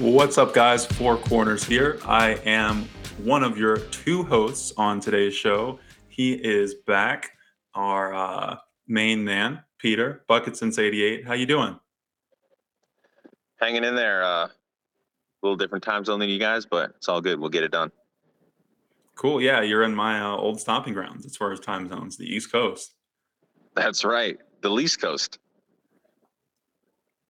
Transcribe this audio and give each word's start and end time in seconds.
What's 0.00 0.38
up, 0.38 0.54
guys? 0.54 0.86
Four 0.86 1.18
Corners 1.18 1.62
here. 1.62 2.00
I 2.06 2.30
am 2.46 2.88
one 3.18 3.42
of 3.42 3.58
your 3.58 3.76
two 3.76 4.22
hosts 4.22 4.72
on 4.78 4.98
today's 4.98 5.34
show. 5.34 5.78
He 6.08 6.32
is 6.32 6.76
back, 6.86 7.32
our 7.74 8.14
uh, 8.14 8.56
main 8.88 9.22
man, 9.22 9.62
Peter 9.76 10.24
Bucket 10.26 10.56
since 10.56 10.78
'88. 10.78 11.26
How 11.26 11.34
you 11.34 11.44
doing? 11.44 11.78
Hanging 13.60 13.84
in 13.84 13.94
there. 13.94 14.22
Uh, 14.24 14.46
a 14.46 14.50
little 15.42 15.58
different 15.58 15.84
time 15.84 16.02
zone 16.06 16.18
than 16.18 16.30
you 16.30 16.38
guys, 16.38 16.64
but 16.64 16.94
it's 16.96 17.10
all 17.10 17.20
good. 17.20 17.38
We'll 17.38 17.50
get 17.50 17.62
it 17.62 17.70
done. 17.70 17.92
Cool. 19.16 19.42
Yeah, 19.42 19.60
you're 19.60 19.82
in 19.82 19.94
my 19.94 20.22
uh, 20.22 20.34
old 20.34 20.58
stomping 20.58 20.94
grounds 20.94 21.26
as 21.26 21.36
far 21.36 21.52
as 21.52 21.60
time 21.60 21.90
zones, 21.90 22.16
the 22.16 22.24
East 22.24 22.50
Coast. 22.50 22.94
That's 23.76 24.02
right. 24.02 24.38
The 24.62 24.70
least 24.70 24.98
coast. 24.98 25.38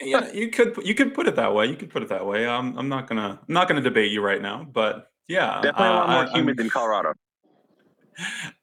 Yeah, 0.01 0.33
you 0.33 0.49
could 0.51 0.77
you 0.85 0.95
could 0.95 1.13
put 1.15 1.27
it 1.29 1.37
that 1.37 1.55
way. 1.55 1.67
You 1.67 1.77
could 1.77 1.91
put 1.91 2.03
it 2.03 2.09
that 2.09 2.25
way. 2.27 2.47
Um, 2.47 2.75
I'm 2.79 2.89
not 2.89 3.07
gonna 3.07 3.39
I'm 3.47 3.55
not 3.55 3.69
gonna 3.69 3.81
debate 3.83 4.11
you 4.11 4.23
right 4.23 4.41
now, 4.41 4.65
but 4.73 5.09
yeah, 5.29 5.61
Definitely 5.61 5.87
a 5.87 5.91
lot 5.91 6.09
uh, 6.09 6.13
more 6.13 6.25
humid 6.35 6.49
I'm- 6.49 6.57
than 6.57 6.71
Colorado. 6.71 7.13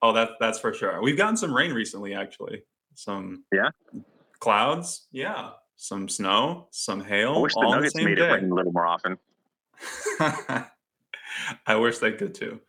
Oh, 0.03 0.13
that 0.13 0.31
that's 0.39 0.59
for 0.59 0.71
sure. 0.73 1.01
We've 1.01 1.17
gotten 1.17 1.35
some 1.37 1.51
rain 1.53 1.73
recently, 1.73 2.13
actually. 2.13 2.61
Some 2.93 3.43
Yeah? 3.51 3.69
clouds. 4.39 5.07
Yeah, 5.11 5.49
some 5.77 6.07
snow, 6.09 6.67
some 6.71 7.03
hail. 7.03 7.35
I 7.35 7.39
wish 7.39 7.53
the 7.55 7.61
Nuggets 7.61 7.93
the 7.95 8.05
made 8.05 8.15
day. 8.15 8.27
it 8.29 8.33
rain 8.33 8.51
a 8.51 8.53
little 8.53 8.71
more 8.71 8.85
often. 8.85 9.17
I 11.65 11.75
wish 11.75 11.97
they 11.99 12.11
could 12.13 12.33
too. 12.35 12.59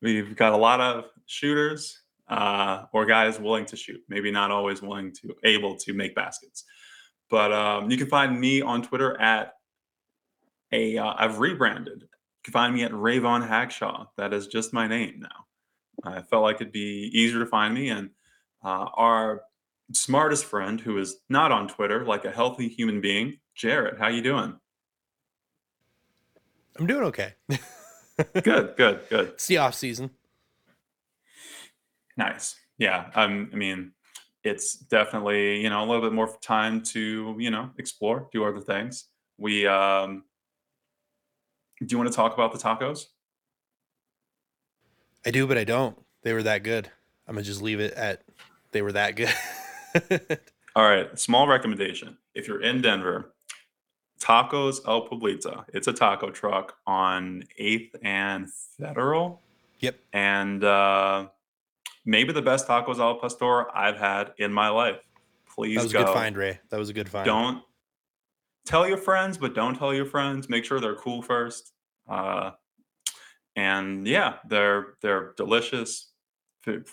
We've 0.00 0.34
got 0.36 0.52
a 0.52 0.56
lot 0.56 0.80
of 0.80 1.04
shooters 1.26 2.00
uh, 2.28 2.84
or 2.92 3.06
guys 3.06 3.38
willing 3.38 3.66
to 3.66 3.76
shoot, 3.76 4.00
maybe 4.08 4.30
not 4.30 4.50
always 4.50 4.82
willing 4.82 5.12
to 5.22 5.34
able 5.44 5.76
to 5.76 5.92
make 5.92 6.14
baskets. 6.14 6.64
But 7.32 7.50
um, 7.50 7.90
you 7.90 7.96
can 7.96 8.08
find 8.08 8.38
me 8.38 8.60
on 8.60 8.82
Twitter 8.82 9.18
at 9.18 9.54
a. 10.70 10.98
Uh, 10.98 11.14
I've 11.16 11.38
rebranded. 11.38 12.02
You 12.02 12.08
can 12.44 12.52
find 12.52 12.74
me 12.74 12.82
at 12.82 12.92
Rayvon 12.92 13.48
Hackshaw. 13.48 14.08
That 14.18 14.34
is 14.34 14.48
just 14.48 14.74
my 14.74 14.86
name 14.86 15.20
now. 15.20 15.46
I 16.04 16.20
felt 16.20 16.42
like 16.42 16.56
it'd 16.56 16.74
be 16.74 17.10
easier 17.10 17.38
to 17.40 17.46
find 17.46 17.72
me, 17.72 17.88
and 17.88 18.10
uh, 18.62 18.86
our 18.94 19.44
smartest 19.94 20.44
friend, 20.44 20.78
who 20.78 20.98
is 20.98 21.20
not 21.30 21.52
on 21.52 21.68
Twitter, 21.68 22.04
like 22.04 22.26
a 22.26 22.30
healthy 22.30 22.68
human 22.68 23.00
being, 23.00 23.38
Jarett. 23.54 23.98
How 23.98 24.08
you 24.08 24.20
doing? 24.20 24.54
I'm 26.78 26.86
doing 26.86 27.04
okay. 27.04 27.32
Good, 28.42 28.76
good, 28.76 29.00
good. 29.08 29.28
It's 29.28 29.46
the 29.46 29.56
off 29.56 29.74
season. 29.74 30.10
Nice. 32.16 32.54
Yeah. 32.76 33.10
Um, 33.14 33.50
I 33.52 33.56
mean, 33.56 33.92
it's 34.44 34.74
definitely, 34.74 35.60
you 35.60 35.70
know, 35.70 35.84
a 35.84 35.86
little 35.86 36.02
bit 36.02 36.12
more 36.12 36.36
time 36.40 36.82
to, 36.82 37.36
you 37.38 37.50
know, 37.50 37.70
explore, 37.78 38.28
do 38.32 38.44
other 38.44 38.60
things. 38.60 39.06
We 39.38 39.66
um 39.66 40.24
do 41.80 41.86
you 41.90 41.98
want 41.98 42.10
to 42.10 42.16
talk 42.16 42.34
about 42.34 42.52
the 42.52 42.58
tacos? 42.58 43.06
I 45.26 45.30
do, 45.30 45.46
but 45.46 45.58
I 45.58 45.64
don't. 45.64 45.96
They 46.22 46.32
were 46.32 46.42
that 46.44 46.62
good. 46.62 46.88
I'm 47.26 47.34
gonna 47.34 47.44
just 47.44 47.62
leave 47.62 47.80
it 47.80 47.92
at 47.94 48.22
they 48.72 48.82
were 48.82 48.92
that 48.92 49.16
good. 49.16 49.32
All 50.76 50.88
right, 50.88 51.18
small 51.18 51.46
recommendation. 51.46 52.16
If 52.34 52.48
you're 52.48 52.62
in 52.62 52.80
Denver, 52.80 53.32
Tacos 54.22 54.80
El 54.86 55.08
Pueblito. 55.08 55.64
It's 55.74 55.88
a 55.88 55.92
taco 55.92 56.30
truck 56.30 56.76
on 56.86 57.44
8th 57.60 57.96
and 58.02 58.48
Federal. 58.78 59.40
yep. 59.80 59.98
And 60.12 60.62
uh 60.62 61.26
maybe 62.04 62.32
the 62.32 62.42
best 62.42 62.66
tacos 62.66 62.98
al 62.98 63.18
pastor 63.18 63.74
I've 63.76 63.96
had 63.96 64.32
in 64.38 64.52
my 64.52 64.68
life. 64.68 65.00
Please 65.54 65.76
That 65.76 65.82
was 65.84 65.94
a 65.94 65.98
good 65.98 66.08
find, 66.08 66.36
Ray. 66.36 66.60
That 66.70 66.78
was 66.78 66.88
a 66.88 66.92
good 66.92 67.08
find. 67.08 67.26
don't 67.26 67.62
tell 68.64 68.86
your 68.86 68.96
friends 68.96 69.38
but 69.38 69.54
don't 69.54 69.76
tell 69.76 69.92
your 69.92 70.06
friends. 70.06 70.48
Make 70.48 70.64
sure 70.64 70.80
they're 70.80 70.94
cool 70.94 71.22
first. 71.22 71.72
Uh, 72.08 72.52
and 73.54 74.06
yeah 74.08 74.36
they're 74.48 74.94
they're 75.02 75.34
delicious 75.36 76.12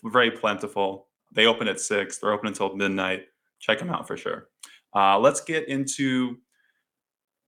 very 0.03 0.31
plentiful. 0.31 1.07
They 1.31 1.45
open 1.45 1.67
at 1.67 1.79
six. 1.79 2.17
They're 2.17 2.33
open 2.33 2.47
until 2.47 2.75
midnight. 2.75 3.25
Check 3.59 3.77
them 3.77 3.91
out 3.91 4.07
for 4.07 4.17
sure. 4.17 4.49
Uh, 4.95 5.19
let's 5.19 5.41
get 5.41 5.67
into 5.67 6.37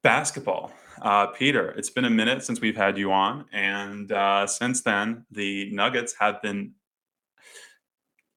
basketball. 0.03 0.72
Uh, 1.01 1.25
peter 1.28 1.72
it's 1.72 1.89
been 1.89 2.05
a 2.05 2.09
minute 2.09 2.43
since 2.43 2.61
we've 2.61 2.75
had 2.75 2.95
you 2.95 3.11
on 3.11 3.45
and 3.53 4.11
uh, 4.11 4.45
since 4.45 4.81
then 4.81 5.25
the 5.31 5.72
nuggets 5.72 6.13
have 6.19 6.39
been 6.43 6.73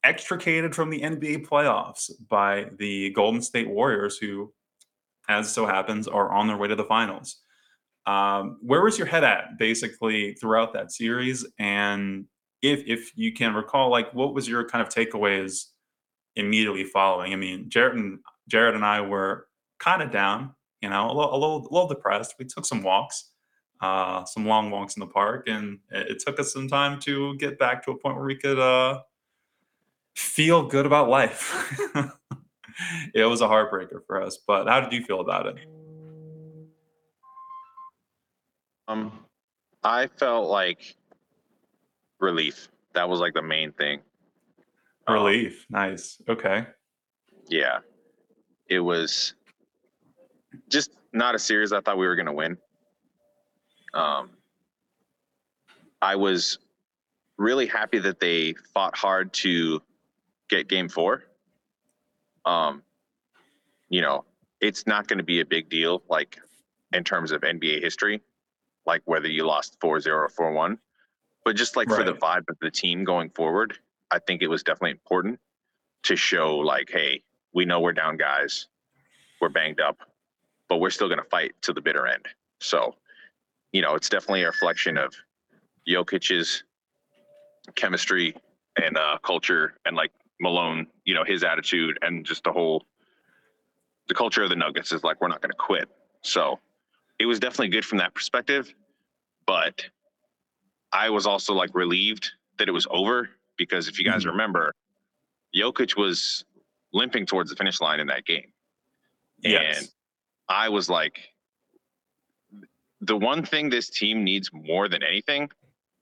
extricated 0.05 0.73
from 0.73 0.89
the 0.89 1.01
nba 1.01 1.45
playoffs 1.45 2.11
by 2.29 2.67
the 2.77 3.09
golden 3.11 3.41
state 3.41 3.67
warriors 3.67 4.17
who 4.17 4.53
as 5.27 5.51
so 5.51 5.65
happens, 5.65 6.07
are 6.07 6.31
on 6.31 6.47
their 6.47 6.57
way 6.57 6.67
to 6.67 6.75
the 6.75 6.83
finals. 6.83 7.37
Um, 8.05 8.57
where 8.61 8.83
was 8.83 8.97
your 8.97 9.07
head 9.07 9.23
at 9.23 9.57
basically 9.57 10.35
throughout 10.35 10.73
that 10.73 10.91
series? 10.91 11.45
And 11.57 12.25
if 12.61 12.83
if 12.85 13.11
you 13.15 13.33
can 13.33 13.53
recall, 13.53 13.89
like 13.89 14.13
what 14.13 14.33
was 14.33 14.47
your 14.47 14.67
kind 14.67 14.85
of 14.85 14.93
takeaways 14.93 15.65
immediately 16.35 16.83
following? 16.83 17.33
I 17.33 17.35
mean, 17.35 17.69
Jarett 17.69 17.95
and 17.95 18.19
Jarett 18.47 18.75
and 18.75 18.85
I 18.85 19.01
were 19.01 19.47
kind 19.79 20.03
of 20.03 20.11
down, 20.11 20.53
you 20.81 20.89
know, 20.89 21.07
a 21.07 21.13
little, 21.13 21.33
a 21.33 21.37
little, 21.37 21.67
a 21.69 21.71
little 21.73 21.87
depressed. 21.87 22.35
We 22.37 22.45
took 22.45 22.65
some 22.65 22.83
walks, 22.83 23.31
uh, 23.81 24.23
some 24.25 24.45
long 24.45 24.69
walks 24.69 24.95
in 24.95 24.99
the 24.99 25.07
park, 25.07 25.47
and 25.47 25.79
it, 25.89 26.11
it 26.11 26.19
took 26.19 26.39
us 26.39 26.53
some 26.53 26.67
time 26.67 26.99
to 27.01 27.35
get 27.37 27.57
back 27.57 27.83
to 27.85 27.91
a 27.91 27.97
point 27.97 28.15
where 28.15 28.25
we 28.25 28.37
could 28.37 28.59
uh, 28.59 29.01
feel 30.15 30.67
good 30.67 30.85
about 30.85 31.09
life. 31.09 31.53
it 33.13 33.25
was 33.25 33.41
a 33.41 33.47
heartbreaker 33.47 33.99
for 34.07 34.21
us. 34.21 34.37
But 34.45 34.67
how 34.67 34.79
did 34.81 34.93
you 34.93 35.03
feel 35.03 35.19
about 35.19 35.47
it? 35.47 35.55
Um, 38.87 39.11
I 39.83 40.07
felt 40.07 40.49
like 40.49 40.95
relief. 42.19 42.67
That 42.93 43.09
was 43.09 43.19
like 43.19 43.33
the 43.33 43.41
main 43.41 43.71
thing. 43.73 43.99
Um, 45.07 45.15
Relief. 45.15 45.65
Nice. 45.69 46.21
Okay. 46.27 46.65
yeah. 47.49 47.79
It 48.67 48.79
was 48.79 49.35
just 50.69 50.91
not 51.13 51.35
a 51.35 51.39
series 51.39 51.71
I 51.71 51.81
thought 51.81 51.97
we 51.97 52.07
were 52.07 52.15
going 52.15 52.25
to 52.25 52.33
win. 52.33 52.57
Um, 53.93 54.31
I 56.01 56.15
was 56.15 56.57
really 57.37 57.67
happy 57.67 57.99
that 57.99 58.19
they 58.19 58.55
fought 58.73 58.97
hard 58.97 59.31
to 59.33 59.81
get 60.49 60.67
game 60.67 60.89
four. 60.89 61.23
Um, 62.45 62.83
you 63.89 64.01
know, 64.01 64.25
it's 64.61 64.87
not 64.87 65.07
going 65.07 65.17
to 65.17 65.23
be 65.23 65.41
a 65.41 65.45
big 65.45 65.69
deal, 65.69 66.03
like 66.09 66.37
in 66.93 67.03
terms 67.03 67.31
of 67.31 67.41
NBA 67.41 67.81
history, 67.81 68.21
like 68.85 69.01
whether 69.05 69.27
you 69.27 69.45
lost 69.45 69.77
4 69.81 69.99
0 69.99 70.17
or 70.17 70.29
4 70.29 70.51
1. 70.51 70.77
But 71.43 71.55
just 71.55 71.75
like 71.75 71.87
for 71.89 72.03
the 72.03 72.13
vibe 72.13 72.49
of 72.49 72.57
the 72.59 72.71
team 72.71 73.03
going 73.03 73.29
forward, 73.29 73.77
I 74.09 74.17
think 74.19 74.41
it 74.41 74.47
was 74.47 74.63
definitely 74.63 74.91
important 74.91 75.39
to 76.03 76.15
show, 76.15 76.57
like, 76.57 76.89
hey, 76.91 77.21
we 77.53 77.65
know 77.65 77.79
we're 77.79 77.93
down 77.93 78.17
guys, 78.17 78.67
we're 79.39 79.49
banged 79.49 79.79
up, 79.79 79.97
but 80.69 80.77
we're 80.77 80.89
still 80.89 81.07
going 81.07 81.19
to 81.19 81.29
fight 81.29 81.53
to 81.61 81.73
the 81.73 81.81
bitter 81.81 82.07
end. 82.07 82.25
So, 82.59 82.95
you 83.73 83.81
know, 83.81 83.93
it's 83.93 84.09
definitely 84.09 84.41
a 84.41 84.47
reflection 84.47 84.97
of 84.97 85.13
Jokic's 85.87 86.63
chemistry 87.75 88.35
and 88.81 88.97
uh, 88.97 89.17
culture 89.23 89.75
and 89.85 89.95
like 89.95 90.11
Malone, 90.39 90.87
you 91.05 91.13
know, 91.13 91.23
his 91.23 91.43
attitude 91.43 91.97
and 92.01 92.25
just 92.25 92.43
the 92.43 92.51
whole 92.51 92.85
the 94.07 94.13
culture 94.13 94.43
of 94.43 94.49
the 94.49 94.55
Nuggets 94.55 94.91
is 94.91 95.03
like 95.03 95.19
we're 95.19 95.27
not 95.27 95.41
going 95.41 95.49
to 95.51 95.57
quit. 95.57 95.89
So 96.21 96.59
it 97.17 97.25
was 97.25 97.39
definitely 97.39 97.69
good 97.69 97.85
from 97.85 97.97
that 97.99 98.13
perspective, 98.13 98.71
but 99.47 99.83
I 100.93 101.09
was 101.09 101.25
also 101.25 101.53
like 101.53 101.71
relieved 101.73 102.31
that 102.59 102.67
it 102.67 102.71
was 102.71 102.85
over 102.91 103.29
because 103.57 103.87
if 103.87 103.97
you 103.97 104.05
guys 104.05 104.23
Mhm. 104.23 104.31
remember, 104.31 104.73
Jokic 105.55 105.95
was 105.97 106.45
limping 106.93 107.25
towards 107.25 107.49
the 107.49 107.55
finish 107.55 107.81
line 107.81 107.99
in 107.99 108.07
that 108.07 108.25
game. 108.25 108.51
Yes. 109.39 109.79
And 109.79 109.89
I 110.49 110.69
was 110.69 110.89
like, 110.89 111.33
the 113.01 113.17
one 113.17 113.43
thing 113.43 113.69
this 113.69 113.89
team 113.89 114.23
needs 114.23 114.51
more 114.53 114.87
than 114.87 115.03
anything 115.03 115.49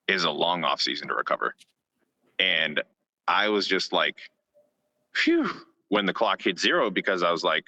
is 0.07 0.23
a 0.25 0.31
long 0.31 0.63
off 0.63 0.81
season 0.81 1.07
to 1.07 1.15
recover. 1.15 1.55
And 2.39 2.81
I 3.27 3.49
was 3.49 3.67
just 3.67 3.93
like, 3.93 4.15
phew, 5.15 5.49
when 5.89 6.05
the 6.05 6.13
clock 6.13 6.41
hit 6.41 6.59
zero, 6.59 6.89
because 6.89 7.23
I 7.23 7.31
was 7.31 7.43
like, 7.43 7.65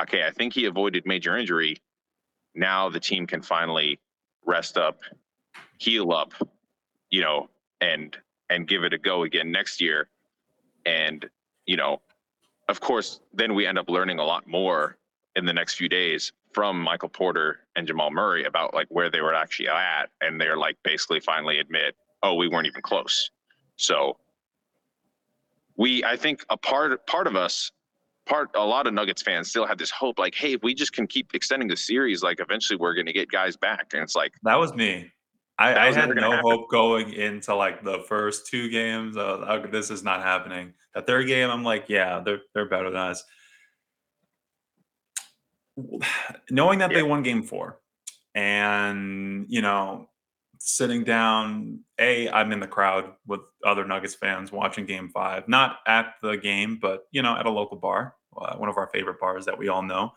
okay, 0.00 0.24
I 0.24 0.30
think 0.30 0.52
he 0.52 0.64
avoided 0.64 1.06
major 1.06 1.36
injury. 1.36 1.76
Now 2.54 2.88
the 2.88 3.00
team 3.00 3.26
can 3.26 3.42
finally 3.42 3.98
rest 4.44 4.76
up, 4.76 5.00
heal 5.78 6.12
up, 6.12 6.32
you 7.10 7.20
know, 7.20 7.48
and 7.80 8.16
and 8.48 8.66
give 8.66 8.84
it 8.84 8.92
a 8.92 8.98
go 8.98 9.24
again 9.24 9.50
next 9.50 9.80
year. 9.80 10.08
And, 10.84 11.28
you 11.66 11.76
know, 11.76 12.00
of 12.68 12.80
course, 12.80 13.20
then 13.32 13.54
we 13.54 13.66
end 13.66 13.78
up 13.78 13.90
learning 13.90 14.18
a 14.18 14.24
lot 14.24 14.46
more 14.46 14.96
in 15.34 15.44
the 15.44 15.52
next 15.52 15.74
few 15.74 15.88
days 15.88 16.32
from 16.52 16.80
Michael 16.80 17.08
Porter 17.08 17.60
and 17.74 17.86
Jamal 17.86 18.10
Murray 18.10 18.44
about 18.44 18.72
like 18.72 18.86
where 18.88 19.10
they 19.10 19.20
were 19.20 19.34
actually 19.34 19.68
at. 19.68 20.10
And 20.20 20.40
they're 20.40 20.56
like 20.56 20.76
basically 20.84 21.20
finally 21.20 21.58
admit, 21.58 21.96
oh, 22.22 22.34
we 22.34 22.48
weren't 22.48 22.66
even 22.66 22.82
close. 22.82 23.30
So 23.76 24.16
we 25.76 26.04
I 26.04 26.16
think 26.16 26.44
a 26.50 26.56
part 26.56 27.06
part 27.06 27.26
of 27.26 27.36
us 27.36 27.70
part 28.26 28.50
a 28.54 28.64
lot 28.64 28.86
of 28.86 28.94
Nuggets 28.94 29.22
fans 29.22 29.48
still 29.48 29.66
have 29.66 29.78
this 29.78 29.90
hope, 29.90 30.18
like, 30.18 30.34
hey, 30.34 30.54
if 30.54 30.62
we 30.62 30.74
just 30.74 30.92
can 30.92 31.06
keep 31.06 31.34
extending 31.34 31.68
the 31.68 31.76
series, 31.76 32.22
like 32.22 32.40
eventually 32.40 32.76
we're 32.76 32.94
gonna 32.94 33.12
get 33.12 33.30
guys 33.30 33.56
back. 33.56 33.92
And 33.92 34.02
it's 34.02 34.16
like 34.16 34.32
That 34.42 34.56
was 34.56 34.74
me. 34.74 35.12
I, 35.58 35.88
I 35.88 35.92
had 35.92 36.14
no 36.14 36.32
happen. 36.32 36.50
hope 36.50 36.70
going 36.70 37.14
into 37.14 37.54
like 37.54 37.82
the 37.82 38.00
first 38.08 38.46
two 38.46 38.68
games. 38.68 39.16
Uh, 39.16 39.66
this 39.70 39.90
is 39.90 40.02
not 40.02 40.22
happening. 40.22 40.74
The 40.94 41.00
third 41.00 41.26
game, 41.26 41.50
I'm 41.50 41.64
like, 41.64 41.86
yeah, 41.88 42.20
they're 42.22 42.40
they're 42.54 42.68
better 42.68 42.90
than 42.90 43.00
us. 43.00 43.24
Knowing 46.50 46.80
that 46.80 46.90
they 46.90 47.02
won 47.02 47.22
game 47.22 47.42
four, 47.42 47.80
and 48.34 49.46
you 49.48 49.62
know, 49.62 50.08
sitting 50.68 51.04
down, 51.04 51.80
a 51.98 52.28
I'm 52.28 52.50
in 52.52 52.60
the 52.60 52.66
crowd 52.66 53.12
with 53.26 53.40
other 53.64 53.84
Nuggets 53.84 54.14
fans 54.14 54.50
watching 54.50 54.84
Game 54.84 55.08
Five, 55.08 55.48
not 55.48 55.78
at 55.86 56.14
the 56.22 56.36
game, 56.36 56.78
but 56.80 57.06
you 57.12 57.22
know, 57.22 57.36
at 57.36 57.46
a 57.46 57.50
local 57.50 57.76
bar, 57.76 58.14
uh, 58.36 58.56
one 58.56 58.68
of 58.68 58.76
our 58.76 58.88
favorite 58.88 59.20
bars 59.20 59.44
that 59.46 59.58
we 59.58 59.68
all 59.68 59.82
know, 59.82 60.12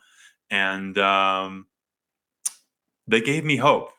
and 0.50 0.98
um, 0.98 1.68
they 3.08 3.22
gave 3.22 3.46
me 3.46 3.58
hope 3.58 3.92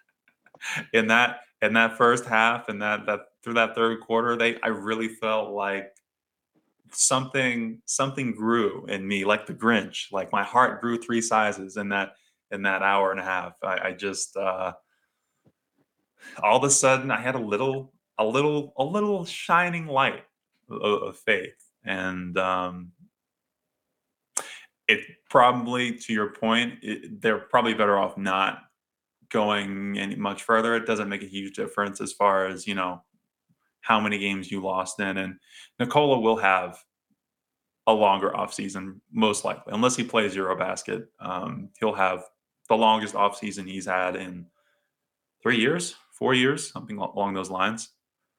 in 0.92 1.08
that 1.08 1.40
in 1.62 1.72
that 1.74 1.96
first 1.96 2.24
half 2.24 2.68
and 2.68 2.82
that 2.82 3.06
that 3.06 3.20
through 3.42 3.54
that 3.54 3.74
third 3.74 4.00
quarter 4.00 4.36
they 4.36 4.60
i 4.60 4.68
really 4.68 5.08
felt 5.08 5.52
like 5.52 5.90
something 6.92 7.80
something 7.86 8.32
grew 8.32 8.84
in 8.86 9.06
me 9.06 9.24
like 9.24 9.46
the 9.46 9.54
grinch 9.54 10.12
like 10.12 10.30
my 10.32 10.42
heart 10.42 10.82
grew 10.82 10.98
three 10.98 11.20
sizes 11.20 11.78
in 11.78 11.88
that 11.88 12.12
in 12.50 12.62
that 12.62 12.82
hour 12.82 13.10
and 13.10 13.20
a 13.20 13.24
half. 13.24 13.54
I, 13.62 13.88
I 13.88 13.92
just 13.92 14.36
uh 14.36 14.72
all 16.42 16.58
of 16.58 16.64
a 16.64 16.70
sudden 16.70 17.10
i 17.10 17.20
had 17.20 17.34
a 17.34 17.40
little 17.40 17.92
a 18.18 18.24
little 18.24 18.72
a 18.76 18.84
little 18.84 19.24
shining 19.24 19.86
light 19.86 20.24
of, 20.70 21.02
of 21.02 21.16
faith 21.18 21.56
and 21.84 22.36
um 22.38 22.92
it 24.88 25.00
probably 25.30 25.92
to 25.92 26.12
your 26.12 26.30
point 26.32 26.74
it, 26.82 27.20
they're 27.20 27.38
probably 27.38 27.74
better 27.74 27.98
off 27.98 28.16
not 28.16 28.62
going 29.30 29.98
any 29.98 30.14
much 30.14 30.42
further, 30.42 30.74
it 30.74 30.86
doesn't 30.86 31.08
make 31.08 31.22
a 31.22 31.26
huge 31.26 31.56
difference 31.56 32.00
as 32.00 32.12
far 32.12 32.46
as 32.46 32.66
you 32.66 32.74
know 32.74 33.02
how 33.80 34.00
many 34.00 34.18
games 34.18 34.50
you 34.50 34.60
lost 34.60 35.00
in. 35.00 35.16
And 35.16 35.36
Nikola 35.78 36.18
will 36.18 36.36
have 36.36 36.82
a 37.86 37.92
longer 37.92 38.30
offseason, 38.30 39.00
most 39.12 39.44
likely, 39.44 39.72
unless 39.72 39.96
he 39.96 40.04
plays 40.04 40.34
Eurobasket. 40.34 41.06
Um, 41.20 41.70
he'll 41.78 41.94
have 41.94 42.24
the 42.68 42.76
longest 42.76 43.14
offseason 43.14 43.68
he's 43.68 43.86
had 43.86 44.16
in 44.16 44.46
three 45.42 45.58
years, 45.58 45.94
four 46.18 46.34
years, 46.34 46.70
something 46.70 46.96
along 46.98 47.34
those 47.34 47.50
lines. 47.50 47.90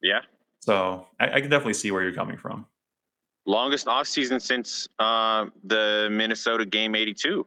Yeah. 0.01 0.21
So 0.61 1.07
I, 1.19 1.25
I 1.35 1.41
can 1.41 1.49
definitely 1.49 1.73
see 1.75 1.91
where 1.91 2.03
you're 2.03 2.13
coming 2.13 2.37
from. 2.37 2.65
longest 3.45 3.87
off 3.87 4.07
season 4.07 4.39
since 4.39 4.87
uh, 4.99 5.45
the 5.63 6.09
Minnesota 6.11 6.65
game 6.65 6.95
82. 6.95 7.45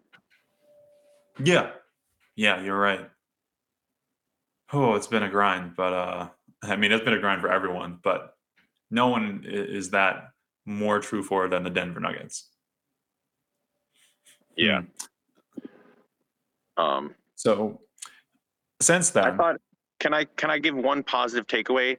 Yeah. 1.45 1.71
Yeah, 2.37 2.63
you're 2.63 2.79
right. 2.79 3.09
Oh, 4.73 4.95
it's 4.95 5.07
been 5.09 5.25
a 5.25 5.29
grind, 5.29 5.75
but 5.77 5.93
uh 5.93 6.29
I 6.63 6.77
mean 6.77 6.93
it's 6.93 7.05
been 7.05 7.15
a 7.15 7.19
grind 7.21 7.41
for 7.41 7.51
everyone, 7.51 7.99
but 8.03 8.35
no 8.91 9.09
one 9.09 9.45
is 9.47 9.91
that 9.91 10.31
more 10.67 11.01
true 11.01 11.23
for 11.23 11.49
than 11.49 11.63
the 11.65 11.71
Denver 11.71 12.01
Nuggets. 12.01 12.49
Yeah. 14.57 14.83
Hmm. 16.77 16.83
Um, 16.83 17.15
So 17.37 17.81
since 18.81 19.15
I 19.17 19.23
then, 19.29 19.37
thought, 19.37 19.57
can 20.01 20.13
I 20.13 20.25
can 20.25 20.51
I 20.51 20.59
give 20.59 20.75
one 20.75 21.05
positive 21.05 21.47
takeaway? 21.47 21.99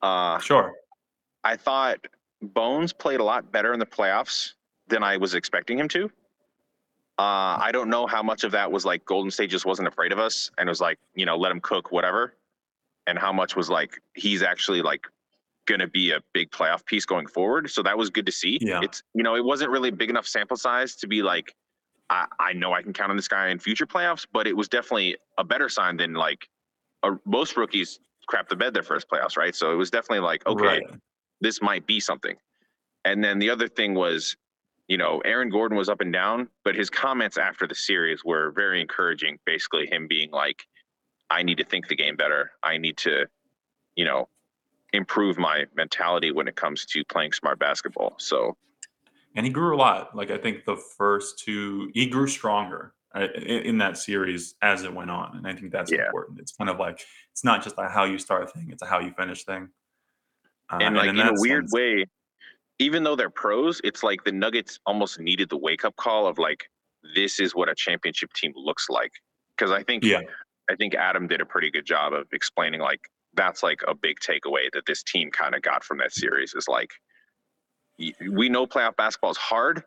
Uh, 0.00 0.38
sure. 0.38 0.74
I 1.42 1.56
thought 1.56 1.98
Bones 2.40 2.92
played 2.92 3.18
a 3.18 3.24
lot 3.24 3.50
better 3.50 3.72
in 3.72 3.80
the 3.80 3.86
playoffs 3.86 4.52
than 4.86 5.02
I 5.02 5.16
was 5.16 5.34
expecting 5.34 5.78
him 5.78 5.88
to. 5.88 6.04
Uh, 7.18 7.58
I 7.58 7.70
don't 7.72 7.90
know 7.90 8.06
how 8.06 8.22
much 8.22 8.44
of 8.44 8.52
that 8.52 8.70
was 8.70 8.84
like 8.84 9.04
Golden 9.04 9.32
State 9.32 9.50
just 9.50 9.66
wasn't 9.66 9.88
afraid 9.88 10.12
of 10.12 10.20
us 10.20 10.52
and 10.56 10.68
was 10.68 10.80
like, 10.80 10.98
you 11.16 11.26
know, 11.26 11.36
let 11.36 11.50
him 11.50 11.60
cook, 11.60 11.90
whatever. 11.90 12.34
And 13.08 13.18
how 13.18 13.32
much 13.32 13.56
was 13.56 13.68
like 13.68 14.00
he's 14.14 14.42
actually 14.42 14.82
like 14.82 15.04
going 15.66 15.80
to 15.80 15.88
be 15.88 16.12
a 16.12 16.20
big 16.32 16.50
playoff 16.50 16.84
piece 16.84 17.04
going 17.04 17.26
forward. 17.26 17.70
So 17.70 17.82
that 17.82 17.96
was 17.98 18.10
good 18.10 18.26
to 18.26 18.32
see. 18.32 18.58
Yeah. 18.60 18.80
It's 18.82 19.02
you 19.14 19.22
know 19.22 19.34
it 19.34 19.44
wasn't 19.44 19.70
really 19.70 19.88
a 19.88 19.92
big 19.92 20.10
enough 20.10 20.28
sample 20.28 20.56
size 20.56 20.94
to 20.96 21.08
be 21.08 21.22
like, 21.22 21.54
I, 22.10 22.26
I 22.38 22.52
know 22.52 22.72
I 22.72 22.82
can 22.82 22.92
count 22.92 23.10
on 23.10 23.16
this 23.16 23.28
guy 23.28 23.48
in 23.48 23.58
future 23.58 23.86
playoffs, 23.86 24.26
but 24.32 24.46
it 24.46 24.56
was 24.56 24.68
definitely 24.68 25.16
a 25.38 25.44
better 25.44 25.68
sign 25.68 25.96
than 25.96 26.12
like 26.12 26.48
a, 27.02 27.12
most 27.24 27.56
rookies 27.56 28.00
crap 28.26 28.48
the 28.48 28.56
bed 28.56 28.74
their 28.74 28.82
first 28.82 29.08
playoffs, 29.08 29.36
right? 29.36 29.54
So 29.54 29.72
it 29.72 29.76
was 29.76 29.90
definitely 29.90 30.20
like, 30.20 30.46
okay, 30.46 30.64
Right. 30.64 30.82
this 31.40 31.62
might 31.62 31.86
be 31.86 32.00
something. 32.00 32.36
And 33.04 33.24
then 33.24 33.38
the 33.38 33.50
other 33.50 33.68
thing 33.68 33.94
was, 33.94 34.36
you 34.86 34.96
know, 34.96 35.20
Aaron 35.24 35.48
Gordon 35.50 35.76
was 35.76 35.88
up 35.88 36.00
and 36.00 36.12
down, 36.12 36.48
but 36.64 36.74
his 36.74 36.90
comments 36.90 37.38
after 37.38 37.66
the 37.66 37.74
series 37.74 38.24
were 38.24 38.52
very 38.52 38.80
encouraging. 38.80 39.38
Basically, 39.46 39.86
him 39.86 40.06
being 40.08 40.30
like, 40.30 40.62
I 41.30 41.42
need 41.42 41.58
to 41.58 41.64
think 41.64 41.88
the 41.88 41.96
game 41.96 42.16
better. 42.16 42.52
I 42.62 42.78
need 42.78 42.96
to, 42.98 43.26
you 43.96 44.04
know, 44.04 44.28
improve 44.92 45.38
my 45.38 45.64
mentality 45.76 46.32
when 46.32 46.48
it 46.48 46.56
comes 46.56 46.84
to 46.86 47.04
playing 47.04 47.32
smart 47.32 47.58
basketball. 47.58 48.14
So, 48.18 48.56
and 49.36 49.44
he 49.44 49.52
grew 49.52 49.76
a 49.76 49.78
lot. 49.78 50.16
Like 50.16 50.30
I 50.30 50.38
think 50.38 50.64
the 50.64 50.76
first 50.76 51.38
two, 51.38 51.90
he 51.94 52.06
grew 52.06 52.26
stronger 52.26 52.94
uh, 52.94 52.97
in 53.14 53.78
that 53.78 53.96
series 53.96 54.54
as 54.62 54.84
it 54.84 54.92
went 54.92 55.10
on, 55.10 55.36
and 55.36 55.46
I 55.46 55.54
think 55.54 55.72
that's 55.72 55.90
Yeah. 55.90 56.06
important. 56.06 56.38
It's 56.40 56.52
kind 56.52 56.68
of 56.68 56.78
like 56.78 57.04
it's 57.32 57.44
not 57.44 57.62
just 57.62 57.76
a 57.78 57.88
how 57.88 58.04
you 58.04 58.18
start 58.18 58.52
thing; 58.52 58.70
it's 58.70 58.82
a 58.82 58.86
how 58.86 59.00
you 59.00 59.12
finish 59.12 59.44
thing. 59.44 59.70
Uh, 60.70 60.78
and 60.82 60.96
like 60.96 61.08
in 61.08 61.18
in, 61.18 61.26
a 61.26 61.32
that 61.32 61.40
weird 61.40 61.68
way, 61.72 62.04
even 62.78 63.02
though 63.02 63.16
they're 63.16 63.30
pros, 63.30 63.80
it's 63.82 64.02
like 64.02 64.24
the 64.24 64.32
Nuggets 64.32 64.78
almost 64.84 65.18
needed 65.18 65.48
the 65.48 65.56
wake 65.56 65.84
up 65.84 65.96
call 65.96 66.26
of 66.26 66.38
like, 66.38 66.68
this 67.14 67.40
is 67.40 67.54
what 67.54 67.68
a 67.68 67.74
championship 67.74 68.32
team 68.34 68.52
looks 68.54 68.88
like. 68.90 69.12
Because 69.56 69.70
I 69.70 69.82
think 69.82 70.04
yeah, 70.04 70.20
I 70.70 70.76
think 70.76 70.94
Adam 70.94 71.26
did 71.26 71.40
a 71.40 71.46
pretty 71.46 71.70
good 71.70 71.86
job 71.86 72.12
of 72.12 72.26
explaining 72.32 72.80
like 72.80 73.00
that's 73.34 73.62
like 73.62 73.80
a 73.88 73.94
big 73.94 74.18
takeaway 74.20 74.70
that 74.72 74.84
this 74.86 75.02
team 75.02 75.30
kind 75.30 75.54
of 75.54 75.62
got 75.62 75.82
from 75.82 75.98
that 75.98 76.12
series 76.12 76.54
is 76.54 76.66
like 76.68 76.90
we 78.30 78.48
know 78.48 78.66
playoff 78.66 78.96
basketball 78.96 79.30
is 79.30 79.36
hard, 79.36 79.82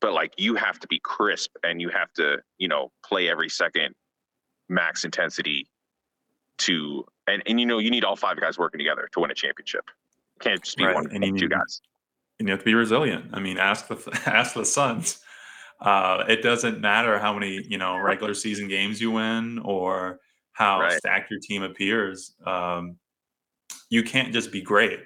but 0.00 0.12
like 0.12 0.32
you 0.38 0.54
have 0.54 0.78
to 0.80 0.86
be 0.88 0.98
crisp 1.02 1.50
and 1.62 1.80
you 1.80 1.88
have 1.90 2.12
to, 2.14 2.38
you 2.58 2.68
know, 2.68 2.90
play 3.04 3.28
every 3.28 3.48
second 3.48 3.94
max 4.68 5.04
intensity 5.04 5.68
to 6.58 7.04
and, 7.26 7.42
and 7.46 7.58
you 7.60 7.66
know 7.66 7.78
you 7.78 7.90
need 7.90 8.04
all 8.04 8.16
five 8.16 8.38
guys 8.40 8.58
working 8.58 8.78
together 8.78 9.08
to 9.12 9.20
win 9.20 9.30
a 9.30 9.34
championship. 9.34 9.84
It 10.36 10.42
can't 10.42 10.62
just 10.62 10.76
be 10.76 10.84
Right, 10.84 10.94
one 10.94 11.10
and 11.12 11.24
you 11.24 11.32
two 11.32 11.48
need- 11.48 11.50
guys. 11.50 11.80
and 12.38 12.48
you 12.48 12.52
have 12.52 12.60
to 12.60 12.64
be 12.64 12.74
resilient. 12.74 13.26
I 13.32 13.40
mean, 13.40 13.58
ask 13.58 13.88
the 13.88 14.20
ask 14.26 14.54
the 14.54 14.64
Suns. 14.64 15.20
Uh, 15.80 16.24
it 16.28 16.42
doesn't 16.42 16.80
matter 16.80 17.18
how 17.18 17.32
many 17.32 17.64
you 17.68 17.78
know 17.78 17.96
regular 17.98 18.34
season 18.34 18.68
games 18.68 19.00
you 19.00 19.10
win 19.12 19.58
or 19.60 20.20
how 20.52 20.80
Right. 20.80 20.92
stacked 20.98 21.30
your 21.30 21.40
team 21.40 21.62
appears. 21.62 22.34
Um, 22.46 22.96
you 23.88 24.02
can't 24.02 24.32
just 24.32 24.52
be 24.52 24.60
great 24.60 25.00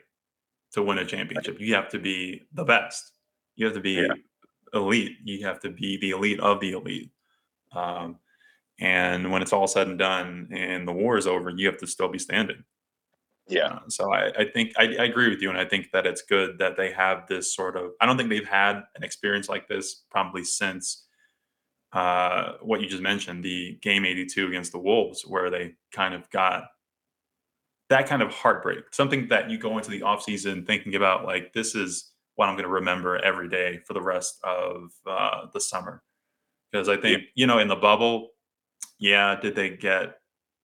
to 0.72 0.82
win 0.82 0.98
a 0.98 1.04
championship. 1.04 1.60
You 1.60 1.74
have 1.74 1.88
to 1.90 1.98
be 1.98 2.42
the 2.52 2.64
best. 2.64 3.12
You 3.56 3.66
have 3.66 3.74
to 3.74 3.80
be 3.80 3.92
Yeah. 3.92 4.14
Elite. 4.74 5.18
You 5.24 5.46
have 5.46 5.60
to 5.60 5.70
be 5.70 5.96
the 5.98 6.10
elite 6.10 6.40
of 6.40 6.60
the 6.60 6.72
elite. 6.72 7.10
Um, 7.72 8.18
and 8.80 9.30
when 9.30 9.42
it's 9.42 9.52
all 9.52 9.66
said 9.66 9.88
and 9.88 9.98
done 9.98 10.48
and 10.52 10.86
the 10.86 10.92
war 10.92 11.16
is 11.16 11.26
over, 11.26 11.50
you 11.50 11.66
have 11.66 11.78
to 11.78 11.86
still 11.86 12.08
be 12.08 12.18
standing. 12.18 12.64
Yeah. 13.46 13.66
Uh, 13.66 13.80
so 13.88 14.12
I, 14.12 14.32
I 14.38 14.44
think 14.46 14.72
I, 14.78 14.84
I 14.98 15.04
agree 15.04 15.28
with 15.28 15.42
you, 15.42 15.50
and 15.50 15.58
I 15.58 15.64
think 15.64 15.90
that 15.92 16.06
it's 16.06 16.22
good 16.22 16.58
that 16.58 16.76
they 16.76 16.90
have 16.92 17.26
this 17.28 17.54
sort 17.54 17.76
of. 17.76 17.92
I 18.00 18.06
don't 18.06 18.16
think 18.16 18.30
they've 18.30 18.48
had 18.48 18.82
an 18.96 19.02
experience 19.02 19.48
like 19.48 19.68
this 19.68 20.04
probably 20.10 20.44
since 20.44 21.04
uh, 21.92 22.54
what 22.62 22.80
you 22.80 22.88
just 22.88 23.02
mentioned, 23.02 23.44
the 23.44 23.78
game 23.82 24.04
82 24.04 24.48
against 24.48 24.72
the 24.72 24.78
Wolves, 24.78 25.24
where 25.26 25.50
they 25.50 25.74
kind 25.92 26.14
of 26.14 26.28
got 26.30 26.64
that 27.90 28.08
kind 28.08 28.22
of 28.22 28.30
heartbreak, 28.32 28.92
something 28.92 29.28
that 29.28 29.50
you 29.50 29.58
go 29.58 29.76
into 29.76 29.90
the 29.90 30.00
offseason 30.00 30.66
thinking 30.66 30.94
about, 30.94 31.24
like 31.24 31.52
this 31.52 31.74
is 31.74 32.13
what 32.36 32.48
I'm 32.48 32.54
going 32.54 32.64
to 32.64 32.70
remember 32.70 33.18
every 33.18 33.48
day 33.48 33.80
for 33.86 33.94
the 33.94 34.02
rest 34.02 34.38
of 34.42 34.90
uh, 35.06 35.46
the 35.52 35.60
summer. 35.60 36.02
Because 36.70 36.88
I 36.88 36.96
think 36.96 37.24
you 37.34 37.46
know 37.46 37.58
in 37.58 37.68
the 37.68 37.76
bubble, 37.76 38.30
yeah, 38.98 39.38
did 39.40 39.54
they 39.54 39.70
get 39.70 40.18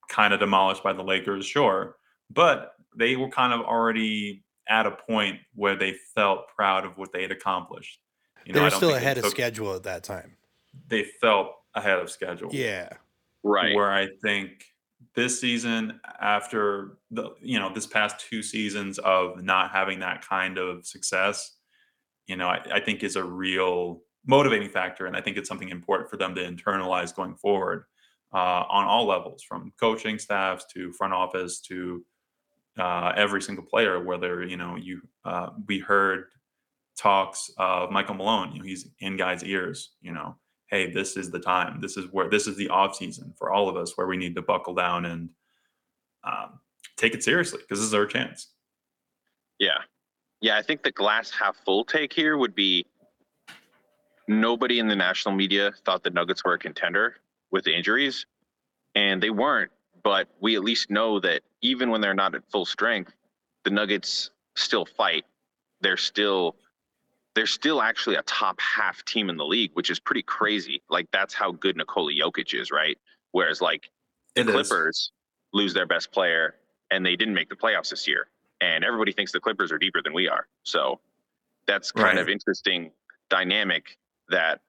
kind 0.09 0.35
of 0.35 0.41
demolished 0.41 0.83
by 0.83 0.93
the 0.93 1.05
Lakers? 1.05 1.47
Sure 1.47 1.97
but 2.31 2.75
they 2.97 3.17
were 3.17 3.29
kind 3.29 3.53
of 3.53 3.61
already 3.61 4.45
at 4.69 4.87
a 4.87 4.93
point 4.93 5.39
where 5.55 5.77
they 5.77 5.95
felt 6.15 6.47
proud 6.55 6.85
of 6.85 6.97
what 6.97 7.12
they 7.12 7.23
had 7.23 7.33
accomplished. 7.33 7.99
You 8.47 8.55
they 8.55 8.61
were 8.61 8.71
still 8.71 8.91
think 8.91 8.93
they 8.93 8.99
ahead 8.99 9.19
of 9.19 9.27
schedule 9.27 9.75
at 9.75 9.83
that 9.83 10.05
time. 10.05 10.37
They 10.89 11.05
felt 11.21 11.53
ahead 11.75 11.99
of 11.99 12.11
schedule. 12.11 12.50
Yeah. 12.53 12.89
Right. 13.43 13.75
Where 13.75 13.91
I 13.91 14.09
think 14.23 14.65
this 15.15 15.41
season, 15.41 16.00
after 16.21 16.99
the 17.11 17.31
you 17.41 17.59
know 17.59 17.73
this 17.73 17.87
past 17.87 18.21
two 18.21 18.43
seasons 18.43 18.99
of 18.99 19.43
not 19.43 19.71
having 19.73 19.99
that 20.00 20.27
kind 20.27 20.59
of 20.59 20.87
success, 20.87 21.57
you 22.31 22.37
know, 22.37 22.47
I, 22.47 22.61
I 22.73 22.81
think 22.81 23.03
is 23.03 23.17
a 23.17 23.25
real 23.25 24.03
motivating 24.25 24.69
factor, 24.69 25.07
and 25.07 25.17
I 25.17 25.21
think 25.21 25.37
it's 25.37 25.49
something 25.49 25.71
important 25.71 26.09
for 26.09 26.17
them 26.17 26.33
to 26.37 26.43
internalize 26.43 27.15
going 27.15 27.35
forward 27.35 27.85
uh, 28.33 28.63
on 28.71 28.85
all 28.85 29.05
levels, 29.05 29.43
from 29.43 29.73
coaching 29.81 30.17
staffs 30.17 30.65
to 30.73 30.93
front 30.93 31.13
office 31.13 31.61
to 31.63 32.05
uh, 32.79 33.13
every 33.17 33.43
single 33.43 33.65
player. 33.65 34.03
Whether 34.05 34.45
you 34.45 34.57
know 34.57 34.77
you, 34.77 35.03
uh, 35.25 35.51
we 35.67 35.81
heard 35.81 36.27
talks 36.97 37.51
of 37.59 37.91
Michael 37.91 38.15
Malone. 38.15 38.53
You 38.53 38.61
know, 38.61 38.65
he's 38.65 38.87
in 39.01 39.17
guys' 39.17 39.43
ears. 39.43 39.91
You 40.01 40.13
know, 40.13 40.37
hey, 40.69 40.89
this 40.93 41.17
is 41.17 41.33
the 41.33 41.41
time. 41.41 41.81
This 41.81 41.97
is 41.97 42.07
where 42.13 42.31
this 42.31 42.47
is 42.47 42.57
the 42.57 42.69
off 42.69 42.95
season 42.95 43.35
for 43.37 43.51
all 43.51 43.69
of 43.69 43.77
us 43.77 43.99
where 43.99 44.07
we 44.07 44.17
need 44.17 44.37
to 44.37 44.43
buckle 44.43 44.75
down 44.75 45.05
and 45.07 45.31
um, 46.23 46.61
take 46.97 47.15
it 47.15 47.25
seriously 47.25 47.59
because 47.61 47.81
this 47.81 47.89
is 47.89 47.95
our 47.95 48.07
chance. 48.07 48.53
Yeah. 49.59 49.79
Yeah, 50.41 50.57
I 50.57 50.63
think 50.63 50.83
the 50.83 50.93
glass 50.93 51.31
half 51.31 51.57
full 51.65 51.85
take 51.85 52.13
here 52.13 52.37
would 52.37 52.55
be 52.55 52.87
nobody 54.27 54.79
in 54.79 54.89
the 54.89 54.97
national 54.97 55.35
media 55.35 55.73
thought 55.85 56.03
the 56.03 56.11
Nuggets 56.11 56.45
were 56.45 56.55
a 56.55 56.59
contender 56.59 57.17
with 57.51 57.65
the 57.65 57.75
injuries, 57.75 58.27
and 58.95 59.23
they 59.23 59.31
weren't. 59.31 59.71
But 60.03 60.29
we 60.41 60.57
at 60.57 60.65
least 60.65 60.91
know 60.91 61.21
that 61.21 61.43
even 61.61 61.91
when 61.91 62.01
they're 62.01 62.15
not 62.15 62.35
at 62.35 62.43
full 62.51 62.65
strength, 62.65 63.13
the 63.65 63.71
Nuggets 63.71 64.31
still 64.55 64.87
fight. 64.87 65.25
They're 65.83 65.99
still 65.99 66.57
they're 67.35 67.47
still 67.47 67.81
actually 67.81 68.17
a 68.17 68.23
top 68.23 68.61
half 68.61 69.05
team 69.05 69.31
in 69.31 69.37
the 69.37 69.45
league, 69.45 69.71
which 69.75 69.91
is 69.91 70.01
pretty 70.01 70.23
crazy. 70.23 70.83
Like 70.89 71.07
that's 71.13 71.35
how 71.35 71.53
good 71.53 71.77
Nikola 71.77 72.13
Jokic 72.13 72.59
is, 72.59 72.71
right? 72.71 72.99
Whereas 73.33 73.61
like 73.61 73.91
the 74.35 74.43
It 74.43 74.49
is. 74.49 74.69
Clippers 74.69 75.13
lose 75.53 75.75
their 75.75 75.87
best 75.87 76.13
player 76.13 76.55
and 76.91 77.05
they 77.05 77.15
didn't 77.15 77.35
make 77.35 77.49
the 77.49 77.57
playoffs 77.57 77.91
this 77.91 78.09
year. 78.09 78.27
And 78.61 78.85
everybody 78.85 79.12
thinks 79.12 79.33
the 79.33 79.40
Clippers 79.40 79.73
are 79.73 79.79
deeper 79.79 80.02
than 80.02 80.12
we 80.12 80.29
are. 80.29 80.47
So 80.64 81.00
that's 81.67 81.93
kind 81.93 82.17
Right. 82.17 82.19
of 82.19 82.29
interesting 82.29 82.93
dynamic 83.29 83.97
that 84.29 84.61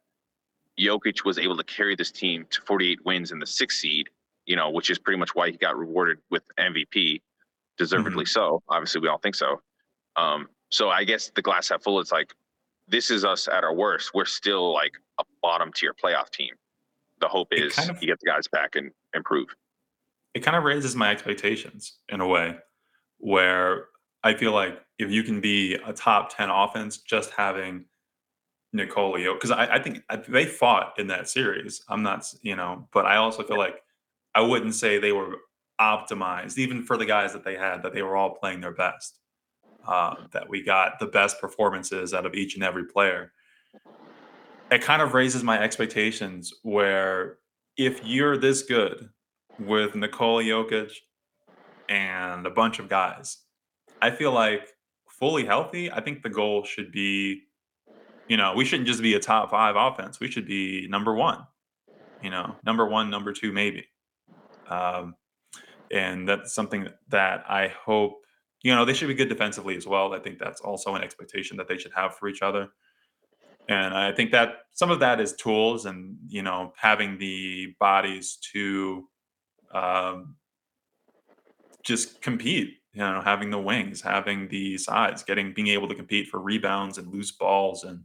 Jokic 0.80 1.26
was 1.26 1.38
able 1.38 1.58
to 1.58 1.64
carry 1.64 1.96
this 1.96 2.12
team 2.12 2.46
to 2.52 2.62
48 2.62 3.04
wins 3.06 3.32
in 3.32 3.40
the 3.40 3.46
sixth 3.46 3.80
seed, 3.80 4.10
you 4.46 4.56
know, 4.56 4.70
which 4.70 4.90
is 4.90 4.98
pretty 4.98 5.20
much 5.20 5.36
why 5.36 5.50
he 5.52 5.58
got 5.58 5.78
rewarded 5.78 6.20
with 6.30 6.44
MVP, 6.58 7.22
deservedly 7.78 8.26
so. 8.26 8.64
Obviously, 8.70 9.02
we 9.02 9.08
all 9.08 9.18
think 9.18 9.36
so. 9.36 9.62
Um, 10.16 10.48
so 10.70 10.90
I 10.90 11.04
guess 11.04 11.30
the 11.36 11.42
glass 11.42 11.70
half 11.70 11.84
full, 11.84 12.00
it's 12.00 12.12
like, 12.12 12.34
this 12.88 13.12
is 13.12 13.24
us 13.26 13.48
at 13.48 13.64
our 13.64 13.74
worst. 13.74 14.14
We're 14.14 14.26
still 14.26 14.74
like 14.74 14.94
a 15.20 15.24
bottom 15.42 15.72
tier 15.74 15.94
playoff 15.94 16.30
team. 16.30 16.56
The 17.20 17.28
hope 17.28 17.50
is 17.54 17.76
kind 17.76 17.90
of- 17.90 18.02
you 18.02 18.08
get 18.08 18.20
the 18.20 18.26
guys 18.26 18.48
back 18.48 18.76
and 18.76 18.92
improve. 19.14 19.54
it 20.34 20.40
kind 20.40 20.56
of 20.56 20.64
raises 20.64 20.96
my 20.96 21.12
expectations 21.12 22.00
in 22.08 22.22
a 22.22 22.26
way 22.28 22.58
where 23.22 23.86
I 24.24 24.34
feel 24.34 24.52
like 24.52 24.80
if 25.00 25.10
you 25.10 25.24
can 25.24 25.42
be 25.42 25.76
a 25.76 25.94
top 25.94 26.36
10 26.36 26.50
offense, 26.50 26.98
just 26.98 27.32
having 27.32 27.86
Nicolio, 28.76 29.34
because 29.34 29.52
I, 29.52 29.76
I 29.76 29.80
think 29.82 30.04
I- 30.10 30.18
they 30.18 30.46
fought 30.46 30.94
in 31.00 31.08
that 31.08 31.30
series. 31.30 31.84
I'm 31.90 32.04
not, 32.04 32.32
you 32.42 32.56
know, 32.56 32.88
but 32.94 33.06
I 33.06 33.18
also 33.18 33.44
feel 33.44 33.58
like 33.58 33.82
I 34.36 34.42
wouldn't 34.42 34.76
say 34.76 34.98
they 34.98 35.12
were 35.12 35.36
optimized, 35.80 36.58
even 36.58 36.84
for 36.84 36.98
the 36.98 37.06
guys 37.06 37.34
that 37.34 37.44
they 37.44 37.56
had, 37.56 37.84
that 37.84 37.94
they 37.94 38.02
were 38.04 38.16
all 38.16 38.36
playing 38.36 38.62
their 38.62 38.74
best. 38.74 39.18
Uh, 39.88 40.14
that 40.32 40.48
we 40.48 40.62
got 40.62 41.00
the 41.00 41.08
best 41.08 41.42
performances 41.42 42.14
out 42.14 42.28
of 42.28 42.36
each 42.36 42.54
and 42.54 42.64
every 42.64 42.86
player. 42.86 43.34
It 44.70 44.84
kind 44.84 45.02
of 45.02 45.16
raises 45.16 45.44
my 45.44 45.60
expectations 45.60 46.54
where 46.62 47.40
if 47.78 48.06
you're 48.06 48.38
this 48.38 48.62
good 48.62 49.10
with 49.60 49.96
Nikola 49.96 50.44
Jokic 50.44 50.92
and 51.92 52.48
a 52.48 52.50
bunch 52.50 52.80
of 52.80 52.88
guys. 52.88 53.38
I 54.02 54.12
feel 54.12 54.32
like 54.32 54.70
fully 55.10 55.46
healthy, 55.46 55.92
I 55.92 56.00
think 56.00 56.24
the 56.24 56.30
goal 56.30 56.64
should 56.64 56.92
be, 56.92 57.42
you 58.30 58.38
know, 58.38 58.54
we 58.56 58.64
shouldn't 58.64 58.88
just 58.88 59.02
be 59.02 59.14
a 59.14 59.20
top 59.20 59.52
five 59.52 59.76
offense. 59.76 60.20
We 60.20 60.32
should 60.32 60.48
be 60.48 60.88
number 60.90 61.14
one, 61.14 61.46
you 62.24 62.30
know, 62.30 62.56
number 62.66 62.88
one, 62.88 63.10
number 63.10 63.34
two, 63.34 63.52
maybe. 63.52 63.88
Um, 64.70 65.16
and 65.92 66.28
that's 66.28 66.54
something 66.56 66.88
that 67.10 67.44
I 67.50 67.68
hope, 67.68 68.14
you 68.64 68.74
know, 68.74 68.86
they 68.86 68.94
should 68.94 69.10
be 69.10 69.14
good 69.14 69.28
defensively 69.28 69.76
as 69.76 69.86
well. 69.86 70.14
I 70.14 70.20
think 70.20 70.40
that's 70.40 70.62
also 70.62 70.96
an 70.96 71.04
expectation 71.04 71.58
that 71.58 71.68
they 71.68 71.78
should 71.78 71.92
have 71.94 72.16
for 72.16 72.30
each 72.30 72.42
other. 72.42 72.70
And 73.68 73.94
I 73.94 74.14
think 74.14 74.32
that 74.32 74.54
some 74.72 74.92
of 74.92 75.02
that 75.02 75.20
is 75.20 75.34
tools 75.34 75.86
and, 75.86 76.16
you 76.30 76.42
know, 76.42 76.72
having 76.78 77.18
the 77.18 77.76
bodies 77.82 78.38
to 78.54 79.08
um, 79.74 80.36
just 81.84 82.22
compete. 82.22 82.78
You 82.94 83.02
know, 83.02 83.22
having 83.24 83.50
the 83.50 83.60
wings, 83.60 84.02
having 84.02 84.50
the 84.50 84.78
size, 84.78 85.24
getting 85.24 85.54
being 85.54 85.70
able 85.70 85.88
to 85.88 85.96
compete 85.96 86.28
for 86.28 86.42
rebounds 86.42 86.98
and 86.98 87.08
loose 87.08 87.32
balls 87.32 87.86
and 87.86 88.04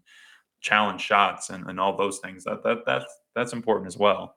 challenge 0.61 1.01
shots 1.01 1.51
and, 1.51 1.69
and 1.69 1.81
all 1.81 1.97
those 1.97 2.21
things. 2.21 2.45
That 2.45 2.63
that 2.63 2.79
that's 2.87 3.13
that's 3.35 3.53
important 3.53 3.89
as 3.89 3.97
well. 3.97 4.37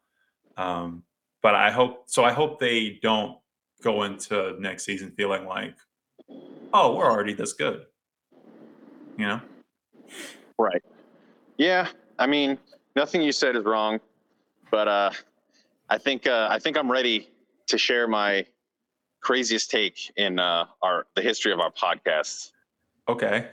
Um, 0.57 1.03
but 1.43 1.53
I 1.53 1.69
hope 1.69 2.03
so. 2.07 2.23
I 2.23 2.31
hope 2.31 2.59
they 2.59 2.99
don't 3.03 3.37
go 3.83 4.03
into 4.03 4.55
next 4.59 4.85
season 4.85 5.11
feeling 5.15 5.45
like, 5.45 5.75
oh, 6.73 6.95
we're 6.95 7.09
already 7.09 7.33
this 7.33 7.53
good. 7.53 7.85
You 9.17 9.27
know, 9.27 9.41
Right. 10.59 10.83
Yeah. 11.57 11.87
I 12.19 12.27
mean, 12.27 12.57
nothing 12.95 13.21
you 13.21 13.31
said 13.31 13.55
is 13.55 13.63
wrong, 13.63 13.99
but 14.71 14.87
uh, 14.87 15.11
I 15.89 15.97
think 15.97 16.27
uh, 16.27 16.47
I 16.51 16.59
think 16.59 16.77
I'm 16.77 16.91
ready 16.91 17.29
to 17.67 17.77
share 17.77 18.07
my 18.07 18.45
craziest 19.21 19.69
take 19.69 20.11
in 20.17 20.39
uh, 20.39 20.65
our 20.81 21.05
the 21.15 21.21
history 21.21 21.51
of 21.51 21.59
our 21.59 21.71
podcast. 21.71 22.51
okay, 23.07 23.47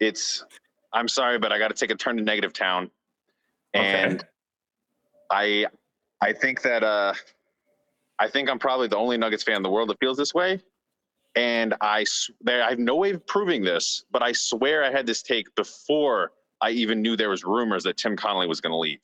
It's 0.00 0.44
I'm 0.92 1.08
sorry, 1.08 1.38
but 1.38 1.52
I 1.52 1.58
got 1.58 1.68
to 1.68 1.74
take 1.74 1.90
a 1.90 1.94
turn 1.94 2.16
to 2.16 2.22
negative 2.22 2.52
town, 2.52 2.90
and 3.74 4.20
okay, 4.20 4.28
I 5.30 5.66
I 6.20 6.32
think 6.32 6.62
that 6.62 6.82
uh, 6.82 7.14
I 8.18 8.28
think 8.28 8.48
I'm 8.48 8.58
probably 8.58 8.88
the 8.88 8.96
only 8.96 9.16
Nuggets 9.16 9.42
fan 9.42 9.56
in 9.56 9.62
the 9.62 9.70
world 9.70 9.90
that 9.90 9.98
feels 10.00 10.16
this 10.16 10.34
way. 10.34 10.60
And 11.36 11.74
I 11.80 12.04
there 12.40 12.64
I 12.64 12.70
have 12.70 12.78
no 12.78 12.96
way 12.96 13.10
of 13.10 13.26
proving 13.26 13.62
this, 13.62 14.04
but 14.10 14.22
I 14.22 14.32
swear 14.32 14.82
I 14.82 14.90
had 14.90 15.06
this 15.06 15.22
take 15.22 15.54
before 15.54 16.32
I 16.60 16.70
even 16.70 17.00
knew 17.02 17.16
there 17.16 17.30
was 17.30 17.44
rumors 17.44 17.84
that 17.84 17.96
Tim 17.96 18.16
Connelly 18.16 18.48
was 18.48 18.60
going 18.60 18.72
to 18.72 18.78
leave. 18.78 19.00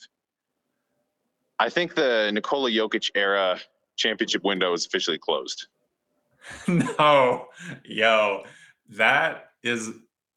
I 1.58 1.68
think 1.68 1.94
the 1.94 2.30
Nikola 2.32 2.70
Jokic 2.70 3.10
era 3.14 3.60
championship 3.96 4.44
window 4.44 4.72
is 4.72 4.86
officially 4.86 5.18
closed. 5.18 5.66
no, 6.68 7.46
yo, 7.84 8.42
that 8.90 9.50
is 9.62 9.88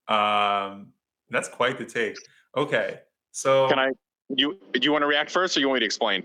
um, 0.07 0.87
that's 1.29 1.49
quite 1.49 1.77
the 1.77 1.85
take. 1.85 2.17
Okay, 2.55 2.99
so 3.31 3.67
Can 3.69 3.79
I? 3.79 3.91
You 4.29 4.57
do 4.73 4.79
you 4.81 4.91
want 4.91 5.03
to 5.03 5.07
react 5.07 5.31
first, 5.31 5.55
or 5.57 5.59
you 5.59 5.67
want 5.67 5.77
me 5.77 5.79
to 5.81 5.85
explain? 5.85 6.23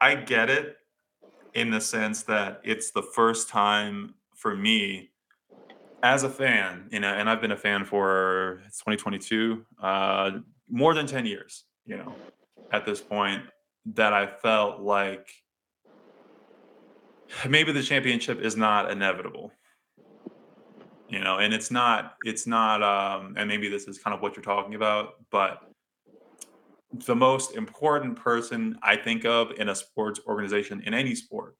I 0.00 0.14
get 0.14 0.50
it 0.50 0.76
in 1.54 1.70
the 1.70 1.80
sense 1.80 2.22
that 2.24 2.60
it's 2.64 2.90
the 2.90 3.02
first 3.02 3.48
time 3.48 4.14
for 4.34 4.54
me 4.54 5.10
as 6.02 6.22
a 6.22 6.28
fan, 6.28 6.86
you 6.90 7.00
know, 7.00 7.08
and 7.08 7.30
I've 7.30 7.40
been 7.40 7.52
a 7.52 7.56
fan 7.56 7.84
for 7.84 8.62
it's 8.66 8.78
2022, 8.78 9.64
uh, 9.82 10.32
more 10.68 10.92
than 10.92 11.06
10 11.06 11.24
years, 11.24 11.64
you 11.86 11.96
know, 11.96 12.14
at 12.70 12.84
this 12.84 13.00
point, 13.00 13.42
that 13.86 14.12
I 14.12 14.26
felt 14.26 14.80
like 14.80 15.28
maybe 17.48 17.72
the 17.72 17.82
championship 17.82 18.40
is 18.40 18.56
not 18.56 18.90
inevitable. 18.90 19.52
You 21.08 21.20
know, 21.20 21.38
and 21.38 21.52
it's 21.52 21.70
not, 21.70 22.14
it's 22.24 22.46
not, 22.46 22.82
um, 22.82 23.34
and 23.36 23.48
maybe 23.48 23.68
this 23.68 23.84
is 23.84 23.98
kind 23.98 24.14
of 24.14 24.22
what 24.22 24.34
you're 24.34 24.42
talking 24.42 24.74
about, 24.74 25.14
but 25.30 25.62
the 27.06 27.14
most 27.14 27.54
important 27.56 28.16
person 28.16 28.78
I 28.82 28.96
think 28.96 29.24
of 29.24 29.52
in 29.58 29.68
a 29.68 29.74
sports 29.74 30.20
organization 30.26 30.82
in 30.84 30.94
any 30.94 31.14
sport, 31.14 31.56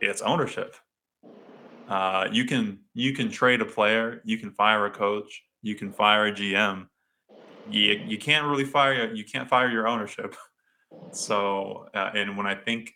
it's 0.00 0.22
ownership. 0.22 0.74
Uh, 1.88 2.28
you 2.32 2.44
can 2.44 2.78
you 2.94 3.12
can 3.12 3.30
trade 3.30 3.60
a 3.60 3.64
player, 3.64 4.22
you 4.24 4.38
can 4.38 4.50
fire 4.50 4.86
a 4.86 4.90
coach, 4.90 5.42
you 5.62 5.74
can 5.74 5.92
fire 5.92 6.26
a 6.26 6.32
GM. 6.32 6.86
You 7.70 8.00
you 8.06 8.18
can't 8.18 8.46
really 8.46 8.64
fire 8.64 9.12
you 9.12 9.24
can't 9.24 9.48
fire 9.48 9.70
your 9.70 9.86
ownership. 9.86 10.34
So 11.12 11.88
uh, 11.94 12.10
and 12.14 12.36
when 12.36 12.46
I 12.46 12.54
think 12.54 12.92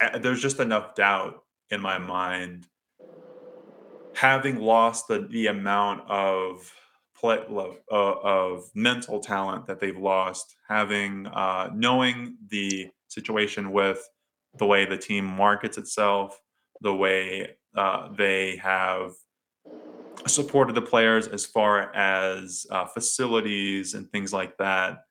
uh, 0.00 0.18
there's 0.18 0.40
just 0.40 0.60
enough 0.60 0.94
doubt 0.94 1.42
in 1.70 1.80
my 1.80 1.98
mind, 1.98 2.66
having 4.14 4.60
lost 4.60 5.08
the 5.08 5.26
the 5.30 5.48
amount 5.48 6.08
of 6.10 6.72
play 7.22 7.44
love 7.48 7.76
uh, 7.90 8.14
of 8.22 8.70
mental 8.74 9.20
talent 9.20 9.66
that 9.66 9.80
they've 9.80 9.98
lost, 9.98 10.56
having 10.68 11.26
uh, 11.28 11.70
knowing 11.74 12.36
the 12.48 12.88
situation 13.08 13.70
with 13.72 14.06
the 14.58 14.66
way 14.66 14.84
the 14.84 14.96
team 14.96 15.24
markets 15.24 15.78
itself, 15.78 16.38
the 16.80 16.94
way 16.94 17.56
uh, 17.76 18.08
they 18.16 18.56
have 18.56 19.12
supported 20.26 20.74
the 20.74 20.82
players 20.82 21.26
as 21.28 21.46
far 21.46 21.94
as 21.94 22.66
uh, 22.70 22.86
facilities 22.86 23.94
and 23.94 24.10
things 24.10 24.32
like 24.32 24.56
that. 24.58 25.04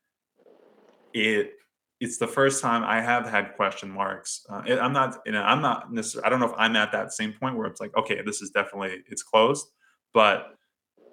It 1.13 1.53
it's 1.99 2.17
the 2.17 2.27
first 2.27 2.63
time 2.63 2.83
I 2.83 2.99
have 3.01 3.27
had 3.29 3.55
question 3.55 3.89
marks. 3.89 4.43
Uh, 4.49 4.63
it- 4.65 4.79
I'm 4.79 4.91
not, 4.93 5.17
you 5.25 5.31
know, 5.33 5.43
I'm 5.43 5.61
not 5.61 5.93
necessarily. 5.93 6.25
I 6.25 6.29
don't 6.29 6.39
know 6.39 6.47
if 6.47 6.55
I'm 6.57 6.75
at 6.75 6.91
that 6.93 7.11
same 7.13 7.33
point 7.33 7.55
where 7.55 7.67
it's 7.67 7.79
like, 7.79 7.95
okay, 7.95 8.21
this 8.25 8.41
is 8.41 8.49
definitely 8.49 9.03
it's 9.07 9.21
closed, 9.23 9.67
but 10.13 10.55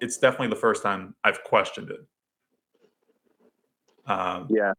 it's 0.01 0.17
definitely 0.17 0.47
the 0.47 0.55
first 0.55 0.81
time 0.81 1.13
I've 1.23 1.43
questioned 1.43 1.91
it. 1.91 1.99
Um, 4.07 4.47
Yeah, 4.49 4.73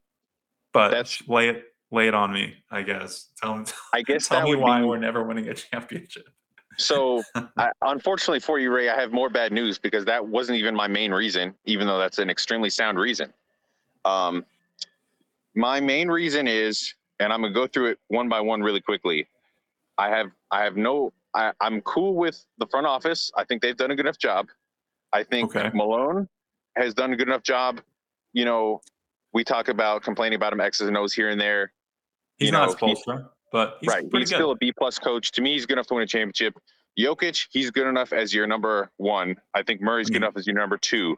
but 0.72 0.88
that's- 0.88 1.22
lay 1.28 1.48
it 1.50 1.64
lay 1.92 2.06
it 2.06 2.14
on 2.14 2.32
me, 2.32 2.54
I 2.70 2.82
guess. 2.82 3.30
Tell, 3.40 3.56
me. 3.56 3.64
I 3.92 4.02
guess 4.02 4.28
tell 4.28 4.42
me 4.42 4.54
why 4.54 4.80
be 4.80 4.86
we're 4.86 4.96
never 4.98 5.24
winning 5.24 5.48
a 5.48 5.54
championship. 5.54 6.28
So, 6.76 7.22
I, 7.56 7.70
unfortunately 7.82 8.38
for 8.40 8.58
you, 8.60 8.72
Ray, 8.72 8.88
I 8.88 8.98
have 9.00 9.12
more 9.12 9.28
bad 9.28 9.52
news 9.52 9.76
because 9.78 10.04
that 10.04 10.24
wasn't 10.24 10.58
even 10.58 10.74
my 10.74 10.86
main 10.86 11.12
reason, 11.12 11.52
even 11.64 11.86
though 11.88 11.98
that's 11.98 12.18
an 12.18 12.30
extremely 12.30 12.70
sound 12.70 12.98
reason. 12.98 13.32
Um, 14.04 14.44
my 15.54 15.80
main 15.80 16.08
reason 16.08 16.46
is, 16.46 16.94
and 17.18 17.32
I'm 17.32 17.42
gonna 17.42 17.54
go 17.54 17.66
through 17.66 17.86
it 17.86 17.98
one 18.08 18.28
by 18.28 18.40
one 18.40 18.62
really 18.62 18.80
quickly. 18.80 19.28
I 19.98 20.08
have, 20.08 20.28
I 20.50 20.64
have 20.64 20.76
no, 20.76 21.12
I, 21.34 21.52
I'm 21.60 21.80
cool 21.82 22.14
with 22.14 22.44
the 22.58 22.66
front 22.66 22.86
office. 22.86 23.30
I 23.36 23.44
think 23.44 23.62
they've 23.62 23.76
done 23.76 23.90
a 23.90 23.96
good 23.96 24.06
enough 24.06 24.18
job. 24.18 24.48
I 25.12 25.24
think 25.24 25.54
Okay. 25.54 25.70
Malone 25.74 26.28
has 26.76 26.94
done 26.94 27.12
a 27.12 27.16
good 27.16 27.28
enough 27.28 27.42
job. 27.42 27.80
You 28.32 28.44
know, 28.44 28.80
we 29.32 29.44
talk 29.44 29.68
about 29.68 30.02
complaining 30.02 30.36
about 30.36 30.52
him 30.52 30.60
X's 30.60 30.88
and 30.88 30.96
O's 30.96 31.12
here 31.12 31.28
and 31.28 31.40
there. 31.40 31.72
He's 32.36 32.46
you 32.46 32.52
not 32.52 32.68
know, 32.68 32.74
Spoelstra, 32.74 33.28
but 33.52 33.78
he's 33.80 33.88
right. 33.88 34.02
He's 34.02 34.10
good. 34.12 34.28
still 34.28 34.50
a 34.52 34.56
B 34.56 34.72
plus 34.72 34.98
coach. 34.98 35.32
To 35.32 35.42
me, 35.42 35.52
he's 35.52 35.66
good 35.66 35.74
enough 35.74 35.86
to 35.88 35.94
win 35.94 36.04
a 36.04 36.06
championship. 36.06 36.54
Jokic, 36.98 37.46
he's 37.50 37.70
good 37.70 37.86
enough 37.86 38.12
as 38.12 38.32
your 38.34 38.46
number 38.46 38.90
one. 38.96 39.36
I 39.54 39.62
think 39.62 39.80
Murray's 39.80 40.10
I 40.10 40.14
good 40.14 40.18
hmm. 40.18 40.24
enough 40.24 40.36
as 40.36 40.46
your 40.46 40.56
number 40.56 40.78
two. 40.78 41.16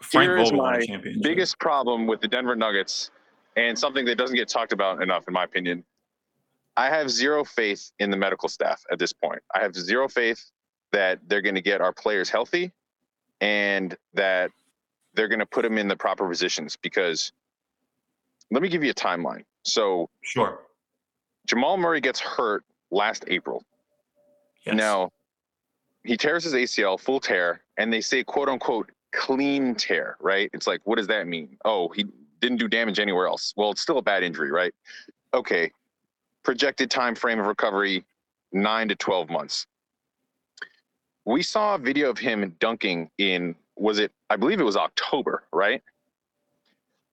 Frank 0.00 0.28
Here 0.28 0.38
is 0.38 0.50
Vogel 0.50 0.64
my. 0.64 0.86
Biggest 1.22 1.58
problem 1.58 2.06
with 2.06 2.20
the 2.20 2.28
Denver 2.28 2.54
Nuggets, 2.54 3.10
and 3.58 3.76
something 3.76 4.04
that 4.04 4.16
doesn't 4.16 4.36
get 4.36 4.48
talked 4.48 4.72
about 4.72 5.02
enough, 5.02 5.26
in 5.26 5.34
my 5.34 5.42
opinion. 5.42 5.84
I 6.76 6.88
have 6.90 7.10
zero 7.10 7.42
faith 7.42 7.90
in 7.98 8.10
the 8.10 8.16
medical 8.16 8.48
staff 8.48 8.84
at 8.92 9.00
this 9.00 9.12
point. 9.12 9.42
I 9.52 9.60
have 9.60 9.74
zero 9.74 10.06
faith 10.08 10.52
that 10.92 11.18
they're 11.26 11.42
going 11.42 11.56
to 11.56 11.60
get 11.60 11.80
our 11.80 11.92
players 11.92 12.30
healthy 12.30 12.70
and 13.40 13.96
that 14.14 14.52
they're 15.14 15.26
going 15.26 15.40
to 15.40 15.46
put 15.46 15.62
them 15.62 15.76
in 15.76 15.88
the 15.88 15.96
proper 15.96 16.28
positions 16.28 16.76
because 16.76 17.32
let 18.52 18.62
me 18.62 18.68
give 18.68 18.84
you 18.84 18.90
a 18.90 18.94
timeline. 18.94 19.44
So 19.64 20.08
Sure. 20.22 20.60
Jamal 21.46 21.78
Murray 21.78 22.00
gets 22.00 22.20
hurt 22.20 22.64
last 22.92 23.24
April. 23.26 23.64
Yes. 24.64 24.76
Now, 24.76 25.10
he 26.04 26.16
tears 26.16 26.44
his 26.44 26.54
ACL, 26.54 27.00
full 27.00 27.18
tear, 27.18 27.62
and 27.76 27.92
they 27.92 28.00
say 28.00 28.22
quote 28.22 28.48
unquote 28.48 28.92
clean 29.12 29.74
tear, 29.74 30.16
right? 30.20 30.48
It's 30.52 30.68
like, 30.68 30.80
what 30.84 30.96
does 30.96 31.08
that 31.08 31.26
mean? 31.26 31.56
Oh, 31.64 31.88
he 31.88 32.06
didn't 32.40 32.58
do 32.58 32.68
damage 32.68 32.98
anywhere 32.98 33.26
else. 33.26 33.52
Well, 33.56 33.70
it's 33.70 33.80
still 33.80 33.98
a 33.98 34.02
bad 34.02 34.22
injury, 34.22 34.50
right? 34.50 34.72
Okay. 35.34 35.70
Projected 36.44 36.90
time 36.90 37.14
frame 37.14 37.40
of 37.40 37.46
recovery, 37.46 38.04
nine 38.52 38.88
to 38.88 38.94
12 38.94 39.30
months. 39.30 39.66
We 41.24 41.42
saw 41.42 41.74
a 41.74 41.78
video 41.78 42.08
of 42.08 42.18
him 42.18 42.56
dunking 42.58 43.10
in, 43.18 43.54
was 43.76 43.98
it, 43.98 44.12
I 44.30 44.36
believe 44.36 44.60
it 44.60 44.64
was 44.64 44.76
October, 44.76 45.44
right? 45.52 45.82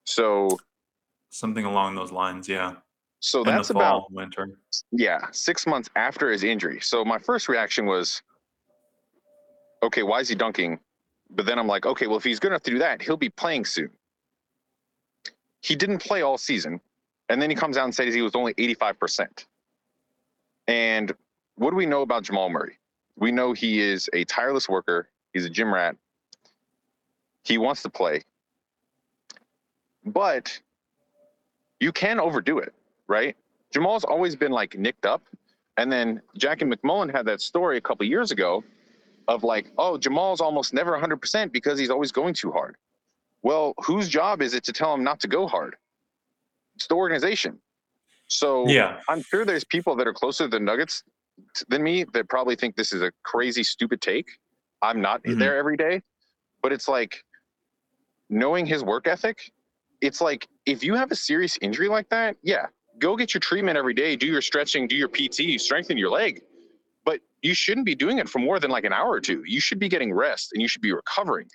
So, 0.04 0.58
something 1.30 1.64
along 1.64 1.96
those 1.96 2.12
lines. 2.12 2.48
Yeah. 2.48 2.76
so 3.20 3.40
In 3.40 3.46
that's 3.46 3.68
the 3.68 3.74
about 3.74 4.02
fall, 4.02 4.08
winter. 4.10 4.48
Yeah, 4.90 5.26
six 5.32 5.66
months 5.66 5.90
after 5.96 6.30
his 6.30 6.44
injury. 6.44 6.80
So 6.80 7.04
my 7.04 7.18
first 7.18 7.48
reaction 7.48 7.84
was, 7.84 8.22
okay, 9.82 10.02
why 10.02 10.20
is 10.20 10.28
he 10.28 10.34
dunking? 10.34 10.78
But 11.28 11.44
then 11.44 11.58
I'm 11.58 11.66
like, 11.66 11.84
okay, 11.84 12.06
well, 12.06 12.16
if 12.16 12.24
he's 12.24 12.38
good 12.38 12.52
enough 12.52 12.62
to 12.62 12.70
do 12.70 12.78
that, 12.78 13.02
he'll 13.02 13.16
be 13.16 13.28
playing 13.28 13.64
soon. 13.64 13.90
He 15.66 15.74
didn't 15.74 15.98
play 15.98 16.22
all 16.22 16.38
season. 16.38 16.80
And 17.28 17.42
then 17.42 17.50
he 17.50 17.56
comes 17.56 17.76
out 17.76 17.86
and 17.86 17.94
says 17.94 18.14
he 18.14 18.22
was 18.22 18.36
only 18.36 18.54
85%. 18.54 19.46
And 20.68 21.12
what 21.56 21.70
do 21.70 21.76
we 21.76 21.86
know 21.86 22.02
about 22.02 22.22
Jamal 22.22 22.48
Murray? 22.50 22.78
We 23.16 23.32
know 23.32 23.52
he 23.52 23.80
is 23.80 24.08
a 24.12 24.24
tireless 24.26 24.68
worker, 24.68 25.08
he's 25.32 25.44
a 25.44 25.50
gym 25.50 25.74
rat. 25.74 25.96
He 27.42 27.58
wants 27.58 27.82
to 27.82 27.90
play. 27.90 28.22
But 30.04 30.56
you 31.80 31.90
can 31.90 32.20
overdo 32.20 32.58
it, 32.58 32.72
right? 33.08 33.36
Jamal's 33.72 34.04
always 34.04 34.36
been 34.36 34.52
like 34.52 34.78
nicked 34.78 35.04
up. 35.04 35.22
And 35.78 35.90
then 35.90 36.22
Jackie 36.36 36.64
MacMullan 36.64 37.12
had 37.12 37.26
that 37.26 37.40
story 37.40 37.76
a 37.76 37.80
couple 37.80 38.06
years 38.06 38.30
ago 38.30 38.62
of 39.26 39.42
like, 39.42 39.72
oh, 39.78 39.98
Jamal's 39.98 40.40
almost 40.40 40.72
never 40.72 40.96
100% 40.96 41.50
because 41.50 41.76
he's 41.76 41.90
always 41.90 42.12
going 42.12 42.34
too 42.34 42.52
hard. 42.52 42.76
Well, 43.42 43.74
whose 43.78 44.08
job 44.08 44.42
is 44.42 44.54
it 44.54 44.64
to 44.64 44.72
tell 44.72 44.92
him 44.94 45.04
not 45.04 45.20
to 45.20 45.28
go 45.28 45.46
hard? 45.46 45.76
It's 46.76 46.86
the 46.86 46.94
organization. 46.94 47.60
So 48.28 48.68
Yeah. 48.68 49.00
I'm 49.08 49.22
sure 49.22 49.44
there's 49.44 49.64
people 49.64 49.94
that 49.96 50.06
are 50.06 50.12
closer 50.12 50.44
to 50.44 50.48
the 50.48 50.60
Nuggets 50.60 51.04
than 51.68 51.82
me 51.82 52.04
that 52.12 52.28
probably 52.28 52.56
think 52.56 52.76
this 52.76 52.92
is 52.92 53.02
a 53.02 53.12
crazy, 53.22 53.62
stupid 53.62 54.00
take. 54.00 54.26
I'm 54.82 55.00
not 55.00 55.22
Mhm. 55.22 55.38
there 55.38 55.56
every 55.56 55.76
day, 55.76 56.02
but 56.62 56.72
it's 56.72 56.88
like 56.88 57.24
knowing 58.28 58.66
his 58.66 58.82
work 58.82 59.06
ethic. 59.06 59.52
It's 60.00 60.20
like 60.20 60.48
if 60.66 60.82
you 60.82 60.94
have 60.94 61.10
a 61.10 61.16
serious 61.16 61.56
injury 61.60 61.88
like 61.88 62.08
that, 62.10 62.36
yeah, 62.42 62.66
go 62.98 63.16
get 63.16 63.32
your 63.32 63.40
treatment 63.40 63.78
every 63.78 63.94
day, 63.94 64.16
do 64.16 64.26
your 64.26 64.42
stretching, 64.42 64.88
do 64.88 64.96
your 64.96 65.08
PT, 65.08 65.58
strengthen 65.58 65.96
your 65.96 66.10
leg. 66.10 66.42
But 67.04 67.20
you 67.42 67.54
shouldn't 67.54 67.86
be 67.86 67.94
doing 67.94 68.18
it 68.18 68.28
for 68.28 68.38
more 68.40 68.58
than 68.58 68.70
like 68.70 68.84
an 68.84 68.92
hour 68.92 69.10
or 69.10 69.20
two. 69.20 69.42
You 69.46 69.60
should 69.60 69.78
be 69.78 69.88
getting 69.88 70.12
rest 70.12 70.52
and 70.52 70.60
you 70.60 70.68
should 70.68 70.82
be 70.82 70.92
recovering. 70.92 71.48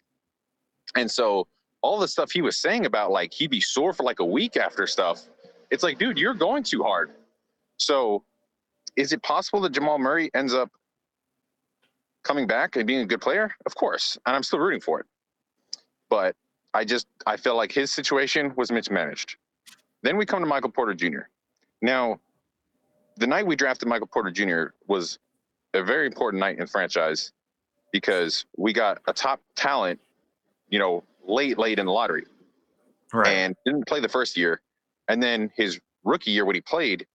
And 0.95 1.09
so 1.11 1.47
all 1.81 1.99
the 1.99 2.07
stuff 2.07 2.31
he 2.31 2.41
was 2.41 2.57
saying 2.57 2.85
about 2.85 3.11
like 3.11 3.33
he'd 3.33 3.49
be 3.49 3.61
sore 3.61 3.93
for 3.93 4.03
like 4.03 4.19
a 4.19 4.25
week 4.25 4.57
after 4.57 4.85
stuff, 4.87 5.23
it's 5.69 5.83
like, 5.83 5.97
dude, 5.97 6.17
you're 6.17 6.33
going 6.33 6.63
too 6.63 6.83
hard. 6.83 7.11
So 7.77 8.23
is 8.95 9.13
it 9.13 9.23
possible 9.23 9.61
that 9.61 9.71
Jamal 9.71 9.97
Murray 9.97 10.29
ends 10.33 10.53
up 10.53 10.69
coming 12.23 12.45
back 12.45 12.75
and 12.75 12.85
being 12.85 13.01
a 13.01 13.05
good 13.05 13.21
player? 13.21 13.51
Of 13.65 13.75
course. 13.75 14.17
And 14.25 14.35
I'm 14.35 14.43
still 14.43 14.59
rooting 14.59 14.81
for 14.81 14.99
it. 14.99 15.05
But 16.09 16.35
I 16.73 16.85
just 16.85 17.07
I 17.25 17.37
feel 17.37 17.55
like 17.55 17.71
his 17.71 17.91
situation 17.91 18.53
was 18.55 18.71
mismanaged. 18.71 19.37
Then 20.03 20.17
we 20.17 20.25
come 20.25 20.41
to 20.41 20.45
Michael 20.45 20.71
Porter 20.71 20.93
Jr. 20.93 21.21
Now, 21.81 22.19
the 23.17 23.27
night 23.27 23.45
we 23.45 23.55
drafted 23.55 23.87
Michael 23.87 24.07
Porter 24.07 24.31
Jr. 24.31 24.73
was 24.87 25.19
a 25.73 25.83
very 25.83 26.05
important 26.05 26.39
night 26.39 26.59
in 26.59 26.67
franchise 26.67 27.31
because 27.91 28.45
we 28.57 28.73
got 28.73 28.99
a 29.07 29.13
top 29.13 29.41
talent, 29.55 29.99
you 30.69 30.79
know, 30.79 31.03
late, 31.25 31.57
late 31.57 31.79
in 31.79 31.85
the 31.85 31.91
lottery 31.91 32.25
Right. 33.13 33.27
and 33.27 33.55
didn't 33.65 33.87
play 33.87 33.99
the 33.99 34.09
first 34.09 34.37
year. 34.37 34.61
And 35.07 35.21
then 35.21 35.51
his 35.55 35.79
rookie 36.03 36.31
year 36.31 36.45
when 36.45 36.55
he 36.55 36.61
played, 36.61 37.05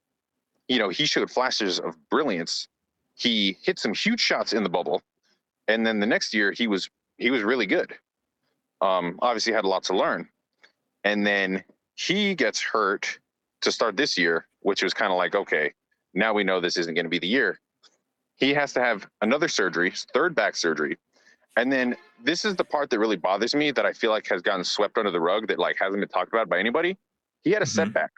you 0.69 0.79
know, 0.79 0.88
he 0.88 1.07
showed 1.07 1.31
flashes 1.31 1.79
of 1.81 1.97
brilliance. 2.11 2.69
He 3.14 3.57
hit 3.62 3.79
some 3.79 3.95
huge 3.95 4.21
shots 4.21 4.53
in 4.53 4.62
the 4.62 4.69
bubble. 4.69 5.03
And 5.69 5.87
then 5.87 6.01
the 6.01 6.07
next 6.07 6.35
year 6.35 6.53
he 6.53 6.66
was 6.66 6.90
he 7.19 7.31
was 7.31 7.42
really 7.42 7.66
good. 7.66 7.95
Um, 8.83 9.19
obviously 9.23 9.53
had 9.55 9.64
a 9.64 9.69
lot 9.69 9.85
to 9.85 9.97
learn. 9.97 10.29
And 11.05 11.27
then 11.27 11.64
he 11.95 12.35
gets 12.35 12.61
hurt 12.61 13.19
to 13.62 13.73
start 13.73 13.97
this 13.97 14.19
year, 14.19 14.47
which 14.61 14.83
was 14.83 14.92
kind 14.92 15.11
of 15.11 15.16
like, 15.16 15.35
okay, 15.35 15.73
now 16.12 16.35
we 16.35 16.45
know 16.45 16.61
this 16.61 16.77
isn't 16.77 16.95
going 16.95 17.07
to 17.07 17.11
be 17.11 17.19
the 17.19 17.27
year. 17.27 17.59
He 18.37 18.53
has 18.53 18.75
to 18.75 18.81
have 18.81 19.07
another 19.23 19.49
surgery, 19.49 19.95
third 20.12 20.35
back 20.35 20.57
surgery. 20.57 20.99
And 21.57 21.73
then 21.73 21.97
this 22.23 22.45
is 22.45 22.55
the 22.57 22.64
part 22.64 22.90
that 22.90 22.99
really 22.99 23.16
bothers 23.16 23.55
me 23.55 23.71
that 23.71 23.87
I 23.87 23.92
feel 23.92 24.11
like 24.11 24.27
has 24.29 24.42
gotten 24.42 24.64
swept 24.64 24.99
under 24.99 25.11
the 25.11 25.21
rug 25.21 25.49
that 25.49 25.59
like 25.59 25.77
hasn't 25.81 26.01
been 26.01 26.09
talked 26.09 26.33
about 26.33 26.49
by 26.49 26.59
anybody. 26.59 26.97
He 27.45 27.51
had 27.51 27.62
a 27.62 27.66
Mhm. 27.66 27.69
setback. 27.69 28.12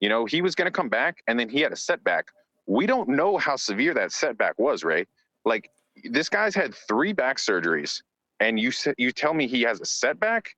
You 0.00 0.08
know, 0.08 0.24
he 0.26 0.42
was 0.42 0.54
going 0.54 0.66
to 0.66 0.72
come 0.72 0.88
back 0.88 1.22
and 1.26 1.38
then 1.38 1.48
he 1.48 1.60
had 1.60 1.72
a 1.72 1.76
setback. 1.76 2.28
We 2.66 2.86
don't 2.86 3.08
know 3.08 3.36
how 3.36 3.56
severe 3.56 3.94
that 3.94 4.12
setback 4.12 4.58
was, 4.58 4.84
Ray. 4.84 5.06
Like 5.44 5.70
this 6.04 6.28
guy's 6.28 6.54
had 6.54 6.74
three 6.74 7.12
back 7.12 7.38
surgeries 7.38 8.02
and 8.40 8.60
you 8.60 8.70
you 8.96 9.10
tell 9.10 9.34
me 9.34 9.48
he 9.48 9.62
has 9.62 9.80
a 9.80 9.84
setback? 9.84 10.54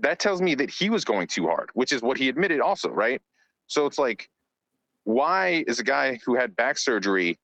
That 0.00 0.18
tells 0.18 0.42
me 0.42 0.56
that 0.56 0.70
he 0.70 0.90
was 0.90 1.04
going 1.04 1.28
too 1.28 1.46
hard, 1.46 1.70
which 1.74 1.92
is 1.92 2.02
what 2.02 2.16
he 2.16 2.28
admitted 2.28 2.60
also, 2.60 2.88
right? 2.90 3.22
So 3.68 3.86
it's 3.86 3.98
like 3.98 4.28
why 5.04 5.64
is 5.66 5.78
a 5.78 5.84
guy 5.84 6.18
who 6.24 6.34
had 6.34 6.56
back 6.56 6.78
surgery 6.78 7.38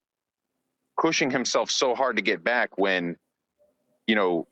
pushing 1.01 1.31
himself 1.31 1.71
so 1.71 1.95
hard 1.95 2.17
to 2.17 2.23
get 2.23 2.43
back 2.43 2.77
when 2.79 3.17
you 4.09 4.17
know 4.17 4.49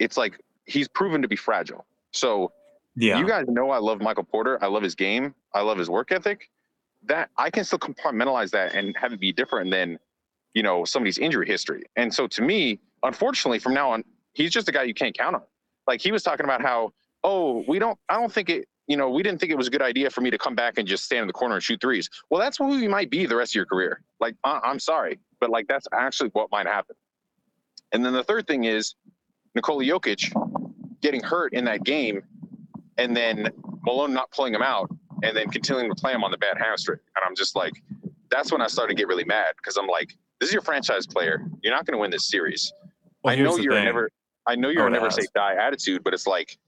it's 0.00 0.16
like 0.16 0.40
he's 0.64 0.88
proven 0.88 1.22
to 1.22 1.28
be 1.28 1.36
fragile. 1.36 1.86
So 2.10 2.52
yeah. 2.96 3.18
you 3.18 3.26
guys 3.26 3.46
know 3.48 3.70
I 3.70 3.78
love 3.78 4.00
Michael 4.00 4.24
Porter. 4.24 4.58
I 4.62 4.66
love 4.66 4.82
his 4.82 4.94
game. 4.94 5.34
I 5.54 5.60
love 5.60 5.78
his 5.78 5.88
work 5.88 6.12
ethic. 6.12 6.50
That 7.04 7.30
I 7.36 7.50
can 7.50 7.64
still 7.64 7.78
compartmentalize 7.78 8.50
that 8.50 8.74
and 8.74 8.96
have 8.96 9.12
it 9.12 9.20
be 9.20 9.32
different 9.32 9.70
than, 9.70 9.98
you 10.54 10.62
know, 10.62 10.84
somebody's 10.84 11.18
injury 11.18 11.46
history. 11.46 11.84
And 11.94 12.12
so 12.12 12.26
to 12.26 12.42
me, 12.42 12.80
unfortunately, 13.04 13.60
from 13.60 13.74
now 13.74 13.92
on, 13.92 14.02
he's 14.32 14.50
just 14.50 14.68
a 14.68 14.72
guy 14.72 14.82
you 14.82 14.94
can't 14.94 15.16
count 15.16 15.36
on. 15.36 15.42
Like 15.86 16.00
he 16.00 16.10
was 16.10 16.24
talking 16.24 16.44
about 16.44 16.62
how, 16.62 16.92
oh, 17.22 17.64
we 17.68 17.78
don't, 17.78 17.98
I 18.08 18.14
don't 18.14 18.32
think 18.32 18.48
it, 18.48 18.66
you 18.88 18.96
know, 18.96 19.10
we 19.10 19.22
didn't 19.22 19.40
think 19.40 19.52
it 19.52 19.56
was 19.56 19.68
a 19.68 19.70
good 19.70 19.82
idea 19.82 20.10
for 20.10 20.20
me 20.20 20.30
to 20.30 20.38
come 20.38 20.54
back 20.54 20.78
and 20.78 20.88
just 20.88 21.04
stand 21.04 21.22
in 21.22 21.26
the 21.26 21.32
corner 21.32 21.54
and 21.54 21.62
shoot 21.62 21.80
threes. 21.80 22.08
Well, 22.30 22.40
that's 22.40 22.56
who 22.56 22.76
you 22.76 22.88
might 22.88 23.10
be 23.10 23.26
the 23.26 23.36
rest 23.36 23.52
of 23.52 23.56
your 23.56 23.66
career. 23.66 24.00
Like, 24.18 24.34
I, 24.42 24.60
I'm 24.64 24.80
sorry, 24.80 25.20
but 25.40 25.50
like 25.50 25.68
that's 25.68 25.86
actually 25.92 26.30
what 26.30 26.50
might 26.50 26.66
happen. 26.66 26.96
And 27.92 28.04
then 28.04 28.12
the 28.12 28.24
third 28.24 28.46
thing 28.46 28.64
is 28.64 28.94
Nikola 29.54 29.84
Jokic 29.84 30.32
getting 31.00 31.22
hurt 31.22 31.52
in 31.52 31.64
that 31.66 31.84
game 31.84 32.22
and 32.98 33.16
then 33.16 33.48
Malone 33.84 34.12
not 34.12 34.30
pulling 34.30 34.54
him 34.54 34.62
out 34.62 34.90
and 35.22 35.36
then 35.36 35.48
continuing 35.50 35.88
to 35.88 35.94
play 35.94 36.12
him 36.12 36.24
on 36.24 36.30
the 36.30 36.38
bad 36.38 36.58
hamstring. 36.58 36.98
And 37.16 37.24
I'm 37.26 37.34
just 37.34 37.56
like, 37.56 37.72
that's 38.30 38.50
when 38.52 38.60
I 38.60 38.66
started 38.66 38.96
to 38.96 39.00
get 39.00 39.08
really 39.08 39.24
mad 39.24 39.54
because 39.56 39.76
I'm 39.76 39.86
like, 39.86 40.16
this 40.40 40.48
is 40.48 40.52
your 40.52 40.62
franchise 40.62 41.06
player. 41.06 41.46
You're 41.62 41.74
not 41.74 41.86
going 41.86 41.96
to 41.96 42.00
win 42.00 42.10
this 42.10 42.28
series. 42.28 42.72
Well, 43.22 43.34
I 43.34 43.38
know 43.38 43.56
you're 43.56 43.72
thing. 43.72 43.84
never, 43.84 44.10
I 44.46 44.54
know 44.56 44.68
you're 44.68 44.86
Oh, 44.86 44.88
never 44.88 45.10
say 45.10 45.22
die 45.34 45.54
attitude, 45.54 46.02
but 46.04 46.12
it's 46.12 46.26
like, 46.26 46.58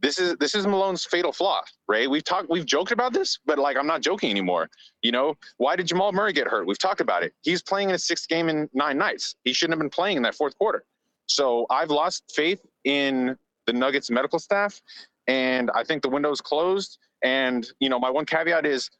this 0.00 0.18
is 0.18 0.36
this 0.36 0.54
is 0.54 0.66
Malone's 0.66 1.04
fatal 1.04 1.32
flaw, 1.32 1.62
Ray. 1.88 2.06
We've 2.06 2.24
talked, 2.24 2.50
we've 2.50 2.66
joked 2.66 2.92
about 2.92 3.12
this, 3.12 3.38
but 3.46 3.58
like 3.58 3.76
I'm 3.76 3.86
not 3.86 4.02
joking 4.02 4.30
anymore. 4.30 4.68
You 5.02 5.12
know, 5.12 5.34
why 5.56 5.76
did 5.76 5.86
Jamal 5.86 6.12
Murray 6.12 6.32
get 6.32 6.46
hurt? 6.46 6.66
We've 6.66 6.78
talked 6.78 7.00
about 7.00 7.22
it. 7.22 7.32
He's 7.42 7.62
playing 7.62 7.88
in 7.88 7.94
his 7.94 8.04
sixth 8.04 8.28
game 8.28 8.48
in 8.48 8.68
nine 8.74 8.98
nights. 8.98 9.36
He 9.44 9.52
shouldn't 9.52 9.74
have 9.74 9.80
been 9.80 9.90
playing 9.90 10.16
in 10.18 10.22
that 10.24 10.34
fourth 10.34 10.56
quarter. 10.58 10.84
So 11.26 11.66
I've 11.70 11.90
lost 11.90 12.24
faith 12.34 12.60
in 12.84 13.36
the 13.66 13.72
Nuggets 13.72 14.10
medical 14.10 14.38
staff, 14.38 14.80
and 15.26 15.70
I 15.74 15.82
think 15.82 16.02
the 16.02 16.08
window's 16.10 16.40
closed. 16.40 16.98
And 17.22 17.66
you 17.80 17.88
know, 17.88 17.98
my 17.98 18.10
one 18.10 18.26
caveat 18.26 18.66
is 18.66 18.90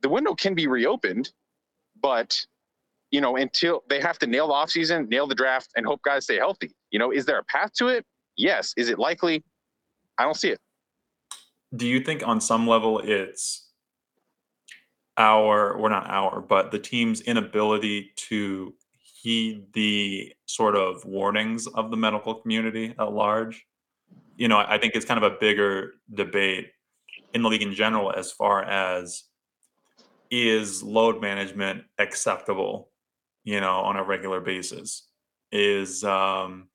the 0.00 0.08
window 0.08 0.34
can 0.34 0.54
be 0.54 0.66
reopened, 0.66 1.30
but 2.00 2.38
you 3.10 3.20
know, 3.20 3.36
until 3.36 3.82
they 3.88 4.00
have 4.00 4.18
to 4.18 4.26
nail 4.26 4.48
the 4.48 4.54
offseason, 4.54 5.08
nail 5.08 5.26
the 5.26 5.34
draft, 5.34 5.70
and 5.76 5.86
hope 5.86 6.02
guys 6.02 6.24
stay 6.24 6.36
healthy. 6.36 6.72
You 6.90 6.98
know, 6.98 7.10
is 7.10 7.26
there 7.26 7.38
a 7.38 7.44
path 7.44 7.72
to 7.74 7.88
it? 7.88 8.04
Yes. 8.36 8.72
Is 8.76 8.88
it 8.88 8.98
likely? 8.98 9.44
I 10.18 10.24
don't 10.24 10.36
see 10.36 10.50
it. 10.50 10.58
Do 11.74 11.86
you 11.86 12.00
think 12.00 12.26
on 12.26 12.40
some 12.40 12.66
level 12.66 12.98
it's 12.98 13.68
our, 15.16 15.72
or 15.72 15.88
not 15.88 16.08
our, 16.08 16.40
but 16.40 16.70
the 16.70 16.78
team's 16.78 17.20
inability 17.20 18.12
to 18.28 18.74
heed 19.22 19.72
the 19.72 20.32
sort 20.46 20.76
of 20.76 21.04
warnings 21.04 21.66
of 21.66 21.90
the 21.90 21.96
medical 21.96 22.34
community 22.34 22.94
at 22.98 23.12
large? 23.12 23.64
You 24.36 24.48
know, 24.48 24.58
I 24.58 24.78
think 24.78 24.94
it's 24.94 25.04
kind 25.04 25.22
of 25.22 25.32
a 25.32 25.36
bigger 25.38 25.92
debate 26.12 26.70
in 27.34 27.42
the 27.42 27.48
league 27.48 27.62
in 27.62 27.74
general 27.74 28.12
as 28.12 28.32
far 28.32 28.62
as 28.62 29.24
is 30.30 30.82
load 30.82 31.20
management 31.20 31.84
acceptable, 31.98 32.90
you 33.44 33.60
know, 33.60 33.76
on 33.80 33.96
a 33.96 34.04
regular 34.04 34.40
basis? 34.40 35.08
Is 35.50 36.04
um 36.04 36.68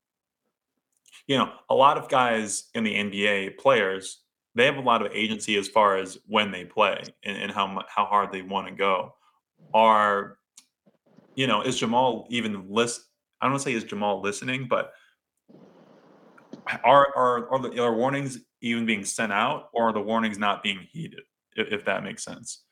you 1.28 1.38
know, 1.38 1.52
a 1.70 1.76
lot 1.76 1.98
of 1.98 2.10
guys 2.10 2.70
in 2.76 2.84
the 2.84 2.94
NBA 2.94 3.58
players, 3.58 4.22
they 4.56 4.66
have 4.66 4.78
a 4.78 4.82
lot 4.82 5.06
of 5.06 5.12
agency 5.14 5.58
as 5.58 5.68
far 5.68 5.98
as 5.98 6.18
when 6.28 6.52
they 6.52 6.66
play 6.66 7.02
and, 7.24 7.38
and 7.38 7.52
how 7.52 7.84
how 7.88 8.06
hard 8.06 8.32
they 8.32 8.42
want 8.42 8.68
to 8.68 8.74
go. 8.74 9.16
Are 9.74 10.38
you 11.36 11.48
know, 11.48 11.62
is 11.62 11.80
Jamal 11.80 12.28
even 12.30 12.70
list? 12.70 13.06
I 13.42 13.46
don't 13.46 13.54
want 13.54 13.64
to 13.64 13.70
say 13.70 13.76
is 13.76 13.84
Jamal 13.84 14.22
listening, 14.22 14.68
but 14.70 14.94
are 16.84 17.08
are 17.16 17.50
are 17.50 17.60
the 17.60 17.82
are 17.82 17.96
warnings 17.96 18.40
even 18.62 18.86
being 18.86 19.04
sent 19.04 19.32
out, 19.32 19.70
or 19.74 19.90
are 19.90 19.94
the 19.94 20.02
warnings 20.02 20.38
not 20.38 20.64
being 20.64 20.88
heeded? 20.92 21.22
If, 21.56 21.72
if 21.72 21.86
that 21.86 22.04
makes 22.04 22.24
sense. 22.24 22.64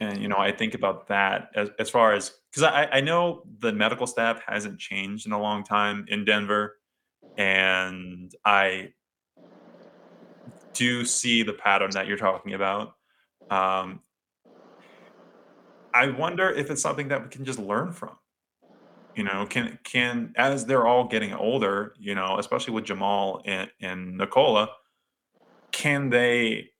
And 0.00 0.20
you 0.20 0.28
know, 0.28 0.38
I 0.38 0.52
think 0.52 0.74
about 0.74 1.08
that 1.08 1.50
as 1.54 1.70
as 1.78 1.90
far 1.90 2.12
as 2.12 2.32
because 2.50 2.62
I 2.62 2.86
I 2.92 3.00
know 3.00 3.42
the 3.58 3.72
medical 3.72 4.06
staff 4.06 4.40
hasn't 4.46 4.78
changed 4.78 5.26
in 5.26 5.32
a 5.32 5.40
long 5.40 5.64
time 5.64 6.06
in 6.08 6.24
Denver, 6.24 6.79
and 7.40 8.34
I 8.44 8.92
do 10.74 11.06
see 11.06 11.42
the 11.42 11.54
pattern 11.54 11.90
that 11.92 12.06
you're 12.06 12.18
talking 12.18 12.52
about. 12.52 12.92
Um, 13.48 14.00
I 15.94 16.10
wonder 16.10 16.50
if 16.50 16.70
it's 16.70 16.82
something 16.82 17.08
that 17.08 17.22
we 17.22 17.30
can 17.30 17.46
just 17.46 17.58
learn 17.58 17.92
from. 17.92 18.16
You 19.16 19.24
know, 19.24 19.46
can 19.46 19.78
can 19.84 20.34
as 20.36 20.66
they're 20.66 20.86
all 20.86 21.08
getting 21.08 21.32
older, 21.32 21.94
you 21.98 22.14
know, 22.14 22.38
especially 22.38 22.74
with 22.74 22.84
Jamal 22.84 23.40
and, 23.46 23.70
and 23.80 24.18
Nikola, 24.18 24.68
can 25.72 26.10
they 26.10 26.70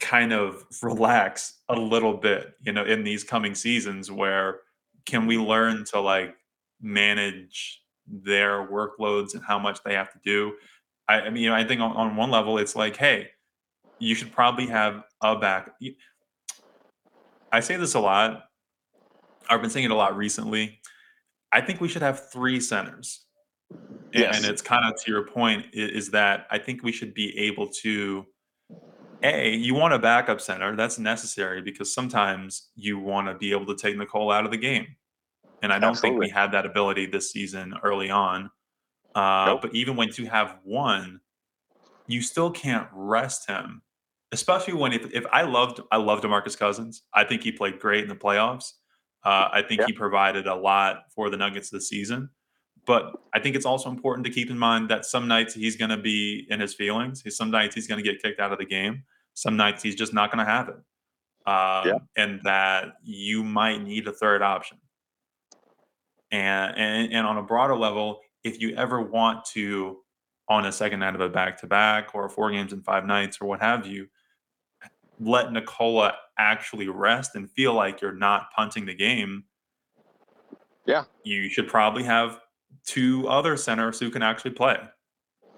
kind 0.00 0.32
of 0.32 0.64
relax 0.82 1.60
a 1.68 1.76
little 1.76 2.14
bit, 2.14 2.54
you 2.60 2.72
know, 2.72 2.84
in 2.84 3.04
these 3.04 3.22
coming 3.22 3.54
seasons 3.54 4.10
where 4.10 4.62
can 5.06 5.26
we 5.26 5.38
learn 5.38 5.84
to 5.92 6.00
like 6.00 6.34
manage 6.80 7.81
their 8.12 8.68
workloads 8.68 9.34
and 9.34 9.42
how 9.42 9.58
much 9.58 9.82
they 9.82 9.94
have 9.94 10.12
to 10.12 10.20
do? 10.24 10.52
I, 11.08 11.22
I 11.22 11.30
mean, 11.30 11.48
I 11.48 11.64
think 11.64 11.80
on, 11.80 11.96
on 11.96 12.14
one 12.14 12.30
level, 12.30 12.58
it's 12.58 12.76
like, 12.76 12.96
hey, 12.96 13.30
you 13.98 14.14
should 14.14 14.32
probably 14.32 14.66
have 14.66 15.02
a 15.22 15.36
back. 15.36 15.72
I 17.50 17.60
say 17.60 17.76
this 17.76 17.94
a 17.94 18.00
lot. 18.00 18.44
I've 19.48 19.60
been 19.60 19.70
saying 19.70 19.86
it 19.86 19.90
a 19.90 19.96
lot 19.96 20.16
recently. 20.16 20.80
I 21.50 21.60
think 21.60 21.80
we 21.80 21.88
should 21.88 22.02
have 22.02 22.30
three 22.30 22.60
centers. 22.60 23.24
Yes. 24.12 24.36
And 24.36 24.46
it's 24.46 24.62
kind 24.62 24.84
of 24.84 25.02
to 25.02 25.10
your 25.10 25.26
point, 25.26 25.66
is 25.72 26.10
that 26.10 26.46
I 26.50 26.58
think 26.58 26.82
we 26.82 26.92
should 26.92 27.14
be 27.14 27.36
able 27.38 27.68
to 27.82 28.26
a, 29.22 29.54
you 29.54 29.74
want 29.74 29.94
a 29.94 29.98
backup 29.98 30.40
center. 30.40 30.74
That's 30.76 30.98
necessary 30.98 31.62
because 31.62 31.94
sometimes 31.94 32.70
you 32.74 32.98
want 32.98 33.28
to 33.28 33.34
be 33.34 33.52
able 33.52 33.66
to 33.66 33.76
take 33.76 33.96
Nikola 33.96 34.34
out 34.34 34.44
of 34.44 34.50
the 34.50 34.56
game. 34.56 34.86
And 35.62 35.72
I 35.72 35.78
don't 35.78 35.96
think 35.96 36.18
we 36.18 36.28
had 36.28 36.52
that 36.52 36.66
ability 36.66 37.06
this 37.06 37.30
season 37.30 37.74
early 37.82 38.10
on. 38.10 38.50
Uh, 39.14 39.44
Nope. 39.46 39.62
But 39.62 39.74
even 39.74 39.96
when 39.96 40.10
you 40.16 40.26
have 40.26 40.58
one, 40.64 41.20
you 42.08 42.20
still 42.20 42.50
can't 42.50 42.88
rest 42.92 43.48
him, 43.48 43.82
especially 44.32 44.74
when 44.74 44.92
if, 44.92 45.10
if 45.12 45.24
I 45.32 45.42
loved 45.42 45.80
I 45.92 45.98
loved 45.98 46.24
Demarcus 46.24 46.58
Cousins. 46.58 47.02
I 47.14 47.24
think 47.24 47.42
he 47.42 47.52
played 47.52 47.78
great 47.78 48.02
in 48.02 48.08
the 48.08 48.16
playoffs. 48.16 48.72
Uh, 49.24 49.48
I 49.52 49.62
think 49.62 49.80
Yeah. 49.80 49.86
he 49.86 49.92
provided 49.92 50.46
a 50.48 50.54
lot 50.54 51.04
for 51.14 51.30
the 51.30 51.36
Nuggets 51.36 51.70
this 51.70 51.88
season. 51.88 52.28
But 52.84 53.12
I 53.32 53.38
think 53.38 53.54
it's 53.54 53.64
also 53.66 53.88
important 53.88 54.26
to 54.26 54.32
keep 54.32 54.50
in 54.50 54.58
mind 54.58 54.88
that 54.88 55.04
some 55.06 55.28
nights 55.28 55.54
he's 55.54 55.76
going 55.76 55.90
to 55.90 55.96
be 55.96 56.46
in 56.50 56.58
his 56.58 56.74
feelings. 56.74 57.22
Some 57.36 57.52
nights 57.52 57.76
he's 57.76 57.86
going 57.86 58.02
to 58.02 58.10
get 58.10 58.20
kicked 58.20 58.40
out 58.40 58.50
of 58.50 58.58
the 58.58 58.64
game. 58.64 59.04
Some 59.34 59.56
nights 59.56 59.84
he's 59.84 59.94
just 59.94 60.12
not 60.12 60.32
going 60.32 60.44
to 60.44 60.50
have 60.50 60.68
it. 60.70 60.74
Um, 61.48 62.00
And 62.16 62.40
that 62.42 62.94
you 63.04 63.44
might 63.44 63.80
need 63.82 64.08
a 64.08 64.12
third 64.12 64.42
option. 64.42 64.78
And, 66.32 66.76
and 66.76 67.12
and 67.12 67.26
on 67.26 67.36
a 67.36 67.42
broader 67.42 67.76
level, 67.76 68.20
if 68.42 68.60
you 68.60 68.74
ever 68.74 69.00
want 69.00 69.44
to, 69.52 69.98
on 70.48 70.66
a 70.66 70.72
second 70.72 71.00
night 71.00 71.14
of 71.14 71.20
a 71.20 71.28
back 71.28 71.60
to 71.60 71.66
back 71.66 72.14
or 72.14 72.28
four 72.28 72.50
games 72.50 72.72
in 72.72 72.82
five 72.82 73.06
nights 73.06 73.38
or 73.40 73.46
what 73.46 73.60
have 73.60 73.86
you, 73.86 74.08
let 75.20 75.52
Nikola 75.52 76.14
actually 76.38 76.88
rest 76.88 77.36
and 77.36 77.50
feel 77.50 77.74
like 77.74 78.00
you're 78.00 78.12
not 78.12 78.50
punting 78.56 78.86
the 78.86 78.94
game. 78.94 79.44
Yeah. 80.86 81.04
You 81.22 81.48
should 81.48 81.68
probably 81.68 82.02
have 82.02 82.40
two 82.84 83.28
other 83.28 83.56
centers 83.56 84.00
who 84.00 84.10
can 84.10 84.22
actually 84.22 84.52
play. 84.52 84.78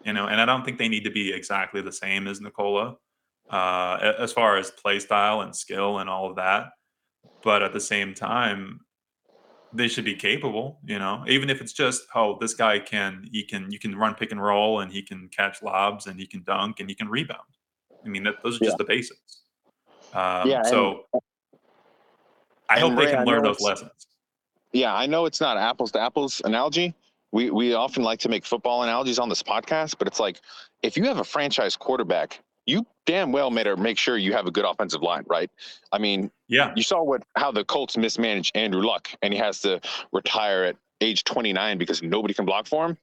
You 0.05 0.13
know, 0.13 0.27
and 0.27 0.39
I 0.39 0.45
don't 0.45 0.65
think 0.65 0.77
they 0.77 0.89
need 0.89 1.05
to 1.05 1.11
be 1.11 1.33
exactly 1.33 1.81
the 1.81 1.93
same 1.93 2.27
as 2.27 2.41
Nikola, 2.41 2.97
uh, 3.49 4.13
as 4.19 4.33
far 4.33 4.59
as 4.59 4.71
play 4.71 4.99
style 4.99 5.41
and 5.41 5.57
skill 5.57 5.99
and 5.99 6.11
all 6.11 6.29
of 6.29 6.37
that. 6.37 6.67
But 7.43 7.63
at 7.63 7.73
the 7.73 7.81
same 7.81 8.13
time, 8.13 8.81
they 9.75 9.89
should 9.89 10.05
be 10.05 10.15
capable, 10.15 10.79
you 10.85 10.99
know, 10.99 11.25
even 11.27 11.51
if 11.51 11.61
it's 11.61 11.73
just, 11.73 12.05
oh, 12.15 12.39
this 12.41 12.55
guy 12.55 12.79
can, 12.79 13.29
he 13.33 13.43
can, 13.43 13.71
you 13.71 13.79
can 13.79 13.97
run 13.97 14.15
pick 14.15 14.31
and 14.31 14.43
roll 14.43 14.81
and 14.81 14.93
he 14.93 15.03
can 15.03 15.29
catch 15.29 15.63
lobs 15.63 16.07
and 16.07 16.19
he 16.19 16.27
can 16.27 16.43
dunk 16.45 16.81
and 16.81 16.89
he 16.89 16.95
can 16.95 17.09
rebound. 17.09 17.41
I 18.05 18.09
mean, 18.09 18.23
that, 18.25 18.37
those 18.43 18.61
are 18.61 18.65
just 18.65 18.79
the 18.79 18.85
basics. 18.85 19.43
Um, 20.13 20.49
Yeah, 20.49 20.59
and- 20.59 20.67
so 20.67 21.07
I 22.69 22.75
and 22.77 22.81
hope 22.81 22.97
they 22.97 23.07
can 23.11 23.21
I 23.21 23.25
learn 23.25 23.43
those 23.43 23.61
lessons. 23.61 23.91
Yeah, 24.73 24.95
I 24.95 25.07
know 25.07 25.27
it's 25.27 25.41
not 25.41 25.57
apples 25.57 25.93
to 25.93 26.01
apples 26.01 26.41
analogy. 26.45 26.95
We 27.33 27.51
we 27.51 27.75
often 27.75 28.03
like 28.03 28.21
to 28.21 28.29
make 28.29 28.45
football 28.45 28.83
analogies 28.85 29.19
on 29.19 29.29
this 29.29 29.43
podcast, 29.43 29.97
but 29.99 30.07
it's 30.09 30.21
like 30.21 30.41
if 30.83 30.97
you 30.97 31.05
have 31.05 31.19
a 31.19 31.25
franchise 31.25 31.77
quarterback, 31.77 32.41
you 32.67 32.87
damn 33.07 33.33
well 33.33 33.51
better 33.51 33.77
make 33.77 33.99
sure 33.99 34.17
you 34.17 34.33
have 34.33 34.47
a 34.47 34.51
good 34.51 34.65
offensive 34.65 35.03
line, 35.03 35.25
right? 35.27 35.51
I 35.93 35.99
mean, 35.99 36.31
Yeah. 36.49 36.73
you 36.77 36.83
saw 36.83 37.03
what 37.03 37.23
how 37.37 37.53
the 37.53 37.65
Colts 37.65 37.97
mismanaged 37.97 38.57
Andrew 38.57 38.83
Luck, 38.83 39.11
and 39.23 39.33
he 39.33 39.39
has 39.39 39.61
to 39.61 39.81
retire 40.13 40.65
at 40.65 40.77
age 41.01 41.25
29 41.25 41.79
because 41.79 42.03
nobody 42.03 42.35
can 42.35 42.45
block 42.45 42.67
for 42.67 42.87
him. 42.87 42.99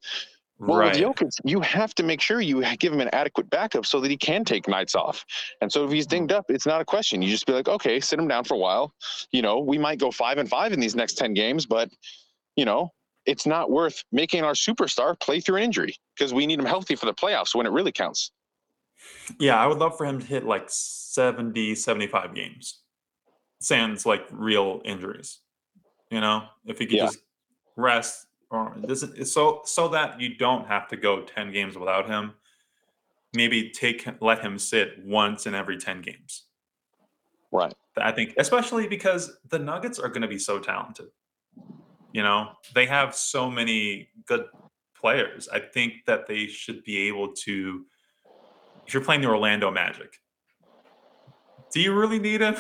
Well, 0.60 0.78
right. 0.78 0.94
with 0.94 1.02
Jokic, 1.02 1.32
you 1.44 1.60
have 1.62 1.96
to 1.96 2.04
make 2.04 2.22
sure 2.22 2.40
you 2.40 2.64
give 2.78 2.94
him 2.94 3.02
an 3.02 3.10
adequate 3.14 3.50
backup 3.50 3.84
so 3.84 4.00
that 4.00 4.12
he 4.12 4.18
can 4.18 4.46
take 4.46 4.68
nights 4.68 4.94
off. 4.94 5.26
And 5.60 5.72
so 5.72 5.86
if 5.86 5.92
he's 5.92 6.06
hmm. 6.06 6.10
dinged 6.10 6.32
up, 6.32 6.46
it's 6.50 6.68
not 6.68 6.82
a 6.82 6.86
question. 6.86 7.22
You 7.22 7.30
just 7.30 7.48
be 7.48 7.54
like, 7.54 7.68
okay, 7.68 8.00
sit 8.00 8.20
him 8.20 8.28
down 8.28 8.44
for 8.44 8.54
a 8.54 8.58
while. 8.58 8.94
You 9.32 9.42
know, 9.42 9.60
we 9.60 9.80
might 9.80 9.98
go 9.98 10.12
five 10.12 10.38
and 10.38 10.48
five 10.48 10.72
in 10.72 10.80
these 10.80 10.96
next 10.96 11.16
10 11.16 11.34
games, 11.34 11.66
but, 11.66 11.90
you 12.56 12.66
know, 12.66 12.92
it's 13.26 13.48
not 13.48 13.72
worth 13.72 14.04
making 14.12 14.44
our 14.44 14.54
superstar 14.54 15.20
play 15.20 15.40
through 15.40 15.58
an 15.58 15.64
injury 15.64 15.96
because 16.16 16.32
we 16.32 16.46
need 16.46 16.60
him 16.60 16.66
healthy 16.66 16.96
for 16.96 17.08
the 17.08 17.14
playoffs 17.14 17.56
when 17.56 17.66
it 17.66 17.72
really 17.72 17.92
counts. 17.92 18.32
Yeah, 19.40 19.62
I 19.62 19.68
would 19.68 19.78
love 19.78 19.98
for 19.98 20.06
him 20.06 20.20
to 20.20 20.26
hit 20.26 20.46
like 20.46 20.66
70, 20.68 21.76
75 21.76 22.36
games. 22.36 22.82
Sans 23.60 24.06
like 24.06 24.26
real 24.32 24.82
injuries. 24.86 25.40
You 26.10 26.22
know, 26.22 26.44
if 26.66 26.80
he 26.80 26.86
could 26.86 26.98
Yeah. 26.98 27.06
just 27.06 27.20
rest 27.78 28.28
or 28.50 28.76
this 28.76 29.02
is 29.02 29.34
so 29.34 29.62
so 29.64 29.88
that 29.88 30.20
you 30.20 30.36
don't 30.36 30.68
have 30.68 30.88
to 30.90 30.98
go 30.98 31.22
10 31.22 31.52
games 31.52 31.78
without 31.78 32.08
him. 32.08 32.34
Maybe 33.34 33.70
take 33.70 34.06
let 34.22 34.42
him 34.42 34.60
sit 34.60 35.04
once 35.06 35.46
in 35.46 35.56
every 35.56 35.78
10 35.78 36.02
games. 36.02 36.48
Right. 37.52 37.74
I 37.98 38.12
think 38.12 38.34
especially 38.38 38.88
because 38.88 39.38
the 39.50 39.60
Nuggets 39.60 40.00
are 40.00 40.10
going 40.10 40.22
to 40.22 40.28
be 40.28 40.40
so 40.40 40.60
talented. 40.60 41.08
You 42.14 42.24
know, 42.24 42.52
they 42.76 42.86
have 42.88 43.16
so 43.16 43.50
many 43.50 44.10
good 44.26 44.46
players. 44.96 45.48
I 45.48 45.60
think 45.60 46.06
that 46.08 46.28
they 46.28 46.48
should 46.48 46.84
be 46.84 47.08
able 47.08 47.34
to 47.46 47.86
if 48.92 48.96
you're 48.96 49.04
playing 49.06 49.22
the 49.22 49.28
Orlando 49.30 49.72
Magic, 49.72 50.18
do 51.74 51.80
you 51.80 51.94
really 51.94 52.20
need 52.20 52.42
him? 52.42 52.58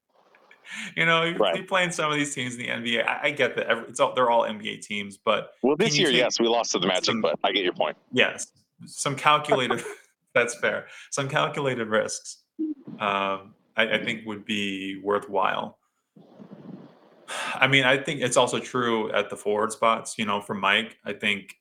you 0.96 1.06
know, 1.06 1.22
you're, 1.22 1.38
Right. 1.38 1.66
playing 1.66 1.92
some 1.92 2.12
of 2.12 2.18
these 2.18 2.34
teams 2.34 2.56
in 2.56 2.60
the 2.60 2.68
NBA. 2.68 3.06
I, 3.06 3.28
I 3.28 3.30
get 3.30 3.56
that 3.56 3.66
every, 3.66 3.84
it's 3.88 3.98
all, 3.98 4.14
they're 4.14 4.28
all 4.28 4.42
NBA 4.42 4.82
teams, 4.82 5.16
but 5.16 5.52
Well, 5.62 5.74
this 5.74 5.98
year, 5.98 6.10
yes, 6.10 6.38
we 6.38 6.46
lost 6.46 6.72
to 6.72 6.78
the 6.78 6.88
Magic, 6.88 7.04
some- 7.06 7.22
but 7.22 7.38
I 7.42 7.52
get 7.52 7.64
your 7.64 7.72
point. 7.72 7.96
yes, 8.12 8.48
some 8.84 9.16
calculated 9.16 9.82
That's 10.34 10.54
fair. 10.58 10.88
Some 11.10 11.30
calculated 11.30 11.88
risks, 11.88 12.42
um, 13.00 13.54
I, 13.78 13.94
I 13.94 14.04
think, 14.04 14.26
would 14.26 14.44
be 14.44 15.00
worthwhile. 15.02 15.78
I 17.54 17.66
mean, 17.66 17.84
I 17.84 17.96
think 17.96 18.20
it's 18.20 18.36
also 18.36 18.58
true 18.58 19.10
at 19.12 19.30
the 19.30 19.36
forward 19.38 19.72
spots. 19.72 20.18
You 20.18 20.26
know, 20.26 20.42
for 20.42 20.52
Mike, 20.52 20.98
I 21.06 21.14
think 21.14 21.54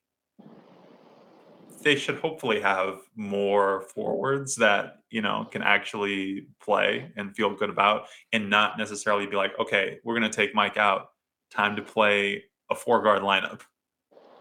they 1.86 1.96
should 1.96 2.18
hopefully 2.18 2.60
have 2.60 2.98
more 3.16 3.84
forwards 3.94 4.56
that 4.56 4.98
you 5.12 5.22
know 5.22 5.48
can 5.52 5.62
actually 5.62 6.48
play 6.60 7.12
and 7.16 7.34
feel 7.36 7.56
good 7.56 7.70
about, 7.70 8.08
and 8.34 8.50
not 8.50 8.78
necessarily 8.78 9.28
be 9.28 9.38
like, 9.38 9.58
okay, 9.60 10.00
we're 10.04 10.20
going 10.20 10.30
to 10.30 10.36
take 10.36 10.54
Mike 10.54 10.76
out. 10.76 11.12
Time 11.52 11.76
to 11.76 11.84
play 11.84 12.44
a 12.70 12.76
four 12.76 13.02
guard 13.04 13.22
lineup. 13.22 13.62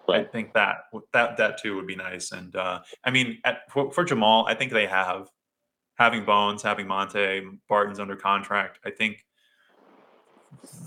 I 0.09 0.25
think 0.25 0.55
that 0.55 0.85
that 1.13 1.37
that 1.37 1.59
too 1.63 1.77
would 1.77 1.87
be 1.87 1.97
nice. 1.97 2.33
And 2.33 2.57
uh, 2.57 2.81
I 3.05 3.11
mean, 3.11 3.39
at, 3.45 3.71
for, 3.71 3.93
for 3.93 4.05
Jamal, 4.05 4.47
I 4.47 4.55
think 4.55 4.73
they 4.73 4.87
have 4.87 5.29
having 5.97 6.25
Bones, 6.25 6.63
having 6.63 6.87
Monte, 6.87 7.43
Barton's 7.69 8.01
under 8.01 8.17
contract. 8.17 8.81
I 8.85 8.91
think 8.91 9.25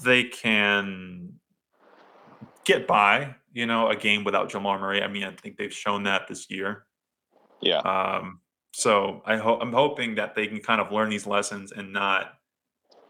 they 0.04 0.24
can 0.24 1.34
get 2.68 2.86
by. 2.86 3.36
You 3.54 3.66
know, 3.66 3.88
a 3.90 3.96
game 3.96 4.24
without 4.24 4.50
Jamal 4.50 4.78
Murray. 4.78 5.02
I 5.02 5.08
mean, 5.08 5.24
I 5.24 5.32
think 5.32 5.58
they've 5.58 5.74
shown 5.74 6.04
that 6.04 6.28
this 6.28 6.48
year. 6.52 6.84
Yeah. 7.60 7.80
Um, 7.80 8.42
so 8.72 9.24
I 9.26 9.38
hope 9.38 9.60
I'm 9.64 9.74
hoping 9.74 10.14
that 10.16 10.36
they 10.36 10.46
can 10.46 10.60
kind 10.60 10.80
of 10.80 10.92
learn 10.92 11.10
these 11.10 11.26
lessons 11.26 11.72
and 11.72 11.92
not 11.92 12.34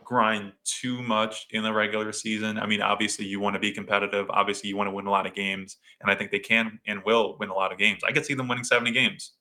grind 0.06 0.54
too 0.64 1.02
much 1.02 1.48
in 1.52 1.64
the 1.64 1.74
regular 1.74 2.14
season. 2.14 2.58
I 2.58 2.66
mean, 2.66 2.82
obviously 2.82 3.26
you 3.26 3.42
want 3.42 3.56
to 3.56 3.60
be 3.60 3.74
competitive. 3.74 4.30
Obviously 4.30 4.70
you 4.70 4.78
want 4.78 4.88
to 4.88 4.92
win 4.92 5.06
a 5.06 5.12
lot 5.12 5.28
of 5.28 5.36
games, 5.36 5.78
and 6.00 6.10
I 6.10 6.16
think 6.16 6.32
they 6.32 6.40
can 6.40 6.80
and 6.88 7.04
will 7.04 7.36
win 7.42 7.50
a 7.50 7.54
lot 7.54 7.74
of 7.74 7.78
games. 7.78 8.04
I 8.08 8.14
could 8.14 8.26
see 8.26 8.34
them 8.34 8.48
winning 8.48 8.64
70 8.64 8.92
games. 8.92 9.34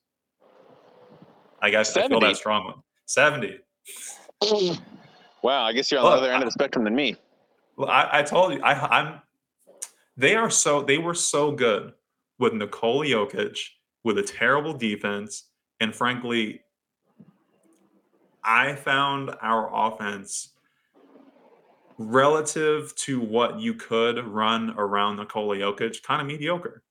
I 1.61 1.69
guess 1.69 1.91
I 1.91 2.01
feel 2.01 2.19
70? 2.19 2.25
that 2.25 2.35
strongly. 2.35 2.73
70. 3.05 3.59
Wow, 5.41 5.63
I 5.63 5.71
guess 5.71 5.89
you're 5.89 6.01
on 6.01 6.05
Look, 6.05 6.15
the 6.15 6.23
other 6.23 6.33
end 6.33 6.43
of 6.43 6.47
the 6.47 6.51
spectrum 6.51 6.83
than 6.83 6.95
me. 6.95 7.15
Well, 7.77 7.89
I, 7.89 8.09
I 8.11 8.23
told 8.23 8.53
you, 8.53 8.61
I, 8.61 8.73
I'm. 8.73 9.21
They 10.17 10.35
are 10.35 10.49
so 10.49 10.81
they 10.81 10.97
were 10.97 11.13
so 11.13 11.51
good 11.51 11.93
with 12.39 12.53
Nikola 12.53 13.05
Jokic 13.05 13.59
with 14.03 14.17
a 14.17 14.23
terrible 14.23 14.73
defense, 14.73 15.43
and 15.79 15.93
frankly, 15.93 16.61
I 18.43 18.75
found 18.75 19.31
our 19.41 19.69
offense 19.73 20.53
relative 21.97 22.95
to 22.95 23.19
what 23.19 23.59
you 23.59 23.73
could 23.73 24.23
run 24.25 24.73
around 24.77 25.17
Nikola 25.17 25.57
Jokic 25.57 26.01
kind 26.03 26.21
of 26.21 26.27
mediocre. 26.27 26.83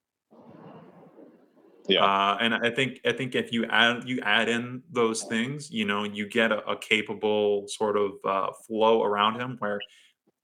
Yeah. 1.89 2.05
Uh, 2.05 2.37
and 2.41 2.55
I 2.55 2.71
think 2.71 3.01
I 3.07 3.13
think 3.13 3.35
if 3.35 3.53
you 3.53 3.65
add 3.67 4.09
you 4.09 4.21
add 4.23 4.49
in 4.49 4.83
those 4.91 5.23
things, 5.25 5.71
you 5.71 5.85
know, 5.85 6.05
you 6.05 6.29
get 6.29 6.53
a, 6.53 6.65
a 6.69 6.77
capable 6.77 7.67
sort 7.69 7.97
of 7.97 8.13
uh, 8.25 8.53
flow 8.67 9.05
around 9.05 9.41
him 9.41 9.57
where 9.61 9.81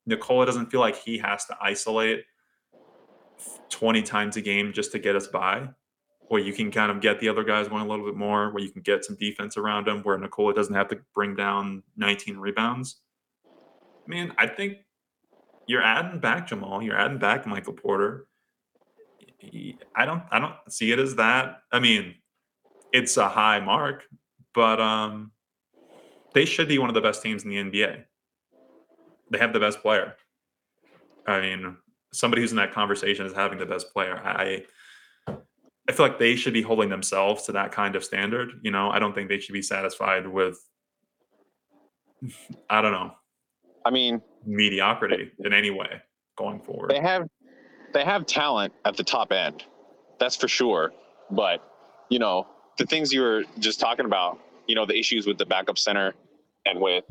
Nikola 0.06 0.46
doesn't 0.46 0.70
feel 0.70 0.80
like 0.80 0.96
he 0.96 1.18
has 1.18 1.44
to 1.46 1.56
isolate 1.60 2.24
20 3.70 4.02
times 4.02 4.36
a 4.36 4.40
game 4.40 4.72
just 4.72 4.92
to 4.92 4.98
get 4.98 5.16
us 5.16 5.26
by. 5.26 5.68
Where 6.28 6.40
you 6.40 6.54
can 6.54 6.70
kind 6.70 6.90
of 6.90 7.00
get 7.00 7.20
the 7.20 7.28
other 7.28 7.44
guys 7.44 7.68
going 7.68 7.82
a 7.82 7.86
little 7.86 8.06
bit 8.06 8.16
more, 8.16 8.50
where 8.50 8.62
you 8.62 8.70
can 8.70 8.80
get 8.80 9.04
some 9.04 9.16
defense 9.16 9.58
around 9.58 9.86
them, 9.86 10.00
where 10.02 10.16
Nikola 10.16 10.54
doesn't 10.54 10.74
have 10.74 10.88
to 10.88 10.98
bring 11.14 11.34
down 11.34 11.82
19 11.96 12.38
rebounds. 12.38 13.00
Man, 14.06 14.32
I 14.38 14.46
think 14.46 14.78
you're 15.66 15.82
adding 15.82 16.20
back 16.20 16.46
Jamal, 16.46 16.82
you're 16.82 16.98
adding 16.98 17.18
back 17.18 17.46
Michael 17.46 17.74
Porter. 17.74 18.26
I 19.94 20.04
don't 20.06 20.22
I 20.30 20.38
don't 20.38 20.54
see 20.68 20.92
it 20.92 20.98
as 20.98 21.16
that. 21.16 21.62
I 21.70 21.80
mean, 21.80 22.14
it's 22.92 23.16
a 23.16 23.28
high 23.28 23.60
mark, 23.60 24.04
but 24.54 24.80
um 24.80 25.32
they 26.34 26.44
should 26.44 26.68
be 26.68 26.78
one 26.78 26.88
of 26.88 26.94
the 26.94 27.00
best 27.00 27.22
teams 27.22 27.44
in 27.44 27.50
the 27.50 27.56
NBA. 27.56 28.04
They 29.30 29.38
have 29.38 29.52
the 29.52 29.60
best 29.60 29.80
player. 29.80 30.16
I 31.26 31.40
mean, 31.40 31.76
somebody 32.12 32.42
who's 32.42 32.50
in 32.50 32.56
that 32.58 32.72
conversation 32.72 33.26
is 33.26 33.32
having 33.32 33.58
the 33.58 33.66
best 33.66 33.92
player. 33.92 34.16
I 34.16 34.64
I 35.88 35.92
feel 35.92 36.06
like 36.06 36.18
they 36.18 36.36
should 36.36 36.52
be 36.52 36.62
holding 36.62 36.88
themselves 36.88 37.42
to 37.44 37.52
that 37.52 37.72
kind 37.72 37.96
of 37.96 38.04
standard. 38.04 38.60
You 38.62 38.70
know, 38.70 38.90
I 38.90 38.98
don't 38.98 39.14
think 39.14 39.28
they 39.28 39.40
should 39.40 39.52
be 39.52 39.62
satisfied 39.62 40.26
with 40.26 40.58
I 42.70 42.80
don't 42.80 42.92
know, 42.92 43.12
I 43.84 43.90
mean, 43.90 44.22
mediocrity 44.46 45.32
in 45.44 45.52
any 45.52 45.70
way 45.70 46.00
going 46.36 46.60
forward. 46.60 46.90
they 46.90 47.00
have 47.00 47.28
they 47.92 48.04
have 48.04 48.26
talent 48.26 48.72
at 48.84 48.96
the 48.96 49.04
top 49.04 49.32
end. 49.32 49.64
That's 50.18 50.36
for 50.36 50.48
sure. 50.48 50.92
But, 51.30 51.62
you 52.08 52.18
know, 52.18 52.46
the 52.78 52.86
things 52.86 53.12
you 53.12 53.22
were 53.22 53.44
just 53.58 53.80
talking 53.80 54.06
about, 54.06 54.38
you 54.66 54.74
know, 54.74 54.86
the 54.86 54.98
issues 54.98 55.26
with 55.26 55.38
the 55.38 55.46
backup 55.46 55.78
center 55.78 56.14
and 56.64 56.80
with, 56.80 57.04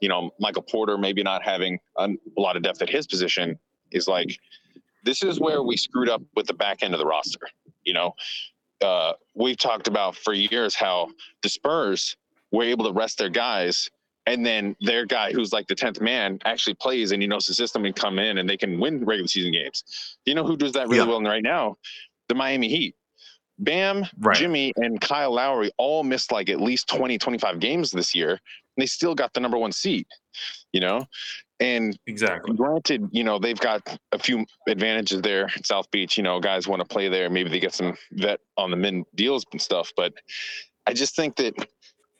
you 0.00 0.08
know, 0.08 0.30
Michael 0.40 0.62
Porter 0.62 0.98
maybe 0.98 1.22
not 1.22 1.42
having 1.42 1.78
a, 1.96 2.08
lot 2.36 2.56
of 2.56 2.62
depth 2.62 2.82
at 2.82 2.88
his 2.88 3.06
position 3.06 3.58
is 3.90 4.08
like 4.08 4.38
this 5.04 5.22
is 5.22 5.38
where 5.40 5.62
we 5.62 5.76
screwed 5.76 6.08
up 6.08 6.22
with 6.34 6.46
the 6.46 6.54
back 6.54 6.82
end 6.82 6.92
of 6.94 6.98
the 6.98 7.06
roster. 7.06 7.48
You 7.84 7.94
know, 7.94 8.14
uh, 8.80 9.12
we've 9.34 9.56
talked 9.58 9.86
about 9.88 10.16
for 10.16 10.32
years 10.34 10.74
how 10.74 11.10
the 11.42 11.48
Spurs 11.48 12.16
were 12.50 12.64
able 12.64 12.84
to 12.86 12.92
rest 12.92 13.18
their 13.18 13.28
guys, 13.28 13.88
and 14.26 14.44
then 14.44 14.74
their 14.80 15.06
guy 15.06 15.32
who's 15.32 15.52
like 15.52 15.66
the 15.68 15.74
tenth 15.76 16.00
man 16.00 16.40
actually 16.44 16.74
plays 16.74 17.12
and 17.12 17.22
he 17.22 17.28
knows 17.28 17.46
the 17.46 17.54
system 17.54 17.84
and 17.84 17.94
come 17.94 18.18
in 18.18 18.38
and 18.38 18.48
they 18.50 18.56
can 18.56 18.80
win 18.80 19.04
regular 19.04 19.28
season 19.28 19.52
games. 19.52 20.16
You 20.24 20.34
know 20.34 20.44
who 20.44 20.56
does 20.56 20.72
that 20.72 20.88
really 20.88 20.98
Yeah. 20.98 21.04
well 21.06 21.22
right 21.22 21.42
now? 21.42 21.76
The 22.28 22.34
Miami 22.34 22.68
Heat. 22.68 22.96
Bam, 23.58 24.04
Right. 24.18 24.36
Jimmy, 24.36 24.72
and 24.76 25.00
Kyle 25.00 25.32
Lowry 25.32 25.70
all 25.78 26.02
missed 26.02 26.30
like 26.30 26.50
at 26.50 26.60
least 26.60 26.88
20, 26.88 27.16
25 27.16 27.58
games 27.58 27.90
this 27.90 28.14
year, 28.14 28.38
they 28.76 28.86
still 28.86 29.14
got 29.14 29.32
the 29.34 29.40
number 29.40 29.58
one 29.58 29.72
seed. 29.72 30.06
You 30.72 30.80
know, 30.80 31.06
and 31.60 31.98
exactly. 32.06 32.54
granted, 32.54 33.08
you 33.12 33.24
know, 33.24 33.38
they've 33.38 33.58
got 33.58 33.98
a 34.12 34.18
few 34.18 34.44
advantages 34.68 35.22
there 35.22 35.50
at 35.56 35.66
South 35.66 35.90
Beach. 35.90 36.16
You 36.16 36.22
know, 36.22 36.38
guys 36.38 36.68
want 36.68 36.80
to 36.80 36.86
play 36.86 37.08
there. 37.08 37.30
Maybe 37.30 37.48
they 37.48 37.60
get 37.60 37.72
some 37.72 37.96
vet 38.12 38.40
on 38.58 38.70
the 38.70 38.76
min 38.76 39.04
deals 39.14 39.44
and 39.52 39.60
stuff. 39.60 39.90
But 39.96 40.12
I 40.86 40.92
just 40.92 41.16
think 41.16 41.36
that 41.36 41.54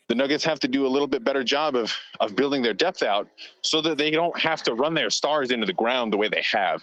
the 0.09 0.15
Nuggets 0.15 0.45
have 0.45 0.61
to 0.61 0.69
do 0.69 0.87
a 0.87 0.89
little 0.89 1.09
bit 1.09 1.25
better 1.25 1.45
job 1.45 1.77
of 1.77 1.93
of 2.21 2.35
building 2.35 2.63
their 2.63 2.75
depth 2.75 3.03
out 3.03 3.29
so 3.63 3.83
that 3.83 3.99
they 3.99 4.11
don't 4.11 4.39
have 4.39 4.63
to 4.63 4.75
run 4.75 4.95
their 4.95 5.11
stars 5.11 5.51
into 5.51 5.67
the 5.67 5.73
ground 5.73 6.13
the 6.13 6.17
way 6.17 6.29
they 6.29 6.45
have. 6.51 6.83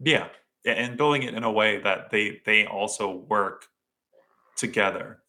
Yeah, 0.00 0.28
and 0.66 0.96
building 0.96 1.22
it 1.22 1.34
in 1.34 1.44
a 1.44 1.52
way 1.52 1.78
that 1.78 2.10
they 2.10 2.40
they 2.44 2.66
also 2.66 3.10
work 3.28 3.66
together. 4.56 5.22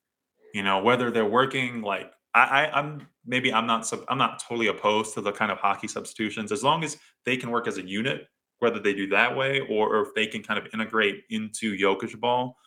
You 0.53 0.63
know, 0.63 0.83
whether 0.83 1.11
they're 1.11 1.25
working 1.25 1.81
like 1.81 2.11
I, 2.33 2.41
I 2.41 2.79
I'm 2.79 3.07
maybe 3.25 3.53
I'm 3.53 3.67
not 3.67 3.85
sub, 3.85 4.03
I'm 4.07 4.17
not 4.17 4.41
totally 4.41 4.67
opposed 4.67 5.13
to 5.15 5.21
the 5.21 5.31
kind 5.31 5.51
of 5.51 5.57
hockey 5.57 5.87
substitutions 5.87 6.51
as 6.51 6.63
long 6.63 6.83
as 6.83 6.97
they 7.25 7.37
can 7.37 7.51
work 7.51 7.67
as 7.67 7.77
a 7.77 7.87
unit. 7.87 8.27
Whether 8.59 8.79
they 8.79 8.93
do 8.93 9.07
that 9.07 9.35
way 9.35 9.59
or, 9.61 9.95
or 9.95 10.01
if 10.03 10.13
they 10.13 10.27
can 10.27 10.43
kind 10.43 10.59
of 10.59 10.67
integrate 10.71 11.23
into 11.31 11.75
Jokic 11.75 12.19
ball, 12.19 12.57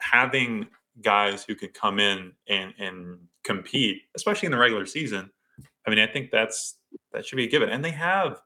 having 0.00 0.68
guys 1.00 1.42
who 1.44 1.54
can 1.54 1.70
come 1.70 1.98
in 1.98 2.32
and 2.48 2.74
and 2.78 3.18
compete, 3.44 4.02
especially 4.14 4.46
in 4.46 4.52
the 4.52 4.58
regular 4.58 4.86
season. 4.86 5.30
I 5.86 5.90
mean, 5.90 5.98
I 5.98 6.06
think 6.06 6.30
that's 6.30 6.78
that 7.12 7.26
should 7.26 7.36
be 7.36 7.44
a 7.44 7.48
given, 7.48 7.70
and 7.70 7.84
they 7.84 7.90
have. 7.90 8.40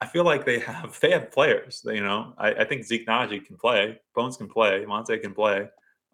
I 0.00 0.06
feel 0.06 0.24
like 0.24 0.44
they 0.44 0.58
have 0.60 0.98
they 1.00 1.10
have 1.10 1.32
players. 1.32 1.82
You 1.84 2.02
know, 2.02 2.34
I, 2.38 2.52
I 2.52 2.64
think 2.64 2.84
Zeke 2.84 3.06
Nnaji 3.06 3.44
can 3.44 3.56
play, 3.56 3.98
Bones 4.14 4.36
can 4.36 4.48
play, 4.48 4.84
Monte 4.84 5.18
can 5.18 5.34
play. 5.34 5.68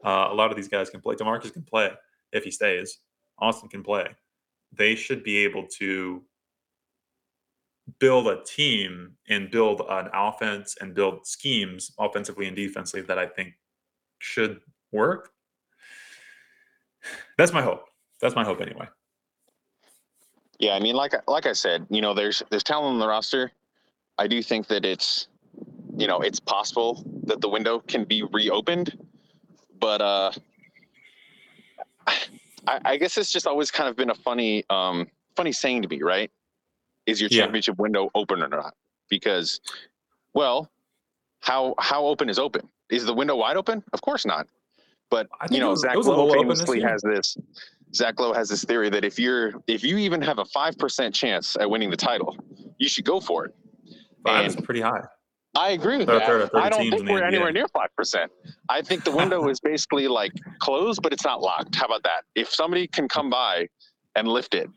Uh, 0.05 0.29
a 0.31 0.35
lot 0.35 0.51
of 0.51 0.57
these 0.57 0.69
guys 0.69 0.91
can 0.91 1.01
play. 1.01 1.15
Demarcus 1.15 1.53
can 1.53 1.63
play 1.63 1.91
if 2.33 2.45
he 2.45 2.51
stays. 2.51 2.99
Austin 3.39 3.69
can 3.69 3.83
play. 3.83 4.07
They 4.73 4.95
should 4.95 5.23
be 5.23 5.39
able 5.39 5.67
to 5.79 6.23
build 7.99 8.29
a 8.29 8.43
team 8.45 9.13
and 9.29 9.51
build 9.51 9.83
an 9.89 10.09
offense 10.15 10.77
and 10.81 10.95
build 10.95 11.27
schemes 11.27 11.93
offensively 11.99 12.47
and 12.47 12.57
defensively 12.57 13.03
that 13.03 13.19
I 13.19 13.27
think 13.27 13.55
should 14.19 14.61
work. 14.93 15.31
That's 17.37 17.53
my 17.53 17.63
hope. 17.63 17.85
That's 18.21 18.37
my 18.37 18.45
hope 18.45 18.61
anyway. 18.61 18.87
Yeah, 20.59 20.75
I 20.75 20.81
mean, 20.81 20.95
like 20.95 21.13
like 21.27 21.47
I 21.47 21.53
said, 21.53 21.87
you 21.91 22.01
know, 22.01 22.15
there's 22.15 22.43
there's 22.51 22.63
talent 22.63 22.95
on 22.95 22.99
the 23.01 23.09
roster. 23.09 23.51
I 24.19 24.29
do 24.29 24.43
think 24.43 24.69
that 24.69 24.85
it's, 24.85 25.27
you 25.97 26.07
know, 26.07 26.21
it's 26.21 26.39
possible 26.39 27.03
that 27.25 27.41
the 27.41 27.49
window 27.49 27.81
can 27.81 28.05
be 28.05 28.23
reopened, 28.23 28.97
but 29.81 30.01
uh, 30.01 30.31
I, 32.67 32.81
I 32.85 32.97
guess 32.97 33.17
it's 33.19 33.33
just 33.33 33.47
always 33.47 33.71
kind 33.71 33.89
of 33.89 33.97
been 33.97 34.11
a 34.11 34.15
funny 34.15 34.65
um 34.71 35.07
funny 35.37 35.53
saying 35.53 35.83
to 35.83 35.89
me, 35.89 36.03
right? 36.03 36.31
Is 37.07 37.21
your 37.21 37.29
Yeah. 37.33 37.43
championship 37.43 37.79
window 37.79 38.11
open 38.15 38.43
or 38.43 38.49
not? 38.49 38.75
Because, 39.09 39.61
well, 40.35 40.71
how 41.41 41.75
how 41.79 42.07
open 42.07 42.29
is 42.29 42.39
open? 42.39 42.69
Is 42.91 43.05
the 43.07 43.15
window 43.15 43.37
wide 43.37 43.57
open? 43.57 43.83
Of 43.93 44.01
course 44.03 44.25
not. 44.25 44.47
But 45.11 45.29
you 45.51 45.59
know, 45.61 45.71
was- 45.71 45.81
Zach 45.81 45.97
Lowe 45.97 46.29
open 46.31 46.49
this 46.49 46.61
famously 46.61 46.81
has 46.81 47.03
this. 47.03 47.37
Zach 47.95 48.19
Lowe 48.19 48.33
has 48.33 48.49
this 48.49 48.65
theory 48.65 48.89
that 48.91 49.05
if 49.05 49.19
you're 49.19 49.53
if 49.67 49.83
you 49.85 49.99
even 49.99 50.23
have 50.23 50.39
a 50.39 50.45
five 50.47 50.79
percent 50.79 51.15
chance 51.15 51.57
at 51.57 51.69
winning 51.69 51.91
the 51.91 51.97
title, 51.97 52.37
you 52.79 52.89
should 52.89 53.05
go 53.05 53.21
for 53.21 53.47
it. 53.47 53.55
Five 54.25 54.47
is 54.47 54.57
pretty 54.57 54.81
high. 54.81 55.03
I 55.55 55.71
agree 55.71 55.99
with 55.99 56.07
that. 56.07 56.27
third 56.27 56.43
of 56.43 56.51
30 56.51 56.65
I 56.65 56.69
don't 56.71 56.91
think 56.91 57.09
we're 57.09 57.23
anywhere 57.23 57.53
near 57.53 57.69
five 57.69 57.95
percent. 57.97 58.33
I 58.69 58.81
think 58.83 59.05
the 59.05 59.11
window 59.11 59.49
is 59.51 59.61
basically 59.61 60.09
like 60.09 60.33
closed, 60.61 61.03
but 61.03 61.13
it's 61.13 61.25
not 61.25 61.41
locked. 61.41 61.75
How 61.75 61.87
about 61.87 62.03
that? 62.05 62.25
If 62.35 62.51
somebody 62.51 62.87
can 62.87 63.09
come 63.09 63.29
by 63.29 63.69
and 64.17 64.29
lift 64.29 64.55
it, 64.55 64.69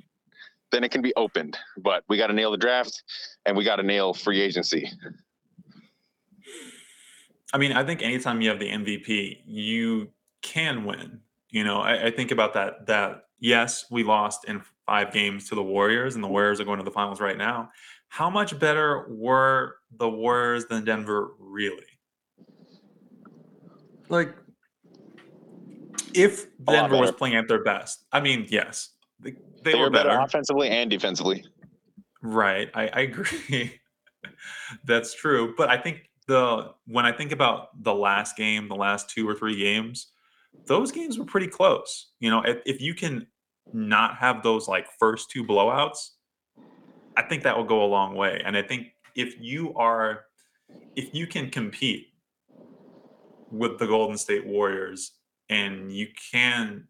then 0.71 0.83
it 0.83 0.91
can 0.91 1.01
be 1.01 1.13
opened. 1.15 1.57
But 1.77 2.03
we 2.09 2.17
got 2.17 2.27
to 2.27 2.33
nail 2.33 2.51
the 2.51 2.57
draft, 2.57 3.03
and 3.45 3.55
we 3.55 3.63
got 3.63 3.77
to 3.77 3.83
nail 3.83 4.13
free 4.13 4.41
agency. 4.41 4.89
I 7.53 7.57
mean, 7.57 7.71
I 7.71 7.85
think 7.85 8.01
anytime 8.01 8.41
you 8.41 8.49
have 8.49 8.59
the 8.59 8.69
MVP, 8.69 9.43
you 9.45 10.09
can 10.41 10.83
win. 10.83 11.21
You 11.49 11.63
know, 11.63 11.79
I, 11.79 12.07
I 12.07 12.11
think 12.11 12.31
about 12.31 12.53
that. 12.55 12.85
That 12.87 13.27
yes, 13.39 13.85
we 13.89 14.03
lost 14.03 14.45
in 14.45 14.61
five 14.85 15.13
games 15.13 15.47
to 15.49 15.55
the 15.55 15.63
Warriors, 15.63 16.15
and 16.15 16.23
the 16.23 16.27
Warriors 16.27 16.59
are 16.59 16.65
going 16.65 16.79
to 16.79 16.83
the 16.83 16.91
finals 16.91 17.21
right 17.21 17.37
now. 17.37 17.69
How 18.07 18.29
much 18.29 18.57
better 18.59 19.05
were 19.09 19.75
the 19.97 20.09
Warriors 20.09 20.65
than 20.65 20.85
Denver 20.85 21.31
really? 21.39 21.83
Like, 24.09 24.35
if 26.13 26.45
Denver 26.63 26.97
was 26.97 27.11
playing 27.11 27.35
at 27.35 27.47
their 27.47 27.63
best, 27.63 28.05
I 28.11 28.21
mean, 28.21 28.45
yes, 28.49 28.91
they, 29.19 29.31
they, 29.63 29.71
They 29.71 29.75
were 29.75 29.85
were 29.85 29.89
better 29.89 30.09
better. 30.09 30.21
offensively 30.21 30.69
and 30.69 30.89
defensively. 30.89 31.45
Right. 32.21 32.69
I, 32.73 32.87
I 32.87 32.99
agree. 33.01 33.79
That's 34.85 35.13
true. 35.13 35.53
But 35.57 35.69
I 35.69 35.77
think 35.77 36.09
the 36.27 36.71
when 36.87 37.05
I 37.05 37.11
think 37.11 37.31
about 37.31 37.83
the 37.83 37.93
last 37.93 38.35
game, 38.37 38.67
the 38.67 38.75
last 38.75 39.09
two 39.09 39.27
or 39.27 39.35
three 39.35 39.57
games, 39.57 40.07
those 40.65 40.91
games 40.91 41.19
were 41.19 41.25
pretty 41.25 41.47
close. 41.47 42.11
You 42.19 42.29
know, 42.31 42.41
if, 42.41 42.57
if 42.65 42.81
you 42.81 42.93
can 42.95 43.27
not 43.73 44.15
have 44.17 44.41
those 44.43 44.67
like 44.67 44.87
first 44.99 45.29
two 45.29 45.43
blowouts, 45.43 46.11
I 47.17 47.23
think 47.23 47.43
that 47.43 47.55
will 47.55 47.65
go 47.65 47.83
a 47.83 47.85
long 47.85 48.15
way. 48.15 48.41
And 48.45 48.57
I 48.57 48.61
think 48.61 48.87
if 49.15 49.39
you 49.39 49.73
are 49.75 50.25
if 50.95 51.13
you 51.13 51.27
can 51.27 51.49
compete 51.49 52.07
with 53.51 53.79
the 53.79 53.87
Golden 53.87 54.17
State 54.17 54.45
Warriors 54.45 55.11
and 55.49 55.91
you 55.91 56.07
can 56.31 56.87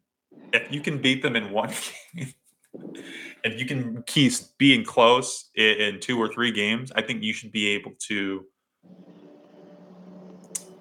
if 0.54 0.72
you 0.72 0.82
can 0.82 1.02
beat 1.02 1.22
them 1.22 1.36
in 1.36 1.52
one 1.52 1.72
game 2.16 2.34
and 3.44 3.60
you 3.60 3.66
can 3.66 4.04
keep 4.04 4.34
being 4.58 4.84
close 4.84 5.50
in 5.56 6.00
two 6.00 6.20
or 6.20 6.28
three 6.28 6.52
games, 6.52 6.92
I 6.96 7.02
think 7.02 7.24
you 7.24 7.34
should 7.34 7.52
be 7.52 7.70
able 7.70 7.92
to. 8.08 8.46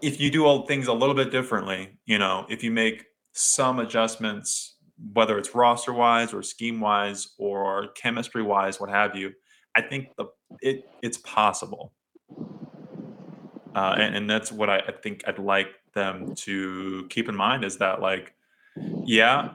If 0.02 0.20
you 0.20 0.30
do 0.30 0.44
all 0.44 0.66
things 0.66 0.86
a 0.86 0.92
little 0.92 1.14
bit 1.14 1.30
differently, 1.30 1.98
you 2.04 2.18
know, 2.18 2.46
if 2.50 2.62
you 2.62 2.70
make 2.70 3.04
some 3.32 3.78
adjustments, 3.78 4.73
whether 5.12 5.38
it's 5.38 5.54
roster 5.54 5.92
wise 5.92 6.32
or 6.32 6.42
scheme 6.42 6.80
wise 6.80 7.34
or 7.38 7.88
chemistry 7.94 8.42
wise, 8.42 8.80
what 8.80 8.90
have 8.90 9.16
you, 9.16 9.32
I 9.76 9.82
think 9.82 10.08
the 10.16 10.26
it 10.60 10.88
it's 11.02 11.18
possible. 11.18 11.92
Uh, 13.74 13.96
and, 13.98 14.16
and 14.16 14.30
that's 14.30 14.52
what 14.52 14.70
I, 14.70 14.78
I 14.78 14.92
think 14.92 15.24
I'd 15.26 15.38
like 15.38 15.68
them 15.94 16.34
to 16.36 17.06
keep 17.10 17.28
in 17.28 17.34
mind 17.34 17.64
is 17.64 17.76
that 17.78 18.00
like, 18.00 18.32
yeah, 19.04 19.50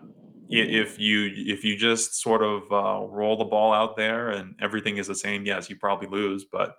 if 0.49 0.99
you 0.99 1.32
if 1.34 1.63
you 1.63 1.78
just 1.78 2.15
sort 2.21 2.41
of 2.41 2.63
uh, 2.71 3.06
roll 3.08 3.38
the 3.38 3.45
ball 3.45 3.71
out 3.71 3.95
there 3.95 4.30
and 4.32 4.56
everything 4.62 4.97
is 4.97 5.08
the 5.08 5.15
same, 5.15 5.45
yes, 5.45 5.69
you 5.69 5.78
probably 5.78 6.08
lose. 6.08 6.45
But 6.52 6.75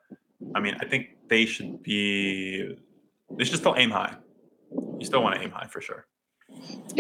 I 0.54 0.60
mean, 0.60 0.76
I 0.80 0.86
think 0.86 1.08
they 1.28 1.46
should 1.46 1.82
be 1.82 2.76
they 3.38 3.44
should 3.44 3.58
still 3.58 3.74
aim 3.76 3.90
high. 3.90 4.16
You 4.98 5.06
still 5.06 5.22
want 5.22 5.36
to 5.36 5.42
aim 5.42 5.50
high 5.50 5.66
for 5.66 5.80
sure. 5.80 6.06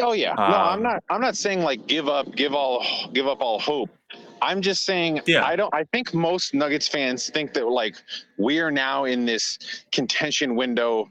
Oh 0.00 0.12
yeah. 0.12 0.34
no, 0.34 0.42
I'm 0.42 0.76
Um, 0.78 0.82
not. 0.82 1.02
I'm 1.10 1.20
not 1.20 1.36
saying 1.36 1.62
like 1.62 1.86
give 1.86 2.08
up, 2.08 2.34
give 2.34 2.54
all, 2.54 2.84
give 3.12 3.26
up 3.26 3.40
all 3.40 3.58
hope. 3.58 3.90
I'm 4.42 4.62
just 4.62 4.84
saying. 4.84 5.20
Yeah. 5.26 5.44
I 5.44 5.56
don't. 5.56 5.72
I 5.74 5.84
think 5.84 6.14
most 6.14 6.54
Nuggets 6.54 6.88
fans 6.88 7.28
think 7.30 7.52
that 7.54 7.66
like 7.68 7.96
we 8.38 8.60
are 8.60 8.70
now 8.70 9.04
in 9.04 9.26
this 9.26 9.58
contention 9.92 10.54
window, 10.54 11.08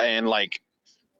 and 0.00 0.28
like 0.28 0.60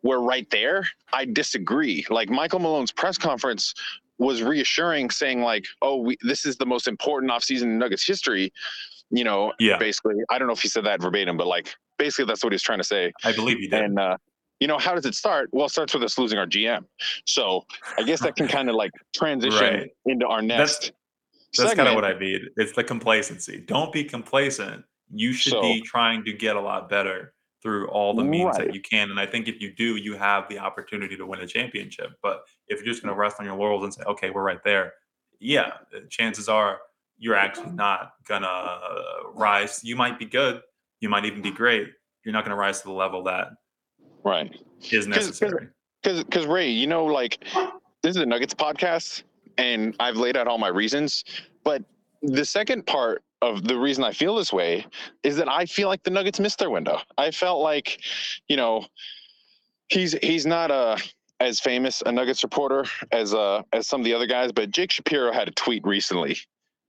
we're 0.02 0.20
right 0.20 0.48
there. 0.50 0.86
I 1.12 1.24
disagree. 1.26 2.06
Like 2.08 2.30
Michael 2.30 2.60
Malone's 2.60 2.92
press 2.92 3.18
conference 3.18 3.74
was 4.18 4.42
reassuring, 4.42 5.10
saying 5.10 5.42
like, 5.42 5.64
"Oh, 5.82 5.96
we, 5.96 6.16
this 6.22 6.46
is 6.46 6.56
the 6.56 6.66
most 6.66 6.86
important 6.86 7.32
offseason 7.32 7.62
in 7.64 7.78
Nuggets 7.78 8.06
history." 8.06 8.52
You 9.10 9.24
know, 9.24 9.52
Yeah, 9.58 9.76
basically. 9.76 10.14
I 10.30 10.38
don't 10.38 10.46
know 10.46 10.54
if 10.54 10.62
he 10.62 10.68
said 10.68 10.84
that 10.84 11.02
verbatim, 11.02 11.36
but 11.36 11.48
like 11.48 11.74
basically 11.98 12.26
that's 12.26 12.44
what 12.44 12.52
he's 12.52 12.62
trying 12.62 12.78
to 12.78 12.84
say. 12.84 13.12
I 13.24 13.32
believe 13.32 13.58
he 13.58 13.66
did. 13.66 13.82
And 13.82 13.98
uh, 13.98 14.16
you 14.60 14.66
know, 14.66 14.78
how 14.78 14.94
does 14.94 15.06
it 15.06 15.14
start? 15.14 15.48
Well, 15.52 15.66
it 15.66 15.70
starts 15.70 15.94
with 15.94 16.02
us 16.02 16.18
losing 16.18 16.38
our 16.38 16.46
GM. 16.46 16.84
So 17.24 17.64
I 17.98 18.02
guess 18.02 18.20
that 18.20 18.36
can 18.36 18.46
kind 18.56 18.68
of 18.68 18.76
like 18.76 18.92
transition 19.14 19.58
Right. 19.60 19.90
into 20.06 20.26
our 20.26 20.42
That's- 20.42 20.58
next. 20.82 20.92
That's 21.58 21.74
kind 21.74 21.88
of 21.88 21.96
what 21.96 22.04
I 22.04 22.16
mean. 22.16 22.46
It's 22.56 22.72
the 22.74 22.84
complacency. 22.84 23.60
Don't 23.66 23.92
be 23.92 24.04
complacent. 24.04 24.84
You 25.12 25.32
should 25.32 25.52
So- 25.54 25.62
be 25.62 25.80
trying 25.80 26.24
to 26.26 26.32
get 26.32 26.54
a 26.54 26.60
lot 26.60 26.88
better 26.88 27.32
through 27.62 27.88
all 27.88 28.14
the 28.14 28.22
means 28.24 28.56
Right. 28.56 28.66
that 28.66 28.74
you 28.74 28.80
can. 28.80 29.10
And 29.10 29.18
I 29.18 29.26
think 29.26 29.48
if 29.48 29.60
you 29.60 29.72
do, 29.74 29.96
you 29.96 30.14
have 30.16 30.48
the 30.48 30.58
opportunity 30.58 31.16
to 31.16 31.26
win 31.26 31.40
a 31.40 31.46
championship. 31.46 32.12
But 32.22 32.42
if 32.68 32.78
you're 32.78 32.86
just 32.86 33.02
going 33.02 33.12
to 33.14 33.18
rest 33.18 33.36
on 33.40 33.44
your 33.44 33.54
laurels 33.56 33.82
and 33.84 33.92
say, 33.92 34.02
okay, 34.06 34.30
we're 34.30 34.42
right 34.44 34.62
there, 34.64 34.94
yeah, 35.40 35.72
chances 36.08 36.48
are 36.48 36.80
you're 37.18 37.34
actually 37.34 37.72
not 37.72 38.12
going 38.26 38.40
to 38.42 38.80
rise. 39.34 39.82
You 39.84 39.94
might 39.96 40.18
be 40.18 40.24
good. 40.24 40.62
You 41.00 41.08
might 41.10 41.24
even 41.26 41.42
be 41.42 41.50
great. 41.50 41.90
You're 42.24 42.32
not 42.32 42.44
going 42.44 42.50
to 42.56 42.60
rise 42.60 42.80
to 42.80 42.86
the 42.88 42.92
level 42.94 43.22
that 43.24 43.48
Right. 44.24 44.52
is 44.82 44.90
'cause- 44.90 45.06
necessary. 45.06 45.68
Because, 46.02 46.24
because 46.24 46.46
Ray, 46.46 46.70
you 46.70 46.86
know, 46.86 47.04
like 47.04 47.44
this 48.02 48.16
is 48.16 48.22
a 48.22 48.26
Nuggets 48.26 48.54
podcast, 48.54 49.22
and 49.58 49.94
I've 50.00 50.16
laid 50.16 50.36
out 50.36 50.46
all 50.48 50.56
my 50.56 50.68
reasons. 50.68 51.24
But 51.62 51.82
the 52.22 52.44
second 52.44 52.86
part 52.86 53.22
of 53.42 53.64
the 53.64 53.78
reason 53.78 54.04
I 54.04 54.12
feel 54.12 54.34
this 54.36 54.52
way 54.52 54.86
is 55.22 55.36
that 55.36 55.48
I 55.48 55.66
feel 55.66 55.88
like 55.88 56.02
the 56.02 56.10
Nuggets 56.10 56.40
missed 56.40 56.58
their 56.58 56.70
window. 56.70 57.00
I 57.18 57.30
felt 57.30 57.60
like, 57.62 58.00
you 58.48 58.56
know, 58.56 58.86
he's 59.88 60.12
he's 60.22 60.46
not 60.46 60.70
a 60.70 60.96
as 61.40 61.60
famous 61.60 62.02
a 62.06 62.12
Nuggets 62.12 62.42
reporter 62.42 62.84
as 63.12 63.34
uh 63.34 63.62
as 63.72 63.86
some 63.86 64.00
of 64.00 64.04
the 64.04 64.14
other 64.14 64.26
guys, 64.26 64.52
but 64.52 64.70
Jake 64.70 64.90
Shapiro 64.90 65.32
had 65.32 65.48
a 65.48 65.52
tweet 65.52 65.84
recently 65.86 66.38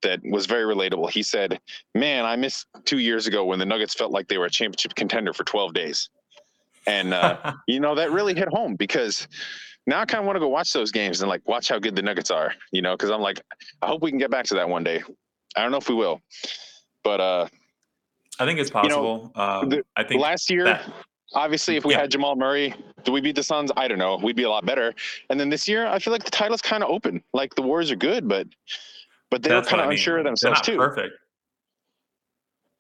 that 0.04 0.20
was 0.24 0.46
very 0.46 0.64
relatable. 0.74 1.10
He 1.10 1.22
said, 1.24 1.60
"Man, 1.96 2.26
I 2.26 2.36
missed 2.36 2.68
two 2.86 3.00
years 3.00 3.28
ago 3.28 3.46
when 3.46 3.60
the 3.60 3.66
Nuggets 3.66 3.94
felt 3.94 4.12
like 4.12 4.28
they 4.30 4.38
were 4.38 4.46
a 4.46 4.50
championship 4.50 4.96
contender 4.96 5.34
for 5.34 5.44
12 5.44 5.74
days." 5.74 6.10
And 6.88 7.14
uh, 7.14 7.54
you 7.68 7.80
know 7.80 7.96
that 7.96 8.12
really 8.12 8.34
hit 8.36 8.48
home 8.50 8.76
because 8.76 9.28
now 9.88 10.00
I 10.02 10.06
kind 10.06 10.20
of 10.20 10.26
want 10.26 10.36
to 10.36 10.40
go 10.40 10.48
watch 10.48 10.74
those 10.74 10.92
games 10.92 11.22
and 11.22 11.30
like 11.30 11.42
watch 11.48 11.70
how 11.70 11.80
good 11.80 11.96
the 11.96 12.02
Nuggets 12.02 12.32
are. 12.32 12.54
You 12.72 12.82
know, 12.82 12.96
because 12.96 13.12
I'm 13.12 13.22
like, 13.22 13.42
I 13.82 13.88
hope 13.88 14.02
we 14.02 14.10
can 14.12 14.20
get 14.20 14.32
back 14.32 14.46
to 14.46 14.56
that 14.56 14.68
one 14.70 14.84
day. 14.84 15.02
I 15.56 15.62
don't 15.62 15.72
know 15.72 15.78
if 15.78 15.90
we 15.90 15.96
will, 15.96 16.22
but 17.04 17.20
uh, 17.20 17.48
I 18.40 18.46
think 18.46 18.60
it's 18.60 18.70
you 18.70 18.74
possible. 18.74 19.32
know, 19.36 19.42
um, 19.44 19.70
the 19.70 19.84
I 19.96 20.04
think 20.04 20.22
last 20.22 20.50
year, 20.50 20.64
that- 20.66 20.86
obviously, 21.34 21.76
if 21.76 21.86
we 21.86 21.94
Yeah. 21.94 22.02
had 22.02 22.12
Jamal 22.12 22.36
Murray, 22.36 22.74
do 23.04 23.12
we 23.12 23.22
beat 23.22 23.36
the 23.36 23.44
Suns? 23.44 23.72
I 23.76 23.88
don't 23.88 23.98
know. 24.00 24.16
We'd 24.18 24.36
be 24.36 24.44
a 24.44 24.50
lot 24.50 24.66
better. 24.66 24.94
And 25.30 25.40
then 25.40 25.50
this 25.50 25.68
year, 25.68 25.86
I 25.88 26.00
feel 26.00 26.14
like 26.14 26.24
the 26.24 26.32
title's 26.32 26.62
kind 26.62 26.84
of 26.84 26.90
open. 26.90 27.22
Like 27.34 27.54
the 27.56 27.62
Warriors 27.62 27.92
are 27.92 27.96
good, 27.98 28.28
but 28.28 28.48
but 29.30 29.44
they 29.44 29.50
That's 29.50 29.66
were 29.68 29.70
kind 29.72 29.82
of 29.82 29.86
I 29.88 29.90
mean. 29.90 29.98
unsure 29.98 30.18
of 30.20 30.24
themselves 30.26 30.62
too. 30.62 30.78
Perfect. 30.78 31.14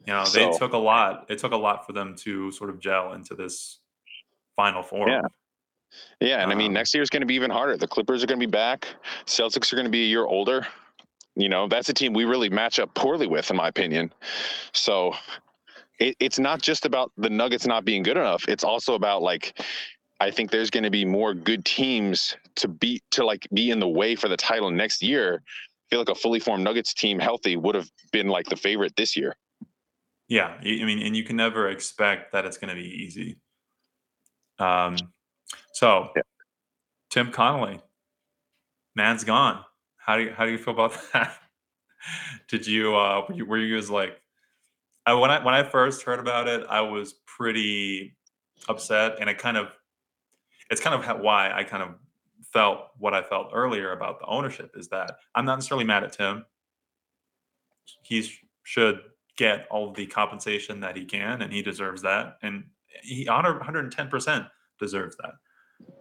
You 0.08 0.14
know, 0.14 0.26
they 0.26 0.50
took 0.58 0.74
a 0.74 0.78
lot. 0.78 1.26
It 1.30 1.38
took 1.38 1.52
a 1.52 1.58
lot 1.58 1.86
for 1.86 1.94
them 1.94 2.16
to 2.18 2.52
sort 2.52 2.70
of 2.72 2.80
gel 2.80 3.14
into 3.14 3.36
this 3.36 3.81
final 4.56 4.84
form. 4.84 5.10
Yeah. 5.10 5.22
Yeah, 6.22 6.42
and 6.42 6.52
I 6.52 6.56
mean, 6.56 6.68
Um, 6.68 6.74
next 6.74 6.94
year 6.94 7.04
is 7.04 7.10
going 7.10 7.22
to 7.22 7.28
be 7.28 7.36
even 7.36 7.52
harder. 7.52 7.76
The 7.76 7.88
Clippers 7.88 8.24
are 8.24 8.28
going 8.28 8.40
to 8.40 8.48
be 8.48 8.50
back. 8.50 8.88
Celtics 9.26 9.74
are 9.74 9.76
going 9.76 9.86
to 9.86 9.92
be 9.92 10.04
a 10.04 10.08
year 10.08 10.26
older. 10.26 10.66
You 11.36 11.50
know, 11.50 11.68
that's 11.68 11.90
a 11.90 11.94
team 11.94 12.14
we 12.14 12.24
really 12.24 12.50
match 12.50 12.80
up 12.80 12.94
poorly 12.94 13.28
with, 13.28 13.50
in 13.50 13.58
my 13.58 13.68
opinion. 13.68 14.14
So 14.72 15.14
it, 16.00 16.16
it's 16.20 16.40
not 16.40 16.62
just 16.62 16.86
about 16.86 17.12
the 17.18 17.30
Nuggets 17.30 17.66
not 17.66 17.84
being 17.84 18.04
good 18.04 18.16
enough. 18.16 18.48
It's 18.48 18.64
also 18.64 18.96
about 18.96 19.22
like, 19.22 19.62
I 20.22 20.32
think 20.32 20.50
there's 20.50 20.70
going 20.70 20.84
to 20.84 20.90
be 20.90 21.04
more 21.04 21.34
good 21.34 21.66
teams 21.66 22.38
to 22.56 22.70
beat 22.70 23.04
to 23.12 23.26
like 23.26 23.48
be 23.54 23.72
in 23.72 23.80
the 23.80 23.88
way 23.88 24.16
for 24.16 24.30
the 24.30 24.38
title 24.38 24.72
next 24.72 25.02
year. 25.02 25.42
I 25.46 25.84
feel 25.90 26.00
like 26.00 26.10
a 26.10 26.16
fully 26.16 26.40
formed 26.40 26.64
Nuggets 26.64 26.94
team, 26.94 27.20
healthy, 27.20 27.58
would 27.58 27.76
have 27.76 27.90
been 28.14 28.28
like 28.28 28.48
the 28.48 28.56
favorite 28.56 28.96
this 28.96 29.18
year. 29.18 29.36
Yeah, 30.30 30.56
I 30.62 30.64
mean, 30.64 31.00
and 31.00 31.18
you 31.18 31.26
can 31.26 31.36
never 31.36 31.70
expect 31.70 32.32
that 32.32 32.46
it's 32.46 32.58
going 32.58 32.74
to 32.74 32.82
be 32.82 32.88
easy. 32.88 33.38
Um, 34.62 34.97
so 35.74 36.10
Yeah. 36.15 36.21
Tim 37.10 37.32
Connelly, 37.32 37.82
man's 38.95 39.24
gone. 39.24 39.63
How 39.97 40.15
do 40.17 40.24
you 40.24 40.32
how 40.32 40.45
do 40.45 40.52
you 40.52 40.58
feel 40.58 40.74
about 40.74 40.97
that? 41.13 41.38
Did 42.47 42.65
you 42.67 42.95
uh 42.95 43.26
were 43.28 43.36
you, 43.36 43.45
were 43.45 43.58
you 43.58 43.78
as 43.78 43.89
like 43.89 44.21
I, 45.06 45.13
when 45.13 45.32
I 45.32 45.43
when 45.43 45.54
I 45.54 45.63
first 45.63 46.04
heard 46.04 46.20
about 46.20 46.47
it, 46.47 46.66
I 46.70 46.82
was 46.82 47.14
pretty 47.26 48.16
upset, 48.70 49.18
and 49.20 49.30
it 49.30 49.38
kind 49.38 49.57
of 49.57 49.70
it's 50.70 50.82
kind 50.82 50.95
of 50.95 51.20
why 51.20 51.51
I 51.51 51.64
kind 51.64 51.84
of 51.84 51.95
felt 52.53 52.88
what 52.97 53.14
I 53.14 53.22
felt 53.24 53.49
earlier 53.53 53.93
about 53.93 54.20
the 54.20 54.26
ownership 54.26 54.72
is 54.76 54.88
that 54.89 55.12
I'm 55.36 55.45
not 55.45 55.55
necessarily 55.55 55.86
mad 55.86 56.03
at 56.03 56.14
Tim. 56.14 56.45
He 58.03 58.30
should 58.64 59.01
get 59.38 59.68
all 59.72 59.91
the 59.91 60.05
compensation 60.05 60.80
that 60.82 60.95
he 60.95 61.05
can, 61.05 61.41
and 61.41 61.51
he 61.51 61.62
deserves 61.62 62.01
that. 62.03 62.38
And 62.41 62.66
he 63.04 63.26
110% 63.26 64.48
deserves 64.80 65.18
that. 65.18 65.34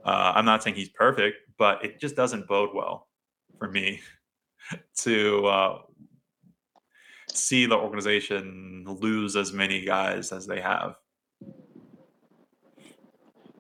Uh, 0.04 0.32
I'm 0.34 0.44
not 0.44 0.62
saying 0.62 0.76
he's 0.76 0.90
perfect, 0.90 1.36
but 1.58 1.84
it 1.84 2.00
just 2.00 2.16
doesn't 2.16 2.46
bode 2.46 2.70
well 2.74 3.08
for 3.58 3.70
me 3.70 4.00
to 4.98 5.46
uh, 5.46 5.78
see 7.32 7.66
the 7.66 7.76
organization 7.76 8.84
lose 8.86 9.36
as 9.36 9.52
many 9.52 9.84
guys 9.84 10.32
as 10.32 10.46
they 10.46 10.60
have. 10.60 10.94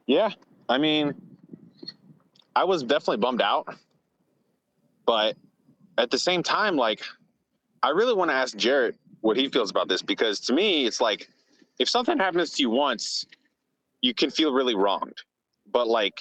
Yeah, 0.06 0.30
I 0.68 0.78
mean, 0.78 1.14
I 2.56 2.64
was 2.64 2.82
definitely 2.82 3.18
bummed 3.18 3.42
out, 3.42 3.68
but 5.06 5.36
at 5.98 6.10
the 6.10 6.18
same 6.18 6.42
time, 6.42 6.76
like, 6.76 7.02
I 7.82 7.90
really 7.90 8.14
want 8.14 8.30
to 8.30 8.34
ask 8.34 8.56
Jarett 8.56 8.96
what 9.20 9.36
he 9.36 9.48
feels 9.48 9.70
about 9.70 9.88
this 9.88 10.02
because 10.02 10.40
to 10.40 10.52
me, 10.52 10.86
it's 10.86 11.00
like 11.00 11.28
if 11.80 11.88
something 11.88 12.16
happens 12.18 12.52
to 12.52 12.62
you 12.62 12.70
once, 12.70 13.26
you 14.02 14.14
can 14.14 14.30
feel 14.30 14.52
really 14.52 14.76
wronged, 14.76 15.18
but 15.72 15.88
like, 15.88 16.20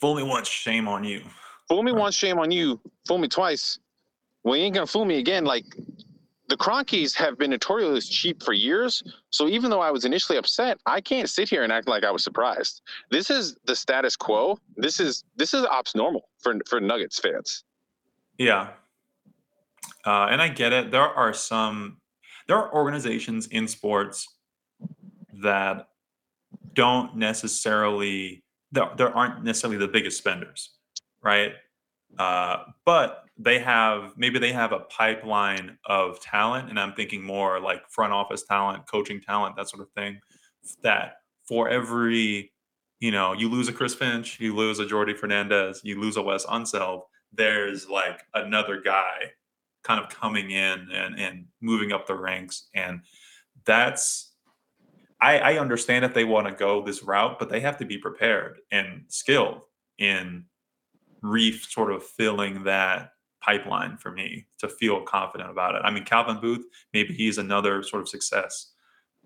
Fool 0.00 0.14
me 0.16 0.22
once, 0.22 0.48
shame 0.48 0.86
on 0.88 1.04
you. 1.04 1.22
fool 1.68 1.82
me 1.82 1.92
once, 1.92 2.14
shame 2.14 2.38
on 2.38 2.50
you. 2.50 2.78
Fool 3.08 3.16
me 3.16 3.28
twice, 3.28 3.78
well, 4.44 4.56
you 4.56 4.64
ain't 4.64 4.74
gonna 4.74 4.86
fool 4.86 5.06
me 5.06 5.18
again. 5.18 5.44
Like, 5.44 5.64
the 6.48 6.56
Kroenkes 6.56 7.14
have 7.16 7.36
been 7.38 7.50
notoriously 7.50 8.00
cheap 8.14 8.42
for 8.42 8.52
years. 8.52 9.02
So 9.30 9.48
even 9.48 9.68
though 9.70 9.80
I 9.80 9.90
was 9.90 10.04
initially 10.04 10.38
upset, 10.38 10.78
I 10.86 11.00
can't 11.00 11.28
sit 11.28 11.48
here 11.48 11.64
and 11.64 11.72
act 11.72 11.88
like 11.88 12.04
I 12.04 12.10
was 12.12 12.22
surprised. 12.22 12.82
This 13.10 13.30
is 13.30 13.56
the 13.64 13.74
status 13.74 14.14
quo. 14.14 14.56
This 14.76 15.00
is 15.00 15.24
this 15.34 15.52
is 15.54 15.64
ops 15.64 15.96
normal 15.96 16.28
for 16.38 16.54
for 16.68 16.80
Nuggets 16.80 17.18
fans. 17.18 17.64
Yeah. 18.38 18.68
Uh, 20.04 20.26
and 20.30 20.40
I 20.40 20.48
get 20.48 20.72
it. 20.72 20.92
There 20.92 21.00
are 21.02 21.32
some, 21.34 21.96
there 22.46 22.56
are 22.56 22.72
organizations 22.72 23.48
in 23.48 23.66
sports 23.66 24.28
that 25.42 25.88
don't 26.72 27.16
necessarily, 27.16 28.44
there, 28.72 29.16
aren't 29.16 29.44
necessarily 29.44 29.78
the 29.78 29.88
biggest 29.88 30.18
spenders, 30.18 30.70
right? 31.22 31.52
Uh, 32.18 32.64
but 32.84 33.24
they 33.38 33.58
have, 33.58 34.14
maybe 34.16 34.38
they 34.38 34.52
have 34.52 34.72
a 34.72 34.80
pipeline 34.80 35.76
of 35.84 36.20
talent. 36.20 36.70
And 36.70 36.80
I'm 36.80 36.94
thinking 36.94 37.22
more 37.22 37.60
like 37.60 37.88
front 37.90 38.12
office 38.12 38.44
talent, 38.44 38.86
coaching 38.86 39.20
talent, 39.20 39.56
that 39.56 39.68
sort 39.68 39.82
of 39.82 39.90
thing. 39.90 40.20
That 40.82 41.16
for 41.46 41.68
every, 41.68 42.52
you 43.00 43.10
know, 43.10 43.32
you 43.34 43.48
lose 43.48 43.68
a 43.68 43.72
Chris 43.72 43.94
Finch, 43.94 44.40
you 44.40 44.54
lose 44.54 44.78
a 44.78 44.86
Jordi 44.86 45.16
Fernandez, 45.16 45.80
you 45.84 46.00
lose 46.00 46.16
a 46.16 46.22
Wes 46.22 46.46
Unseld, 46.46 47.02
there's 47.32 47.88
like 47.88 48.22
another 48.34 48.80
guy 48.80 49.32
kind 49.84 50.02
of 50.02 50.08
coming 50.08 50.50
in 50.50 50.88
and, 50.92 51.18
and 51.18 51.44
moving 51.60 51.92
up 51.92 52.06
the 52.06 52.14
ranks. 52.14 52.68
And 52.74 53.02
that's, 53.64 54.25
I, 55.20 55.38
I 55.38 55.58
understand 55.58 56.04
if 56.04 56.14
they 56.14 56.24
want 56.24 56.46
to 56.46 56.52
go 56.52 56.82
this 56.82 57.02
route, 57.02 57.38
but 57.38 57.48
they 57.48 57.60
have 57.60 57.78
to 57.78 57.84
be 57.84 57.98
prepared 57.98 58.58
and 58.70 59.04
skilled 59.08 59.62
in 59.98 60.44
re 61.22 61.56
sort 61.56 61.92
of 61.92 62.02
filling 62.04 62.64
that 62.64 63.12
pipeline 63.40 63.96
for 63.96 64.10
me 64.10 64.46
to 64.58 64.68
feel 64.68 65.00
confident 65.02 65.50
about 65.50 65.74
it. 65.74 65.82
I 65.84 65.90
mean, 65.90 66.04
Calvin 66.04 66.40
Booth, 66.40 66.66
maybe 66.92 67.14
he's 67.14 67.38
another 67.38 67.82
sort 67.82 68.02
of 68.02 68.08
success 68.08 68.72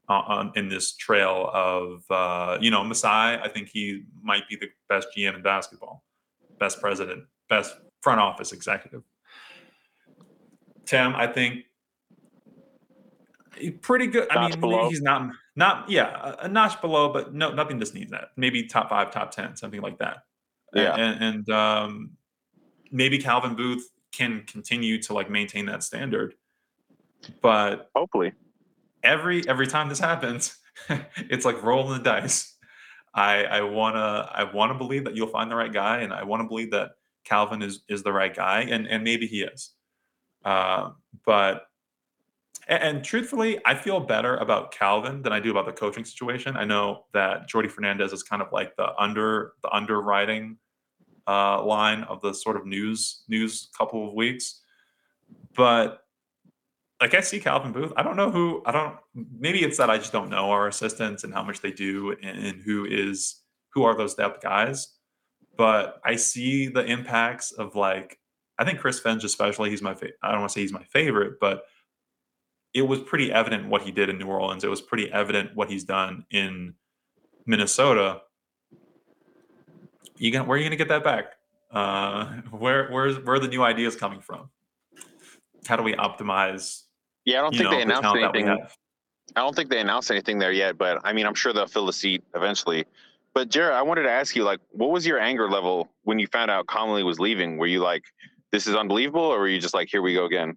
uh, 0.09 0.23
on, 0.27 0.53
in 0.57 0.69
this 0.69 0.95
trail 0.97 1.51
of, 1.53 2.05
uh, 2.11 2.59
you 2.61 2.71
know, 2.71 2.85
Masai. 2.85 3.39
I 3.41 3.49
think 3.49 3.69
he 3.69 4.03
might 4.23 4.49
be 4.49 4.57
the 4.57 4.69
best 4.89 5.09
GM 5.17 5.37
in 5.37 5.43
basketball, 5.43 6.05
best 6.59 6.81
president, 6.81 7.25
best 7.49 7.75
front 8.03 8.21
office 8.21 8.53
executive. 8.53 9.03
Tim, 10.85 11.15
I 11.15 11.27
think 11.27 11.65
he- 13.57 13.71
pretty 13.71 14.07
good. 14.07 14.29
I 14.31 14.49
mean, 14.49 14.61
below. 14.61 14.89
he's 14.89 15.03
not 15.03 15.31
not 15.57 15.91
yeah, 15.91 16.35
a, 16.41 16.45
a 16.45 16.49
notch 16.49 16.81
below, 16.81 17.13
but 17.13 17.35
no, 17.35 17.51
nothing 17.53 17.81
to 17.81 17.87
sneeze 17.87 18.13
at. 18.13 18.29
Maybe 18.37 18.65
top 18.65 18.89
five, 18.91 19.11
top 19.11 19.31
ten, 19.31 19.57
something 19.57 19.81
like 19.81 19.99
that. 19.99 20.25
Yeah. 20.73 20.95
and, 20.95 21.23
and 21.23 21.51
um, 21.51 22.11
maybe 22.91 23.19
Calvin 23.19 23.57
Booth 23.57 23.89
can 24.13 24.45
continue 24.47 25.01
to 25.03 25.15
like 25.15 25.31
maintain 25.31 25.67
that 25.67 25.83
standard, 25.83 26.35
but 27.43 27.91
Hopefully, 27.95 28.33
every 29.03 29.47
every 29.49 29.67
time 29.67 29.89
this 29.89 29.99
happens, 29.99 30.57
it's 31.17 31.45
like 31.45 31.63
rolling 31.63 31.99
the 31.99 32.05
dice. 32.05 32.57
I 33.15 33.45
I 33.45 33.61
wanna 33.63 34.31
I 34.33 34.45
wanna 34.45 34.75
believe 34.75 35.05
that 35.05 35.17
you'll 35.17 35.29
find 35.29 35.51
the 35.51 35.57
right 35.57 35.73
guy, 35.73 36.01
and 36.01 36.13
I 36.13 36.23
want 36.25 36.43
to 36.43 36.49
believe 36.49 36.71
that 36.71 36.93
Calvin 37.25 37.63
is 37.63 37.83
is 37.89 38.03
the 38.03 38.13
right 38.13 38.35
guy, 38.35 38.63
and 38.63 38.87
and 38.87 39.03
maybe 39.03 39.27
he 39.27 39.43
is. 39.43 39.73
Uh, 40.45 40.91
but 41.27 41.67
and, 42.69 43.05
truthfully, 43.05 43.59
I 43.65 43.75
feel 43.75 44.01
better 44.01 44.37
about 44.37 44.73
Calvin 44.73 45.23
than 45.23 45.33
I 45.33 45.41
do 45.41 45.51
about 45.51 45.67
the 45.67 45.73
coaching 45.73 46.05
situation. 46.05 46.57
I 46.57 46.65
know 46.65 47.07
that 47.13 47.51
Jordi 47.51 47.71
Fernandez 47.71 48.13
is 48.13 48.23
kind 48.23 48.43
of 48.43 48.53
like 48.53 48.77
the 48.77 48.95
under 48.99 49.53
the 49.63 49.71
underwriting 49.71 50.57
uh, 51.27 51.65
line 51.65 52.03
of 52.05 52.21
the 52.21 52.33
sort 52.33 52.57
of 52.57 52.67
news 52.67 53.23
news 53.29 53.69
couple 53.77 54.09
of 54.09 54.15
weeks, 54.15 54.61
but 55.57 56.05
like 57.01 57.15
I 57.15 57.21
see 57.21 57.41
Calvin 57.41 57.73
Booth. 57.73 57.93
I 57.97 58.03
don't 58.03 58.17
know 58.17 58.31
who. 58.31 58.63
I 58.67 58.73
don't. 58.73 58.97
Maybe 59.15 59.63
it's 59.65 59.79
that 59.79 59.91
I 59.91 59.97
just 59.97 60.13
don't 60.13 60.29
know 60.29 60.51
our 60.51 60.69
assistants 60.69 61.25
and 61.25 61.33
how 61.33 61.43
much 61.43 61.61
they 61.61 61.73
do, 61.73 62.15
and, 62.23 62.39
and 62.47 62.63
who 62.63 62.85
is 62.85 63.43
who 63.71 63.85
are 63.85 63.97
those 63.97 64.15
depth 64.15 64.43
guys. 64.43 64.97
But 65.57 66.01
I 66.05 66.17
see 66.17 66.69
the 66.69 66.85
impacts 66.85 67.53
of 67.53 67.75
like 67.75 68.19
I 68.59 68.65
think 68.65 68.79
Chris 68.79 69.01
Finch 69.01 69.25
especially. 69.25 69.71
He's 69.71 69.83
my. 69.83 69.95
Fa- 69.95 70.11
I 70.23 70.31
don't 70.31 70.41
want 70.41 70.51
to 70.51 70.55
say 70.55 70.61
he's 70.61 70.73
my 70.73 70.85
favorite, 70.85 71.41
but 71.41 71.63
it 72.73 72.83
was 72.83 73.01
pretty 73.01 73.33
evident 73.33 73.69
what 73.69 73.83
he 73.83 73.91
did 73.91 74.09
in 74.09 74.19
New 74.19 74.27
Orleans. 74.27 74.65
It 74.65 74.71
was 74.71 74.81
pretty 74.81 75.11
evident 75.13 75.55
what 75.55 75.71
he's 75.71 75.85
done 75.85 76.25
in 76.31 76.75
Minnesota. 77.47 78.23
You 80.17 80.31
gonna 80.31 80.45
where 80.45 80.57
are 80.57 80.59
you 80.59 80.65
gonna 80.65 80.77
get 80.77 80.89
that 80.89 81.05
back? 81.05 81.35
Uh, 81.71 82.27
where 82.51 82.89
where's 82.91 83.19
where 83.25 83.37
are 83.37 83.39
the 83.39 83.49
new 83.49 83.63
ideas 83.63 83.97
coming 83.97 84.21
from? 84.21 84.51
How 85.67 85.77
do 85.77 85.83
we 85.83 85.95
optimize 85.95 86.83
yeah. 87.25 87.39
I 87.39 87.43
don't 87.43 87.53
think 87.53 87.65
know, 87.65 87.71
they 87.71 87.83
announced 87.83 88.03
talent 88.03 88.23
that 88.23 88.33
we 88.33 88.43
anything. 88.43 88.67
I 89.37 89.41
don't 89.41 89.55
think 89.55 89.71
they 89.71 89.81
announced 89.81 90.11
anything 90.11 90.39
there 90.39 90.53
yet, 90.53 90.77
but 90.77 91.01
I 91.05 91.13
mean, 91.13 91.27
I'm 91.27 91.35
sure 91.35 91.53
they'll 91.53 91.67
fill 91.67 91.87
the 91.87 91.93
seat 91.93 92.25
eventually. 92.35 92.85
But 93.33 93.49
Jarett, 93.49 93.75
I 93.75 93.83
wanted 93.83 94.03
to 94.03 94.11
ask 94.11 94.35
you, 94.35 94.43
like, 94.43 94.59
what 94.71 94.91
was 94.91 95.07
your 95.07 95.21
anger 95.21 95.49
level 95.49 95.89
when 96.03 96.19
you 96.19 96.27
found 96.27 96.51
out 96.51 96.67
Connelly 96.67 97.05
was 97.05 97.21
leaving? 97.21 97.59
Were 97.59 97.69
you 97.69 97.81
like, 97.81 98.03
"This 98.51 98.67
is 98.67 98.75
unbelievable," 98.75 99.23
or 99.23 99.39
were 99.39 99.49
you 99.49 99.61
just 99.61 99.73
like, 99.73 99.89
"Here 99.89 100.03
we 100.03 100.15
go 100.15 100.25
again"? 100.25 100.57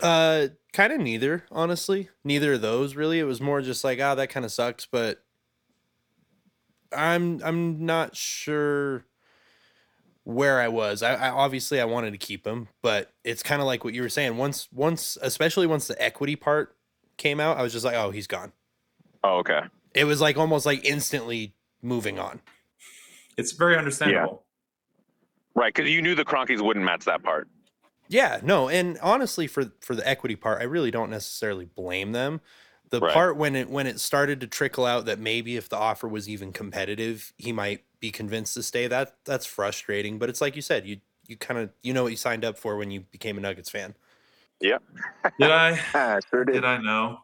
Uh, 0.00 0.48
kind 0.78 0.92
of 0.92 1.00
neither, 1.00 1.44
honestly. 1.50 2.08
Neither 2.22 2.52
of 2.52 2.60
those 2.60 2.94
really. 2.94 3.18
It 3.18 3.24
was 3.24 3.40
more 3.40 3.60
just 3.60 3.82
like, 3.82 4.00
ah, 4.00 4.14
that 4.14 4.30
kind 4.30 4.46
of 4.46 4.52
sucks, 4.52 4.86
but 4.86 5.24
I'm 6.96 7.42
I'm 7.42 7.84
not 7.84 8.14
sure 8.14 9.04
where 10.22 10.60
I 10.60 10.68
was. 10.68 11.02
I, 11.02 11.14
I 11.14 11.30
obviously 11.30 11.80
I 11.80 11.84
wanted 11.84 12.12
to 12.12 12.18
keep 12.18 12.46
him, 12.46 12.68
but 12.80 13.10
it's 13.24 13.42
kind 13.42 13.60
of 13.60 13.66
like 13.66 13.82
what 13.82 13.92
you 13.92 14.02
were 14.02 14.08
saying. 14.08 14.36
Once 14.36 14.68
once 14.72 15.18
especially 15.20 15.66
once 15.66 15.88
the 15.88 16.00
equity 16.00 16.36
part 16.36 16.76
came 17.16 17.40
out, 17.40 17.56
I 17.56 17.62
was 17.62 17.72
just 17.72 17.84
like, 17.84 17.96
oh, 17.96 18.12
he's 18.12 18.28
gone. 18.28 18.52
Oh, 19.24 19.38
okay. 19.38 19.62
It 19.94 20.04
was 20.04 20.20
like 20.20 20.36
almost 20.36 20.64
like 20.64 20.84
instantly 20.84 21.54
moving 21.82 22.20
on. 22.20 22.40
It's 23.36 23.50
very 23.50 23.76
understandable. 23.76 24.44
Yeah. 25.56 25.60
Right, 25.60 25.74
because 25.74 25.90
you 25.90 26.02
knew 26.02 26.14
the 26.14 26.24
Kroenkes 26.24 26.60
wouldn't 26.60 26.84
match 26.84 27.04
that 27.06 27.24
part. 27.24 27.48
Yeah, 28.08 28.40
no, 28.42 28.68
and 28.68 28.98
honestly, 29.02 29.46
for 29.46 29.72
for 29.80 29.94
the 29.94 30.06
equity 30.08 30.36
part, 30.36 30.60
I 30.60 30.64
really 30.64 30.90
don't 30.90 31.10
necessarily 31.10 31.66
blame 31.66 32.12
them. 32.12 32.40
The 32.90 33.00
Right. 33.00 33.12
part 33.12 33.36
when 33.36 33.54
it 33.54 33.68
when 33.68 33.86
it 33.86 34.00
started 34.00 34.40
to 34.40 34.46
trickle 34.46 34.86
out 34.86 35.04
that 35.06 35.18
maybe 35.18 35.56
if 35.56 35.68
the 35.68 35.76
offer 35.76 36.08
was 36.08 36.28
even 36.28 36.52
competitive, 36.52 37.32
he 37.36 37.52
might 37.52 37.84
be 38.00 38.10
convinced 38.10 38.54
to 38.54 38.62
stay. 38.62 38.86
That 38.86 39.16
that's 39.24 39.44
frustrating. 39.44 40.18
But 40.18 40.30
it's 40.30 40.40
like 40.40 40.56
you 40.56 40.62
said, 40.62 40.86
you 40.86 40.98
you 41.26 41.36
kind 41.36 41.60
of 41.60 41.70
you 41.82 41.92
know 41.92 42.02
what 42.02 42.10
you 42.12 42.16
signed 42.16 42.44
up 42.44 42.56
for 42.56 42.76
when 42.76 42.90
you 42.90 43.00
became 43.00 43.36
a 43.36 43.40
Nuggets 43.42 43.68
fan. 43.68 43.94
Yep. 44.60 44.82
did 45.38 45.50
I? 45.50 46.20
Sure 46.30 46.44
Did 46.44 46.64
I 46.64 46.78
know? 46.78 47.20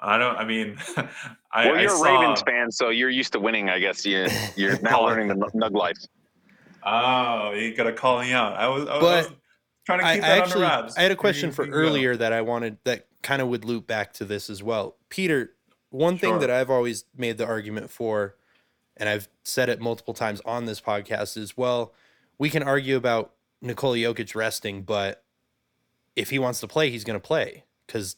I 0.00 0.18
don't. 0.18 0.36
I 0.36 0.44
mean, 0.44 0.76
I, 1.52 1.70
well, 1.70 1.80
you're 1.80 1.88
saw, 1.88 2.08
a 2.08 2.18
Ravens 2.18 2.42
fan, 2.42 2.70
so 2.70 2.90
you're 2.90 3.08
used 3.10 3.32
to 3.32 3.40
winning. 3.40 3.70
I 3.70 3.78
guess 3.78 4.04
you 4.04 4.28
you're 4.56 4.78
now 4.82 5.04
learning 5.04 5.28
the 5.28 5.34
Nug 5.54 5.72
life. 5.72 5.96
Oh, 6.84 7.52
you 7.52 7.74
gotta 7.74 7.92
call 7.92 8.20
me 8.20 8.32
out. 8.32 8.54
I 8.54 8.68
was, 8.68 8.88
I 8.88 8.96
was, 8.98 9.00
I 9.00 9.00
But 9.00 9.30
was 9.30 9.32
trying 9.84 10.00
to 10.00 10.06
I, 10.06 10.14
keep 10.16 10.24
I 10.24 10.28
that 10.28 10.38
actually 10.38 10.64
under 10.64 10.82
wraps. 10.82 10.96
I 10.98 11.02
had 11.02 11.10
a 11.10 11.14
You- 11.14 11.18
question 11.18 11.52
for 11.52 11.64
you 11.64 11.70
go. 11.70 11.76
earlier 11.76 12.16
that 12.16 12.32
I 12.32 12.40
wanted 12.42 12.78
that 12.84 13.06
kind 13.22 13.40
of 13.42 13.48
would 13.48 13.64
loop 13.64 13.86
back 13.86 14.12
to 14.14 14.24
this 14.24 14.48
as 14.50 14.62
well. 14.62 14.96
Peter, 15.08 15.52
one 15.90 16.18
thing 16.18 16.38
that 16.40 16.50
I've 16.50 16.70
always 16.70 17.04
made 17.16 17.38
the 17.38 17.46
argument 17.46 17.90
for, 17.90 18.36
and 18.96 19.08
I've 19.08 19.28
said 19.44 19.68
it 19.68 19.80
multiple 19.80 20.14
times 20.14 20.40
on 20.44 20.64
this 20.66 20.80
podcast 20.80 21.36
is 21.36 21.56
well, 21.56 21.92
we 22.38 22.50
can 22.50 22.62
argue 22.62 22.96
about 22.96 23.32
Nikola 23.62 23.96
Jokic 23.96 24.34
resting, 24.34 24.82
but 24.82 25.22
if 26.16 26.30
he 26.30 26.38
wants 26.38 26.60
to 26.60 26.68
play, 26.68 26.90
he's 26.90 27.04
going 27.04 27.18
to 27.18 27.24
play 27.26 27.64
because 27.86 28.16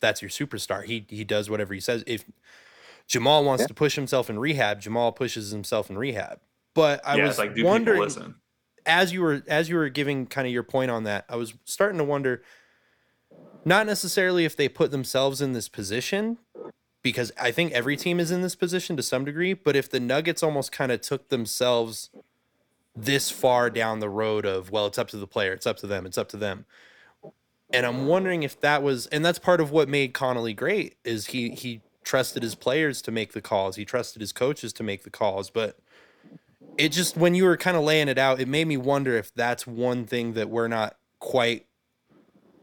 that's 0.00 0.22
your 0.22 0.30
superstar. 0.30 0.84
He 0.84 1.04
he 1.08 1.24
does 1.24 1.50
whatever 1.50 1.74
he 1.74 1.80
says. 1.80 2.04
If 2.06 2.24
Jamal 3.06 3.44
wants 3.44 3.62
Yeah. 3.62 3.68
to 3.68 3.74
push 3.74 3.96
himself 3.96 4.28
in 4.30 4.38
rehab, 4.38 4.80
Jamal 4.80 5.12
pushes 5.12 5.50
himself 5.50 5.90
in 5.90 5.98
rehab. 5.98 6.40
But 6.74 7.00
I 7.04 7.16
yeah, 7.16 7.26
was 7.26 7.38
like, 7.38 7.54
do 7.54 7.64
wondering 7.64 7.96
people 8.00 8.04
listen? 8.04 8.34
As 8.88 9.12
you 9.12 9.20
were 9.20 9.42
as 9.46 9.68
you 9.68 9.76
were 9.76 9.88
giving 9.88 10.26
kind 10.26 10.46
of 10.46 10.52
your 10.52 10.62
point 10.62 10.90
on 10.90 11.04
that, 11.04 11.26
I 11.28 11.36
was 11.36 11.54
starting 11.64 11.98
to 11.98 12.04
wonder 12.04 12.42
not 13.64 13.86
necessarily 13.86 14.44
if 14.44 14.56
they 14.56 14.68
put 14.68 14.90
themselves 14.90 15.40
in 15.40 15.52
this 15.52 15.68
position 15.68 16.38
because 17.02 17.30
I 17.40 17.50
think 17.50 17.72
every 17.72 17.96
team 17.96 18.18
is 18.18 18.30
in 18.30 18.42
this 18.42 18.54
position 18.54 18.96
to 18.96 19.02
some 19.02 19.24
degree, 19.24 19.52
but 19.52 19.76
if 19.76 19.90
the 19.90 20.00
Nuggets 20.00 20.42
almost 20.42 20.72
kind 20.72 20.90
of 20.90 21.00
took 21.00 21.28
themselves 21.28 22.10
this 22.96 23.30
far 23.30 23.70
down 23.70 24.00
the 24.00 24.08
road 24.08 24.44
of 24.44 24.70
well, 24.70 24.86
it's 24.86 24.98
up 24.98 25.08
to 25.08 25.18
the 25.18 25.26
player, 25.26 25.52
it's 25.52 25.66
up 25.66 25.76
to 25.78 25.86
them, 25.86 26.06
it's 26.06 26.18
up 26.18 26.28
to 26.30 26.36
them. 26.36 26.64
And 27.70 27.84
I'm 27.84 28.06
wondering 28.06 28.42
if 28.42 28.58
that 28.60 28.82
was 28.82 29.06
and 29.08 29.22
that's 29.22 29.38
part 29.38 29.60
of 29.60 29.70
what 29.70 29.88
made 29.88 30.14
Connelly 30.14 30.54
great 30.54 30.96
is 31.04 31.26
he 31.26 31.50
he 31.50 31.82
trusted 32.08 32.42
his 32.42 32.54
players 32.54 33.02
to 33.02 33.10
make 33.10 33.34
the 33.34 33.42
calls. 33.42 33.76
He 33.76 33.84
trusted 33.84 34.20
his 34.20 34.32
coaches 34.32 34.72
to 34.72 34.82
make 34.82 35.04
the 35.04 35.10
calls. 35.10 35.50
But 35.50 35.78
it 36.76 36.90
just 36.90 37.16
when 37.16 37.34
you 37.34 37.44
were 37.44 37.56
kind 37.56 37.76
of 37.76 37.82
laying 37.82 38.08
it 38.08 38.18
out, 38.18 38.40
it 38.40 38.48
made 38.48 38.66
me 38.66 38.76
wonder 38.76 39.16
if 39.16 39.32
that's 39.34 39.66
one 39.66 40.06
thing 40.06 40.34
that 40.34 40.48
we're 40.48 40.68
not 40.68 40.96
quite 41.20 41.66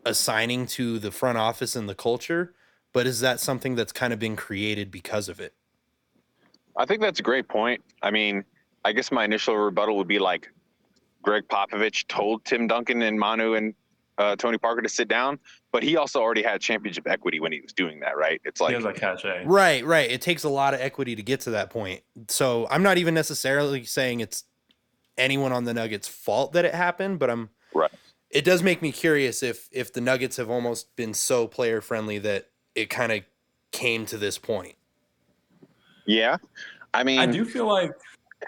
assigning 0.06 0.68
to 0.68 1.00
the 1.00 1.12
front 1.12 1.38
office 1.38 1.76
and 1.76 1.90
the 1.90 1.96
culture. 1.96 2.54
But 2.94 3.08
is 3.08 3.20
that 3.20 3.40
something 3.40 3.76
that's 3.76 3.92
kind 3.92 4.14
of 4.14 4.20
been 4.20 4.36
created 4.36 4.90
because 4.90 5.28
of 5.28 5.40
it? 5.40 5.54
I 6.78 6.86
think 6.86 7.02
that's 7.02 7.20
a 7.20 7.24
great 7.24 7.48
point. 7.48 7.82
I 8.02 8.12
mean, 8.12 8.44
I 8.86 8.94
guess 8.94 9.12
my 9.12 9.26
initial 9.26 9.56
rebuttal 9.58 9.98
would 9.98 10.08
be 10.08 10.20
like 10.20 10.50
Gregg 11.22 11.48
Popovich 11.48 12.08
told 12.08 12.46
Tim 12.46 12.68
Duncan 12.68 13.02
and 13.02 13.20
Manu 13.20 13.56
and 13.56 13.74
uh, 14.18 14.36
Tony 14.36 14.58
Parker 14.58 14.82
to 14.82 14.90
sit 14.90 15.08
down, 15.08 15.40
but 15.72 15.84
he 15.84 15.98
also 15.98 16.22
already 16.22 16.42
had 16.42 16.62
championship 16.62 17.08
equity 17.08 17.40
when 17.40 17.52
he 17.52 17.62
was 17.62 17.74
doing 17.74 18.00
that, 18.00 18.18
right? 18.18 18.42
It's 18.46 18.60
he 18.60 18.66
like, 18.66 18.76
has 18.76 18.86
a 18.86 18.94
cachet. 18.94 19.46
Right, 19.46 19.86
right. 19.86 20.10
It 20.10 20.22
takes 20.22 20.44
a 20.44 20.50
lot 20.50 20.74
of 20.74 20.80
equity 20.80 21.16
to 21.16 21.24
get 21.24 21.42
to 21.42 21.52
that 21.52 21.70
point. 21.70 22.02
So 22.30 22.68
I'm 22.70 22.84
not 22.84 22.98
even 22.98 23.14
necessarily 23.14 23.84
saying 23.84 24.22
it's 24.22 24.44
anyone 25.18 25.52
on 25.52 25.66
the 25.66 25.74
Nuggets' 25.74 26.08
fault 26.08 26.54
that 26.54 26.66
it 26.66 26.74
happened, 26.74 27.20
but 27.20 27.30
I'm 27.30 27.50
Right. 27.76 27.92
It 28.32 28.44
does 28.44 28.64
make 28.64 28.82
me 28.82 28.92
curious 28.92 29.44
if 29.44 29.70
if 29.72 29.94
the 29.94 30.02
Nuggets 30.02 30.38
have 30.38 30.50
almost 30.50 30.96
been 30.96 31.14
so 31.14 31.48
player 31.48 31.82
friendly 31.82 32.18
that 32.20 32.50
it 32.74 32.90
kind 32.90 33.12
of 33.12 33.22
came 33.72 34.06
to 34.08 34.18
this 34.18 34.38
point. 34.40 34.76
yeah. 36.08 36.38
I 36.94 37.04
mean, 37.04 37.20
I 37.20 37.26
do 37.26 37.44
feel 37.44 37.68
like 37.68 37.92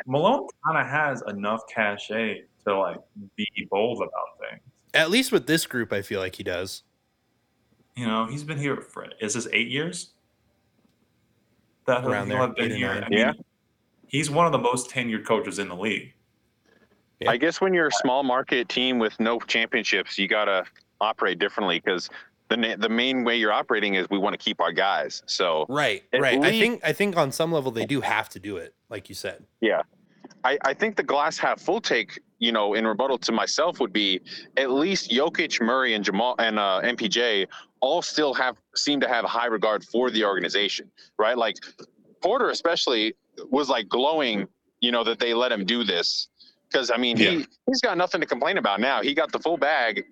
Malone 0.05 0.47
kind 0.65 0.78
of 0.78 0.88
has 0.88 1.22
enough 1.28 1.61
cachet 1.68 2.45
to 2.65 2.78
like 2.78 2.97
be 3.36 3.47
bold 3.70 3.97
about 3.97 4.49
things. 4.49 4.63
At 4.93 5.09
least 5.09 5.31
with 5.31 5.47
this 5.47 5.65
group, 5.65 5.91
I 5.93 6.01
feel 6.01 6.19
like 6.19 6.35
he 6.35 6.43
does. 6.43 6.83
You 7.95 8.05
know, 8.07 8.25
he's 8.25 8.43
been 8.43 8.57
here 8.57 8.77
for 8.77 9.07
is 9.19 9.33
this 9.33 9.47
eight 9.51 9.67
years? 9.69 10.11
That 11.85 12.03
Around 12.05 12.27
he'll 12.27 12.38
there, 12.38 12.47
have 12.47 12.55
been 12.55 12.65
eight 12.65 12.71
or 12.73 12.75
here. 12.75 12.93
nine. 12.93 13.03
I 13.03 13.09
mean, 13.09 13.19
Yeah. 13.19 13.33
he's 14.07 14.29
one 14.29 14.45
of 14.45 14.51
the 14.51 14.57
most 14.57 14.89
tenured 14.89 15.25
coaches 15.25 15.57
in 15.59 15.69
the 15.69 15.75
league. 15.75 16.13
Yeah. 17.19 17.31
I 17.31 17.38
guess 17.38 17.59
when 17.61 17.73
you're 17.73 17.88
a 17.88 17.91
small 17.91 18.23
market 18.23 18.69
team 18.69 18.99
with 18.99 19.19
no 19.19 19.39
championships, 19.39 20.17
you 20.17 20.27
gotta 20.27 20.65
operate 21.01 21.39
differently 21.39 21.79
because 21.79 22.09
the 22.49 22.57
na- 22.57 22.75
the 22.77 22.89
main 22.89 23.23
way 23.23 23.35
you're 23.38 23.51
operating 23.53 23.95
is 23.95 24.07
we 24.09 24.17
want 24.19 24.33
to 24.33 24.38
keep 24.38 24.61
our 24.61 24.71
guys. 24.71 25.23
So 25.25 25.65
Right, 25.67 26.03
At 26.13 26.21
right. 26.21 26.38
I 26.38 26.49
least- 26.49 26.59
think 26.61 26.81
I 26.83 26.93
think 26.93 27.17
on 27.17 27.31
some 27.31 27.51
level 27.51 27.71
they 27.71 27.85
do 27.85 28.01
have 28.01 28.29
to 28.29 28.39
do 28.39 28.57
it, 28.57 28.75
like 28.89 29.09
you 29.09 29.15
said. 29.15 29.45
Yeah, 29.61 29.81
I, 30.43 30.57
I 30.63 30.73
think 30.73 30.95
the 30.95 31.03
glass 31.03 31.38
half 31.38 31.59
full 31.59 31.81
take, 31.81 32.19
you 32.39 32.51
know, 32.51 32.73
in 32.73 32.85
rebuttal 32.85 33.17
to 33.19 33.31
myself 33.31 33.79
would 33.79 33.93
be 33.93 34.21
at 34.57 34.71
least 34.71 35.11
Jokic, 35.11 35.61
Murray, 35.61 35.93
and 35.93 36.03
Jamal 36.03 36.35
and 36.39 36.59
uh, 36.59 36.81
MPJ 36.83 37.47
all 37.79 38.01
still 38.01 38.33
have 38.33 38.57
seem 38.75 38.99
to 39.01 39.07
have 39.07 39.25
high 39.25 39.45
regard 39.47 39.83
for 39.83 40.09
the 40.09 40.23
organization, 40.25 40.89
right? 41.17 41.38
Like 41.38 41.55
Porter 42.21 42.49
especially 42.49 43.15
was 43.49 43.69
like 43.69 43.88
glowing, 43.88 44.47
you 44.81 44.91
know, 44.91 45.03
that 45.03 45.19
they 45.19 45.33
let 45.33 45.51
him 45.51 45.65
do 45.65 45.83
this 45.83 46.27
because 46.69 46.91
I 46.91 46.97
mean 46.97 47.17
he 47.17 47.23
Yeah. 47.39 47.45
he's 47.67 47.81
got 47.81 47.97
nothing 47.97 48.21
to 48.21 48.27
complain 48.27 48.57
about 48.57 48.79
now. 48.79 49.01
He 49.01 49.13
got 49.13 49.31
the 49.31 49.39
full 49.39 49.57
bag, 49.57 50.05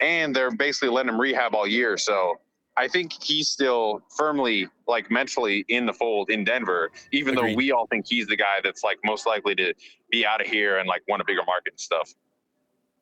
and 0.00 0.34
they're 0.34 0.50
basically 0.50 0.88
letting 0.90 1.10
him 1.10 1.20
rehab 1.20 1.54
all 1.54 1.66
year. 1.66 1.96
So 1.96 2.36
I 2.76 2.88
think 2.88 3.12
he's 3.22 3.48
still 3.48 4.02
firmly 4.16 4.68
like 4.86 5.10
mentally 5.10 5.64
in 5.68 5.86
the 5.86 5.92
fold 5.92 6.30
in 6.30 6.44
Denver, 6.44 6.90
even 7.12 7.36
Agreed. 7.36 7.52
though 7.52 7.56
we 7.56 7.72
all 7.72 7.86
think 7.86 8.06
he's 8.08 8.26
the 8.26 8.36
guy 8.36 8.60
that's 8.62 8.82
like 8.82 8.98
most 9.04 9.26
likely 9.26 9.54
to 9.56 9.72
be 10.10 10.26
out 10.26 10.40
of 10.40 10.46
here 10.48 10.78
and 10.78 10.88
like 10.88 11.02
want 11.08 11.22
a 11.22 11.24
bigger 11.24 11.44
market 11.46 11.72
and 11.72 11.80
stuff. 11.80 12.12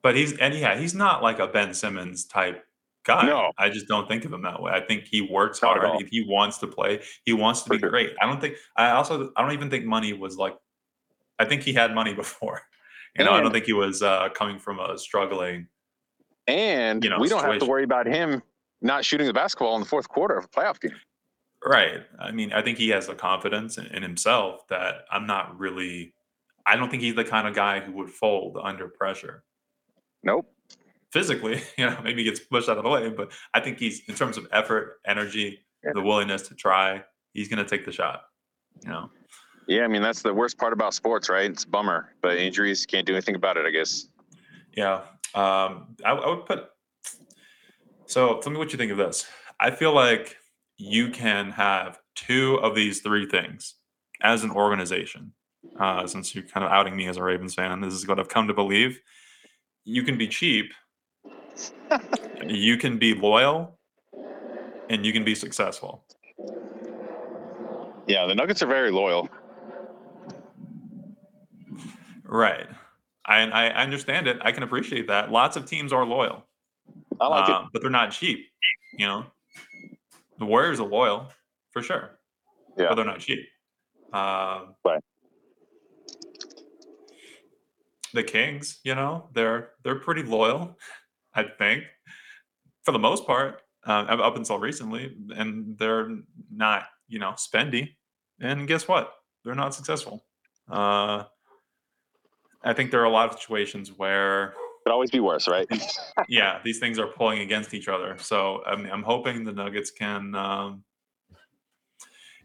But 0.02 0.16
he's 0.16 0.36
and 0.38 0.54
yeah, 0.54 0.78
he's 0.78 0.94
not 0.94 1.22
like 1.22 1.38
a 1.38 1.46
Ben 1.46 1.72
Simmons 1.72 2.24
type 2.24 2.66
guy. 3.04 3.24
No. 3.24 3.52
I 3.58 3.70
just 3.70 3.88
don't 3.88 4.06
think 4.08 4.24
of 4.24 4.32
him 4.32 4.42
that 4.42 4.60
way. 4.60 4.72
I 4.72 4.80
think 4.80 5.04
he 5.04 5.22
works 5.22 5.62
Not 5.62 5.78
hard. 5.78 6.02
If 6.02 6.08
he 6.08 6.24
wants 6.28 6.58
to 6.58 6.66
play, 6.66 7.00
he 7.24 7.32
wants 7.32 7.62
to 7.62 7.68
For 7.68 7.74
be 7.74 7.80
sure. 7.80 7.90
great. 7.90 8.12
I 8.20 8.26
don't 8.26 8.40
think 8.40 8.56
I 8.76 8.90
also 8.90 9.32
I 9.36 9.42
don't 9.42 9.52
even 9.52 9.70
think 9.70 9.86
money 9.86 10.12
was 10.12 10.36
like 10.36 10.56
I 11.38 11.44
think 11.44 11.62
he 11.62 11.72
had 11.72 11.94
money 11.94 12.14
before. 12.22 12.62
You 13.16 13.24
know, 13.24 13.32
I 13.32 13.42
don't 13.42 13.52
think 13.52 13.66
he 13.66 13.74
was 13.74 14.02
uh, 14.02 14.30
coming 14.30 14.58
from 14.58 14.80
a 14.80 14.96
struggling. 14.96 15.66
And 16.46 17.04
You 17.04 17.10
know, 17.10 17.18
we 17.18 17.28
don't 17.28 17.44
have 17.44 17.58
to 17.58 17.66
worry 17.66 17.84
about 17.84 18.06
him 18.06 18.42
not 18.82 19.04
shooting 19.04 19.26
the 19.26 19.32
basketball 19.32 19.74
in 19.76 19.80
the 19.80 19.88
fourth 19.88 20.08
quarter 20.08 20.36
of 20.36 20.44
a 20.44 20.48
playoff 20.48 20.80
game. 20.80 20.96
Right. 21.64 22.00
I 22.18 22.32
mean, 22.32 22.52
I 22.52 22.60
think 22.62 22.78
he 22.78 22.88
has 22.88 23.06
the 23.06 23.14
confidence 23.14 23.78
in, 23.78 23.86
in 23.86 24.02
himself 24.02 24.66
that 24.68 25.04
I'm 25.10 25.26
not 25.26 25.58
really. 25.58 26.14
I 26.66 26.76
don't 26.76 26.90
think 26.90 27.02
he's 27.02 27.14
the 27.14 27.24
kind 27.24 27.46
of 27.48 27.54
guy 27.54 27.80
who 27.80 27.92
would 27.92 28.10
fold 28.10 28.58
under 28.62 28.88
pressure. 28.88 29.44
Nope. 30.24 30.46
physically, 31.12 31.60
you 31.78 31.86
know, 31.86 31.98
maybe 32.02 32.22
he 32.22 32.28
gets 32.30 32.40
pushed 32.40 32.68
out 32.68 32.78
of 32.78 32.84
the 32.84 32.90
way, 32.90 33.08
but 33.10 33.32
I 33.54 33.60
think 33.60 33.78
he's 33.78 34.02
in 34.08 34.14
terms 34.14 34.36
of 34.38 34.46
effort, 34.52 35.00
energy, 35.06 35.64
Yeah. 35.84 35.90
the 35.94 36.00
willingness 36.02 36.42
to 36.48 36.54
try, 36.54 37.02
he's 37.32 37.48
going 37.48 37.64
to 37.64 37.68
take 37.68 37.84
the 37.84 37.90
shot. 37.92 38.22
You 38.84 38.90
know, 38.90 39.10
Yeah, 39.68 39.82
I 39.82 39.88
mean 39.88 40.00
that's 40.02 40.22
the 40.22 40.32
worst 40.32 40.56
part 40.58 40.72
about 40.72 40.94
sports, 40.94 41.28
right? 41.28 41.50
It's 41.50 41.64
a 41.64 41.68
bummer, 41.68 42.14
but 42.22 42.38
injuries 42.38 42.86
can't 42.86 43.06
do 43.06 43.12
anything 43.12 43.34
about 43.34 43.56
it, 43.56 43.66
I 43.66 43.70
guess. 43.70 44.06
yeah. 44.76 45.02
Um, 45.34 45.96
I, 46.04 46.12
I 46.12 46.28
would 46.28 46.46
put. 46.46 46.68
So 48.12 48.36
tell 48.40 48.52
me 48.52 48.58
what 48.58 48.70
you 48.72 48.76
think 48.76 48.92
of 48.92 48.98
this. 48.98 49.24
I 49.58 49.70
feel 49.70 49.94
like 49.94 50.36
you 50.76 51.08
can 51.08 51.50
have 51.50 51.98
two 52.14 52.56
of 52.56 52.74
these 52.74 53.00
three 53.00 53.24
things 53.24 53.76
as 54.20 54.44
an 54.44 54.50
organization. 54.50 55.32
Uh, 55.80 56.06
since 56.06 56.34
you're 56.34 56.44
kind 56.44 56.62
of 56.62 56.70
outing 56.70 56.94
me 56.94 57.08
as 57.08 57.16
a 57.16 57.22
Ravens 57.22 57.54
fan, 57.54 57.80
this 57.80 57.94
is 57.94 58.06
what 58.06 58.20
I've 58.20 58.28
come 58.28 58.48
to 58.48 58.52
believe. 58.52 59.00
You 59.84 60.02
can 60.02 60.18
be 60.18 60.28
cheap, 60.28 60.74
you 62.46 62.76
can 62.76 62.98
be 62.98 63.14
loyal, 63.14 63.78
and 64.90 65.06
you 65.06 65.14
can 65.14 65.24
be 65.24 65.34
successful. 65.34 66.04
Yeah, 68.06 68.26
the 68.26 68.34
Nuggets 68.34 68.62
are 68.62 68.66
very 68.66 68.90
loyal. 68.90 69.30
Right. 72.24 72.66
I, 73.24 73.40
I 73.40 73.68
I 73.68 73.82
understand 73.82 74.26
it. 74.26 74.36
I 74.42 74.52
can 74.52 74.64
appreciate 74.64 75.06
that. 75.08 75.32
Lots 75.32 75.56
of 75.56 75.64
teams 75.64 75.94
are 75.94 76.04
loyal, 76.04 76.44
I 77.20 77.26
like 77.28 77.48
um, 77.48 77.68
but 77.72 77.82
they're 77.82 77.90
not 77.90 78.10
cheap. 78.12 78.46
You 78.98 79.06
know, 79.06 79.26
the 80.38 80.44
Warriors 80.44 80.80
are 80.80 80.86
loyal 80.88 81.32
for 81.72 81.82
sure, 81.82 82.18
Yeah. 82.76 82.88
but 82.88 82.94
they're 82.96 83.04
not 83.04 83.20
cheap. 83.20 83.40
Um, 84.12 84.74
Right. 84.84 85.00
The 88.14 88.22
Kings, 88.22 88.80
you 88.84 88.94
know, 88.94 89.28
they're 89.32 89.70
they're 89.84 89.98
pretty 89.98 90.22
loyal, 90.22 90.78
I 91.34 91.44
think, 91.44 91.84
for 92.84 92.92
the 92.92 92.98
most 92.98 93.26
part, 93.26 93.62
uh, 93.86 93.90
up- 94.08 94.36
until 94.36 94.58
recently, 94.58 95.16
and 95.34 95.78
they're 95.78 96.18
not, 96.50 96.84
you 97.08 97.18
know, 97.18 97.30
spendy. 97.32 97.96
And 98.40 98.68
guess 98.68 98.86
what? 98.86 99.14
They're 99.44 99.54
not 99.54 99.74
successful. 99.74 100.26
Uh, 100.70 101.24
I 102.62 102.74
think 102.74 102.90
there 102.90 103.00
are 103.00 103.04
a 103.04 103.10
lot 103.10 103.32
of 103.32 103.38
situations 103.40 103.90
where 103.92 104.48
it. 104.50 104.54
Could 104.84 104.92
always 104.92 105.10
be 105.10 105.20
worse, 105.20 105.46
right? 105.46 105.66
yeah, 106.28 106.58
these 106.64 106.78
things 106.78 106.98
are 106.98 107.06
pulling 107.06 107.40
against 107.40 107.72
each 107.72 107.88
other. 107.88 108.16
So 108.18 108.62
I 108.66 108.76
mean, 108.76 108.90
I'm 108.90 109.02
hoping 109.02 109.44
the 109.44 109.52
Nuggets 109.52 109.90
can. 109.90 110.34
Um, 110.34 110.82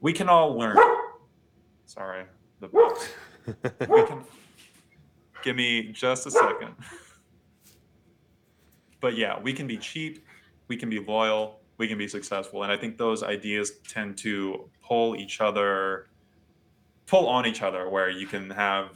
we 0.02 0.14
can 0.14 0.30
all 0.30 0.58
learn. 0.58 0.78
Sorry, 1.86 2.26
the 2.60 2.68
we 3.90 4.04
can. 4.06 4.24
Give 5.44 5.56
me 5.56 5.92
just 5.92 6.28
a 6.28 6.32
second. 6.32 6.76
But 9.00 9.16
yeah, 9.16 9.40
we 9.40 9.54
can 9.54 9.68
be 9.68 9.78
cheap, 9.78 10.26
we 10.68 10.76
can 10.78 10.90
be 10.90 11.00
loyal, 11.00 11.60
we 11.78 11.88
can 11.88 11.98
be 11.98 12.08
successful, 12.08 12.64
and 12.64 12.72
I 12.72 12.78
think 12.78 12.98
those 12.98 13.24
ideas 13.24 13.74
tend 13.88 14.18
to 14.20 14.70
pull 14.82 15.16
each 15.16 15.40
other, 15.40 16.08
pull 17.06 17.28
on 17.28 17.46
each 17.46 17.62
other. 17.62 17.90
Where 17.90 18.10
you 18.10 18.28
can 18.28 18.50
have, 18.50 18.90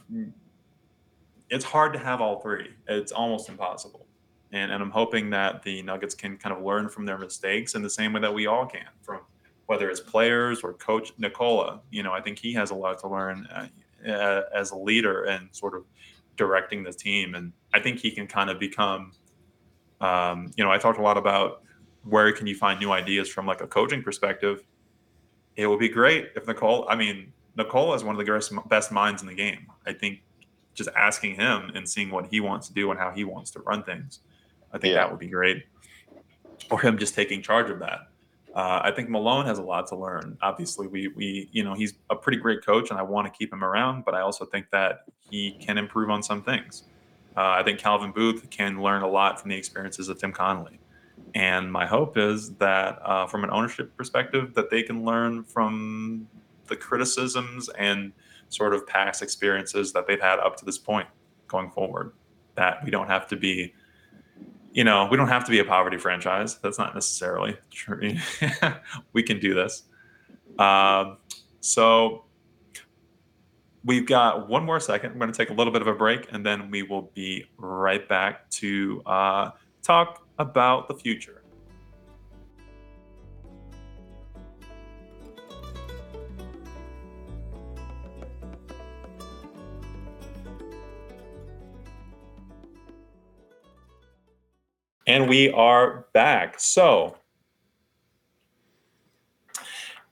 it's 1.52 1.66
hard 1.66 1.92
to 1.92 1.98
have 1.98 2.22
all 2.22 2.40
three. 2.40 2.70
It's 2.88 3.12
almost 3.12 3.50
impossible. 3.50 4.06
And, 4.52 4.72
and 4.72 4.82
I'm 4.82 4.90
hoping 4.90 5.28
that 5.30 5.62
the 5.62 5.82
Nuggets 5.82 6.14
can 6.14 6.38
kind 6.38 6.56
of 6.56 6.64
learn 6.64 6.88
from 6.88 7.04
their 7.04 7.18
mistakes 7.18 7.74
in 7.74 7.82
the 7.82 7.90
same 7.90 8.14
way 8.14 8.20
that 8.22 8.32
we 8.32 8.46
all 8.46 8.66
can 8.66 8.88
from 9.02 9.20
whether 9.66 9.90
it's 9.90 10.00
players 10.00 10.60
or 10.62 10.72
coach 10.72 11.12
Nikola. 11.18 11.82
You 11.90 12.02
know, 12.02 12.12
I 12.12 12.22
think 12.22 12.38
he 12.38 12.54
has 12.54 12.70
a 12.70 12.74
lot 12.74 12.98
to 13.00 13.08
learn 13.08 13.46
uh, 13.46 13.68
uh, 14.08 14.42
as 14.54 14.70
a 14.70 14.76
leader 14.76 15.24
and 15.24 15.48
sort 15.52 15.74
of 15.74 15.84
directing 16.38 16.82
the 16.82 16.92
team. 16.92 17.34
And 17.34 17.52
I 17.74 17.80
think 17.80 17.98
he 17.98 18.10
can 18.10 18.26
kind 18.26 18.48
of 18.48 18.58
become, 18.58 19.12
um, 20.00 20.50
you 20.56 20.64
know, 20.64 20.72
I 20.72 20.78
talked 20.78 20.98
a 20.98 21.02
lot 21.02 21.18
about 21.18 21.62
where 22.04 22.32
can 22.32 22.46
you 22.46 22.56
find 22.56 22.80
new 22.80 22.92
ideas 22.92 23.28
from 23.28 23.44
like 23.44 23.60
a 23.60 23.66
coaching 23.66 24.02
perspective. 24.02 24.64
It 25.56 25.66
would 25.66 25.78
be 25.78 25.90
great 25.90 26.30
if 26.34 26.46
Nicole, 26.46 26.86
I 26.88 26.96
mean, 26.96 27.30
Nikola 27.56 27.94
is 27.94 28.04
one 28.04 28.18
of 28.18 28.24
the 28.24 28.62
best 28.68 28.90
minds 28.90 29.20
in 29.20 29.28
the 29.28 29.34
game. 29.34 29.66
I 29.86 29.92
think 29.92 30.22
just 30.74 30.88
asking 30.96 31.34
him 31.36 31.70
and 31.74 31.88
seeing 31.88 32.10
what 32.10 32.26
he 32.26 32.40
wants 32.40 32.68
to 32.68 32.74
do 32.74 32.90
and 32.90 32.98
how 32.98 33.10
he 33.10 33.24
wants 33.24 33.50
to 33.52 33.60
run 33.60 33.82
things, 33.82 34.20
I 34.72 34.78
think 34.78 34.92
Yeah. 34.94 35.02
that 35.02 35.10
would 35.10 35.20
be 35.20 35.28
great. 35.28 35.64
Or 36.70 36.80
him 36.80 36.96
just 36.98 37.14
taking 37.14 37.42
charge 37.42 37.70
of 37.70 37.78
that. 37.80 38.08
Uh, 38.54 38.80
I 38.84 38.90
think 38.90 39.08
Malone 39.08 39.46
has 39.46 39.58
a 39.58 39.62
lot 39.62 39.86
to 39.88 39.96
learn. 39.96 40.36
Obviously, 40.42 40.86
we 40.86 41.08
we 41.08 41.48
you 41.52 41.64
know 41.64 41.74
he's 41.74 41.94
a 42.10 42.14
pretty 42.16 42.38
great 42.38 42.64
coach, 42.64 42.90
and 42.90 42.98
I 42.98 43.02
want 43.02 43.26
to 43.26 43.36
keep 43.36 43.52
him 43.52 43.64
around. 43.64 44.04
But 44.04 44.14
I 44.14 44.20
also 44.20 44.44
think 44.44 44.70
that 44.70 45.04
he 45.30 45.52
can 45.52 45.78
improve 45.78 46.10
on 46.10 46.22
some 46.22 46.42
things. 46.42 46.84
Uh, 47.34 47.40
I 47.58 47.62
think 47.62 47.78
Calvin 47.78 48.12
Booth 48.12 48.50
can 48.50 48.82
learn 48.82 49.02
a 49.02 49.08
lot 49.08 49.40
from 49.40 49.48
the 49.50 49.56
experiences 49.56 50.08
of 50.10 50.18
Tim 50.18 50.32
Connelly. 50.32 50.78
And 51.34 51.72
my 51.72 51.86
hope 51.86 52.18
is 52.18 52.50
that, 52.56 52.98
uh, 53.02 53.26
from 53.26 53.42
an 53.42 53.50
ownership 53.50 53.96
perspective, 53.96 54.52
that 54.54 54.68
they 54.68 54.82
can 54.82 55.02
learn 55.02 55.44
from 55.44 56.28
the 56.66 56.76
criticisms 56.76 57.70
and 57.70 58.12
sort 58.52 58.74
of 58.74 58.86
past 58.86 59.22
experiences 59.22 59.92
that 59.92 60.06
they've 60.06 60.20
had 60.20 60.38
up 60.38 60.56
to 60.56 60.64
this 60.64 60.78
point 60.78 61.08
going 61.48 61.70
forward. 61.70 62.12
That 62.54 62.84
we 62.84 62.90
don't 62.90 63.08
have 63.08 63.26
to 63.28 63.36
be, 63.36 63.72
you 64.72 64.84
know, 64.84 65.08
we 65.10 65.16
don't 65.16 65.28
have 65.28 65.44
to 65.44 65.50
be 65.50 65.58
a 65.60 65.64
poverty 65.64 65.98
franchise. 65.98 66.56
That's 66.56 66.78
not 66.78 66.94
necessarily 66.94 67.56
true. 67.70 68.14
we 69.12 69.22
can 69.22 69.38
do 69.40 69.54
this. 69.54 69.84
Um, 70.58 71.16
so 71.60 72.24
we've 73.84 74.06
got 74.06 74.48
one 74.48 74.64
more 74.64 74.80
second. 74.80 75.12
We're 75.12 75.20
going 75.20 75.32
to 75.32 75.36
take 75.36 75.50
a 75.50 75.54
little 75.54 75.72
bit 75.72 75.82
of 75.82 75.88
a 75.88 75.94
break, 75.94 76.28
and 76.32 76.44
then 76.44 76.70
we 76.70 76.82
will 76.82 77.10
be 77.14 77.46
right 77.56 78.06
back 78.08 78.50
to 78.50 79.02
uh, 79.06 79.50
talk 79.82 80.26
about 80.38 80.88
the 80.88 80.94
future. 80.94 81.41
And 95.12 95.28
we 95.28 95.50
are 95.50 96.06
back. 96.14 96.58
So 96.58 97.18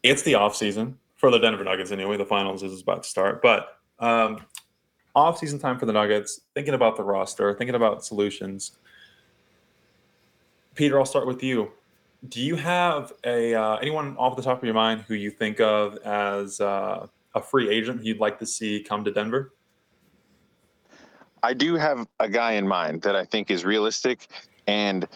it's 0.02 0.20
the 0.20 0.34
off 0.34 0.54
season 0.54 0.98
for 1.16 1.30
the 1.30 1.38
Denver 1.38 1.64
Nuggets 1.64 1.90
anyway. 1.90 2.18
The 2.18 2.26
finals 2.26 2.62
is 2.62 2.82
about 2.82 3.04
to 3.04 3.08
start, 3.08 3.40
but 3.40 3.78
um, 3.98 4.44
off 5.14 5.38
season 5.38 5.58
time 5.58 5.78
for 5.78 5.86
the 5.86 5.92
Nuggets. 5.94 6.42
Thinking 6.52 6.74
about 6.74 6.98
the 6.98 7.02
roster, 7.02 7.54
thinking 7.54 7.76
about 7.76 8.04
solutions. 8.04 8.72
Peter, 10.74 10.98
I'll 10.98 11.06
start 11.06 11.26
with 11.26 11.42
you. 11.42 11.72
Do 12.28 12.42
you 12.42 12.56
have 12.56 13.14
a 13.24 13.54
uh, 13.54 13.76
anyone 13.76 14.18
off 14.18 14.36
the 14.36 14.42
top 14.42 14.58
of 14.58 14.64
your 14.64 14.74
mind 14.74 15.06
who 15.08 15.14
you 15.14 15.30
think 15.30 15.60
of 15.60 15.96
as 16.04 16.60
uh, 16.60 17.06
a 17.34 17.40
free 17.40 17.70
agent 17.70 18.04
you'd 18.04 18.20
like 18.20 18.38
to 18.40 18.44
see 18.44 18.84
come 18.86 19.02
to 19.04 19.10
Denver? 19.10 19.54
I 21.42 21.54
do 21.54 21.76
have 21.76 22.06
a 22.18 22.28
guy 22.28 22.52
in 22.52 22.68
mind 22.68 23.00
that 23.00 23.16
I 23.16 23.24
think 23.24 23.50
is 23.50 23.64
realistic. 23.64 24.28
And 24.70 25.08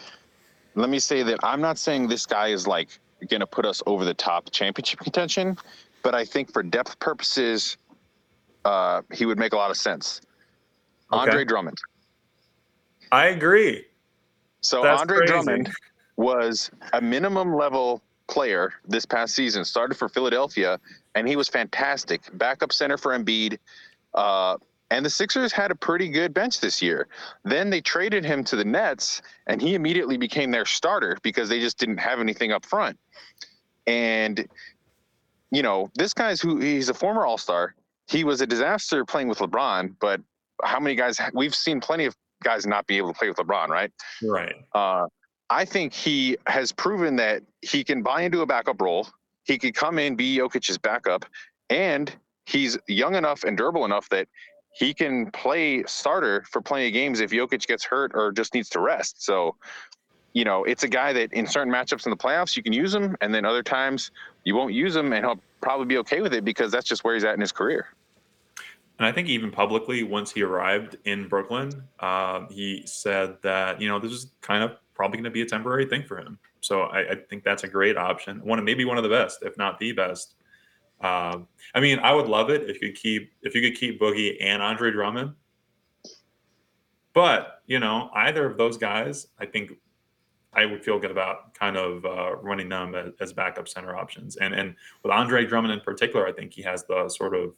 let 0.75 0.89
me 0.89 0.99
say 0.99 1.23
that 1.23 1.39
I'm 1.41 1.61
not 1.61 1.77
saying 1.77 2.09
this 2.09 2.25
guy 2.25 2.49
is 2.49 2.67
like 2.67 2.89
going 3.29 3.39
to 3.39 3.47
put 3.47 3.65
us 3.65 3.81
over 3.85 4.03
the 4.03 4.13
top 4.13 4.51
championship 4.51 4.99
contention, 4.99 5.57
but 6.03 6.13
I 6.13 6.25
think 6.25 6.51
for 6.51 6.61
depth 6.61 6.99
purposes, 6.99 7.77
uh, 8.65 9.01
he 9.13 9.25
would 9.25 9.39
make 9.39 9.53
a 9.53 9.55
lot 9.55 9.71
of 9.71 9.77
sense. 9.77 10.19
Okay. 11.13 11.21
Andre 11.21 11.45
Drummond. 11.45 11.77
I 13.13 13.27
agree. 13.27 13.85
So 14.59 14.83
That's 14.83 14.99
Andre 14.99 15.19
crazy. 15.19 15.31
Drummond 15.31 15.71
was 16.17 16.69
a 16.91 16.99
minimum 16.99 17.55
level 17.55 18.01
player 18.27 18.73
this 18.85 19.05
past 19.05 19.35
season. 19.35 19.63
Started 19.63 19.95
for 19.95 20.09
Philadelphia, 20.09 20.81
and 21.13 21.29
he 21.29 21.37
was 21.37 21.47
fantastic. 21.47 22.23
Backup 22.33 22.73
center 22.73 22.97
for 22.97 23.17
Embiid. 23.17 23.57
Uh, 24.13 24.57
and 24.91 25.05
the 25.05 25.09
Sixers 25.09 25.51
had 25.51 25.71
a 25.71 25.75
pretty 25.75 26.09
good 26.09 26.33
bench 26.33 26.59
this 26.59 26.81
year. 26.81 27.07
Then 27.43 27.69
they 27.69 27.81
traded 27.81 28.23
him 28.23 28.43
to 28.45 28.55
the 28.55 28.65
Nets, 28.65 29.21
and 29.47 29.61
he 29.61 29.75
immediately 29.75 30.17
became 30.17 30.51
their 30.51 30.65
starter 30.65 31.17
because 31.23 31.49
they 31.49 31.59
just 31.59 31.77
didn't 31.77 31.97
have 31.97 32.19
anything 32.19 32.51
up 32.51 32.65
front. 32.65 32.97
And 33.87 34.47
you 35.51 35.61
know, 35.61 35.89
this 35.95 36.13
guy's 36.13 36.41
who 36.41 36.59
he's 36.59 36.89
a 36.89 36.93
former 36.93 37.25
All 37.25 37.37
Star. 37.37 37.75
He 38.07 38.23
was 38.23 38.41
a 38.41 38.47
disaster 38.47 39.05
playing 39.05 39.29
with 39.29 39.39
LeBron, 39.39 39.95
but 39.99 40.21
how 40.63 40.79
many 40.79 40.95
guys 40.95 41.19
we've 41.33 41.55
seen 41.55 41.79
plenty 41.79 42.05
of 42.05 42.15
guys 42.43 42.65
not 42.65 42.85
be 42.87 42.97
able 42.97 43.13
to 43.13 43.17
play 43.17 43.29
with 43.29 43.37
LeBron, 43.37 43.69
right? 43.69 43.91
Right. 44.21 44.55
Uh, 44.73 45.07
I 45.49 45.65
think 45.65 45.93
he 45.93 46.37
has 46.47 46.71
proven 46.71 47.15
that 47.17 47.43
he 47.61 47.83
can 47.83 48.01
buy 48.03 48.21
into 48.21 48.41
a 48.41 48.45
backup 48.45 48.81
role. 48.81 49.07
He 49.43 49.57
could 49.57 49.75
come 49.75 49.99
in, 49.99 50.15
be 50.15 50.37
Jokic's 50.37 50.77
backup, 50.77 51.25
and 51.69 52.13
he's 52.45 52.77
young 52.87 53.15
enough 53.15 53.43
and 53.43 53.55
durable 53.55 53.85
enough 53.85 54.09
that 54.09 54.27
he 54.75 54.93
can 54.93 55.31
play 55.31 55.83
starter 55.85 56.43
for 56.51 56.61
plenty 56.61 56.87
of 56.87 56.93
games 56.93 57.21
if 57.21 57.31
Jokic 57.31 57.65
gets 57.65 57.85
hurt 57.85 58.11
or 58.13 58.33
just 58.33 58.53
needs 58.53 58.69
to 58.69 58.81
rest. 58.81 59.23
So, 59.23 59.55
you 60.33 60.43
know, 60.43 60.65
it's 60.65 60.83
a 60.83 60.89
guy 60.89 61.13
that 61.13 61.31
in 61.31 61.47
certain 61.47 61.71
matchups 61.71 62.05
in 62.05 62.09
the 62.09 62.17
playoffs 62.17 62.57
you 62.57 62.63
can 62.63 62.73
use 62.73 62.93
him, 62.93 63.15
and 63.21 63.33
then 63.33 63.45
other 63.45 63.63
times 63.63 64.11
you 64.43 64.53
won't 64.53 64.73
use 64.73 64.93
him, 64.93 65.13
and 65.13 65.25
he'll 65.25 65.39
probably 65.61 65.85
be 65.85 65.97
okay 65.99 66.21
with 66.21 66.33
it 66.33 66.43
because 66.43 66.73
that's 66.73 66.85
just 66.85 67.05
where 67.05 67.13
he's 67.13 67.23
at 67.23 67.35
in 67.35 67.39
his 67.39 67.53
career. 67.53 67.87
And 68.99 69.05
I 69.05 69.13
think 69.13 69.29
even 69.29 69.49
publicly, 69.49 70.03
once 70.03 70.31
he 70.31 70.41
arrived 70.41 70.97
in 71.05 71.29
Brooklyn, 71.29 71.83
um, 72.01 72.47
he 72.49 72.83
said 72.85 73.37
that 73.43 73.79
you 73.79 73.87
know 73.87 73.97
this 73.97 74.11
is 74.11 74.31
kind 74.41 74.61
of 74.61 74.77
probably 74.93 75.17
going 75.17 75.25
to 75.25 75.31
be 75.31 75.41
a 75.41 75.45
temporary 75.45 75.85
thing 75.85 76.03
for 76.03 76.17
him. 76.17 76.37
So 76.59 76.83
I, 76.83 77.11
I 77.11 77.15
think 77.29 77.43
that's 77.43 77.63
a 77.63 77.67
great 77.67 77.97
option. 77.97 78.39
One, 78.43 78.63
maybe 78.63 78.85
one 78.85 78.97
of 78.97 79.03
the 79.03 79.09
best, 79.09 79.39
if 79.41 79.57
not 79.57 79.79
the 79.79 79.93
best. 79.93 80.34
Um, 81.05 81.47
I 81.75 81.79
mean, 81.79 81.99
I 81.99 82.13
would 82.13 82.27
love 82.27 82.49
it 82.49 82.69
if 82.69 82.81
you 82.81 82.89
could 82.89 82.97
keep 82.97 83.31
if 83.43 83.53
you 83.53 83.61
could 83.61 83.77
keep 83.77 83.99
Boogie 83.99 84.37
and 84.41 84.61
Andre 84.61 84.91
Drummond. 84.91 85.33
But 87.13 87.61
you 87.67 87.79
know, 87.79 88.09
either 88.13 88.45
of 88.45 88.57
those 88.57 88.77
guys, 88.77 89.27
I 89.39 89.45
think 89.45 89.71
I 90.53 90.65
would 90.65 90.83
feel 90.83 90.99
good 90.99 91.11
about 91.11 91.53
kind 91.53 91.77
of 91.77 92.05
uh, 92.05 92.37
running 92.37 92.69
them 92.69 92.95
as, 92.95 93.11
as 93.19 93.33
backup 93.33 93.67
center 93.67 93.95
options. 93.95 94.37
And 94.37 94.53
and 94.53 94.75
with 95.03 95.11
Andre 95.11 95.45
Drummond 95.45 95.73
in 95.73 95.81
particular, 95.81 96.27
I 96.27 96.31
think 96.31 96.53
he 96.53 96.63
has 96.63 96.85
the 96.85 97.07
sort 97.09 97.35
of 97.35 97.53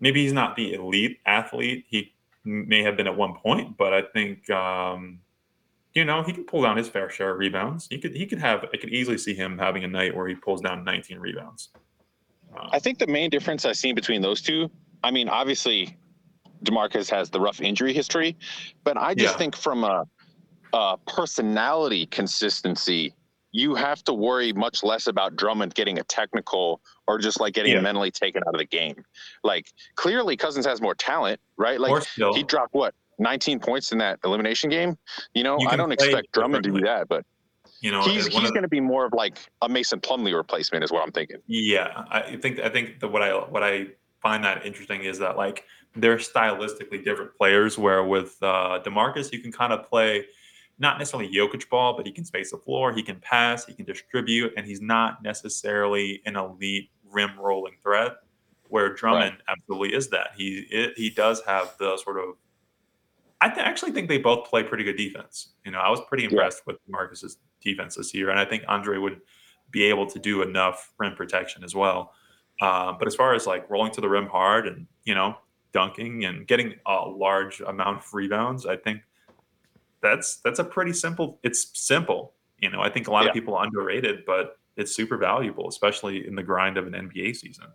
maybe 0.00 0.22
he's 0.22 0.32
not 0.32 0.56
the 0.56 0.74
elite 0.74 1.18
athlete 1.26 1.84
he 1.88 2.12
may 2.44 2.82
have 2.82 2.96
been 2.96 3.06
at 3.06 3.16
one 3.16 3.34
point, 3.34 3.76
but 3.76 3.94
I 3.94 4.02
think 4.02 4.50
um, 4.50 5.20
you 5.94 6.04
know 6.04 6.22
he 6.22 6.32
can 6.32 6.44
pull 6.44 6.62
down 6.62 6.76
his 6.76 6.88
fair 6.88 7.08
share 7.08 7.30
of 7.30 7.38
rebounds. 7.38 7.86
He 7.88 7.98
could 7.98 8.16
he 8.16 8.26
could 8.26 8.40
have 8.40 8.64
I 8.72 8.78
could 8.78 8.90
easily 8.90 9.18
see 9.18 9.34
him 9.34 9.58
having 9.58 9.84
a 9.84 9.88
night 9.88 10.16
where 10.16 10.26
he 10.26 10.34
pulls 10.34 10.60
down 10.60 10.82
19 10.82 11.18
rebounds. 11.18 11.68
I 12.72 12.78
think 12.78 12.98
the 12.98 13.06
main 13.06 13.30
difference 13.30 13.64
I've 13.64 13.76
seen 13.76 13.94
between 13.94 14.22
those 14.22 14.40
two, 14.42 14.70
I 15.02 15.10
mean, 15.10 15.28
obviously, 15.28 15.96
Demarcus 16.64 17.10
has 17.10 17.30
the 17.30 17.40
rough 17.40 17.60
injury 17.60 17.92
history, 17.92 18.36
but 18.84 18.96
I 18.96 19.14
just 19.14 19.34
Yeah. 19.34 19.38
think 19.38 19.56
from 19.56 19.84
a, 19.84 20.04
a 20.72 20.96
personality 21.06 22.06
consistency, 22.06 23.14
you 23.52 23.74
have 23.74 24.02
to 24.04 24.14
worry 24.14 24.52
much 24.52 24.82
less 24.82 25.06
about 25.06 25.36
Drummond 25.36 25.74
getting 25.74 25.98
a 25.98 26.04
technical 26.04 26.80
or 27.06 27.18
just 27.18 27.40
like 27.40 27.52
getting 27.54 27.72
Yeah. 27.72 27.80
mentally 27.82 28.10
taken 28.10 28.42
out 28.46 28.54
of 28.54 28.58
the 28.58 28.66
game. 28.66 29.04
Like 29.44 29.66
clearly, 29.96 30.36
Cousins 30.36 30.64
has 30.66 30.80
more 30.80 30.94
talent, 30.94 31.40
right? 31.58 31.78
Like 31.80 31.92
he 32.34 32.42
dropped 32.44 32.72
what 32.74 32.94
19 33.18 33.60
points 33.60 33.92
in 33.92 33.98
that 33.98 34.18
elimination 34.24 34.70
game. 34.70 34.96
You 35.34 35.44
know, 35.44 35.58
You 35.60 35.68
I 35.68 35.76
don't 35.76 35.92
expect 35.92 36.32
Drummond 36.32 36.64
to 36.64 36.70
do 36.72 36.80
that, 36.86 37.08
but 37.08 37.24
you 37.82 37.90
know, 37.90 38.00
he's 38.02 38.28
he's 38.28 38.50
going 38.52 38.62
to 38.62 38.68
be 38.68 38.80
more 38.80 39.04
of 39.04 39.12
like 39.12 39.36
a 39.60 39.68
Mason 39.68 40.00
Plumlee 40.00 40.34
replacement, 40.34 40.84
is 40.84 40.92
what 40.92 41.02
I'm 41.02 41.10
thinking. 41.10 41.38
Yeah, 41.48 42.04
I 42.10 42.36
think 42.36 42.60
I 42.60 42.68
think 42.68 43.00
that 43.00 43.08
what 43.08 43.22
I 43.22 43.32
what 43.32 43.64
I 43.64 43.88
find 44.22 44.44
that 44.44 44.64
interesting 44.64 45.02
is 45.02 45.18
that 45.18 45.36
like 45.36 45.64
they're 45.96 46.18
stylistically 46.18 47.04
different 47.04 47.36
players. 47.36 47.76
Where 47.76 48.04
with 48.04 48.36
uh, 48.40 48.78
Demarcus, 48.84 49.32
you 49.32 49.40
can 49.40 49.50
kind 49.50 49.72
of 49.72 49.88
play 49.88 50.26
not 50.78 50.98
necessarily 50.98 51.28
Jokic 51.28 51.68
ball, 51.68 51.96
but 51.96 52.06
he 52.06 52.12
can 52.12 52.24
space 52.24 52.52
the 52.52 52.56
floor, 52.56 52.92
he 52.92 53.02
can 53.02 53.16
pass, 53.16 53.66
he 53.66 53.74
can 53.74 53.84
distribute, 53.84 54.52
and 54.56 54.64
he's 54.64 54.80
not 54.80 55.20
necessarily 55.24 56.22
an 56.24 56.36
elite 56.36 56.88
rim 57.10 57.32
rolling 57.36 57.74
threat. 57.82 58.12
Where 58.68 58.94
Drummond 58.94 59.38
absolutely 59.48 59.92
is 59.94 60.08
that. 60.10 60.28
He 60.36 60.66
it, 60.70 60.92
he 60.96 61.10
does 61.10 61.42
have 61.48 61.74
the 61.78 61.96
sort 61.96 62.16
of. 62.18 62.36
I 63.42 63.48
th- 63.48 63.66
actually 63.66 63.92
think 63.92 64.08
they 64.08 64.18
both 64.18 64.48
play 64.48 64.62
pretty 64.62 64.84
good 64.84 64.96
defense. 64.96 65.54
You 65.64 65.72
know, 65.72 65.78
I 65.78 65.90
was 65.90 66.00
pretty 66.08 66.24
impressed 66.24 66.62
with 66.66 66.76
Marcus's 66.88 67.38
defense 67.60 67.96
this 67.96 68.14
year, 68.14 68.30
and 68.30 68.38
I 68.38 68.44
think 68.44 68.62
Andre 68.68 68.98
would 68.98 69.20
be 69.70 69.84
able 69.84 70.06
to 70.06 70.18
do 70.18 70.42
enough 70.42 70.92
rim 70.98 71.14
protection 71.16 71.64
as 71.64 71.74
well. 71.74 72.12
Um, 72.60 72.96
but 72.98 73.08
as 73.08 73.14
far 73.16 73.34
as 73.34 73.46
like 73.46 73.68
rolling 73.68 73.90
to 73.92 74.00
the 74.00 74.08
rim 74.08 74.26
hard 74.26 74.68
and 74.68 74.86
you 75.04 75.14
know 75.14 75.36
dunking 75.72 76.24
and 76.26 76.46
getting 76.46 76.74
a 76.86 77.08
large 77.08 77.60
amount 77.62 77.98
of 77.98 78.14
rebounds, 78.14 78.66
I 78.66 78.76
think 78.76 79.00
that's 80.00 80.36
that's 80.36 80.58
a 80.58 80.64
pretty 80.64 80.92
simple. 80.92 81.38
It's 81.42 81.70
simple. 81.78 82.34
You 82.58 82.70
know, 82.70 82.80
I 82.80 82.90
think 82.90 83.08
a 83.08 83.10
lot 83.10 83.24
Yeah. 83.24 83.30
of 83.30 83.34
people 83.34 83.58
underrate 83.58 84.04
it, 84.04 84.24
but 84.26 84.58
it's 84.76 84.94
super 84.94 85.16
valuable, 85.16 85.68
especially 85.68 86.26
in 86.26 86.34
the 86.36 86.42
grind 86.42 86.76
of 86.78 86.86
an 86.86 86.92
NBA 86.92 87.34
season. 87.36 87.66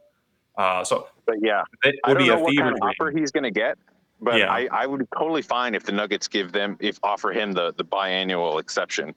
Uh, 0.57 0.83
so 0.83 1.07
But 1.25 1.35
yeah, 1.41 1.63
it 1.83 1.95
I 2.05 2.13
don't 2.13 2.23
be 2.23 2.29
know 2.29 2.37
a 2.37 2.41
what 2.41 2.49
fever 2.51 2.63
kind 2.63 2.75
of 2.75 2.81
offer 2.81 3.11
he's 3.11 3.31
going 3.31 3.43
to 3.43 3.51
get, 3.51 3.77
but 4.21 4.37
Yeah. 4.37 4.51
I, 4.51 4.67
I 4.71 4.85
would 4.85 4.99
be 4.99 5.05
totally 5.17 5.41
fine 5.41 5.75
if 5.75 5.83
the 5.83 5.91
Nuggets 5.91 6.27
give 6.27 6.51
them 6.51 6.77
if 6.79 6.99
offer 7.03 7.31
him 7.31 7.51
the 7.53 7.73
the 7.77 7.85
biannual 7.85 8.59
exception. 8.59 9.13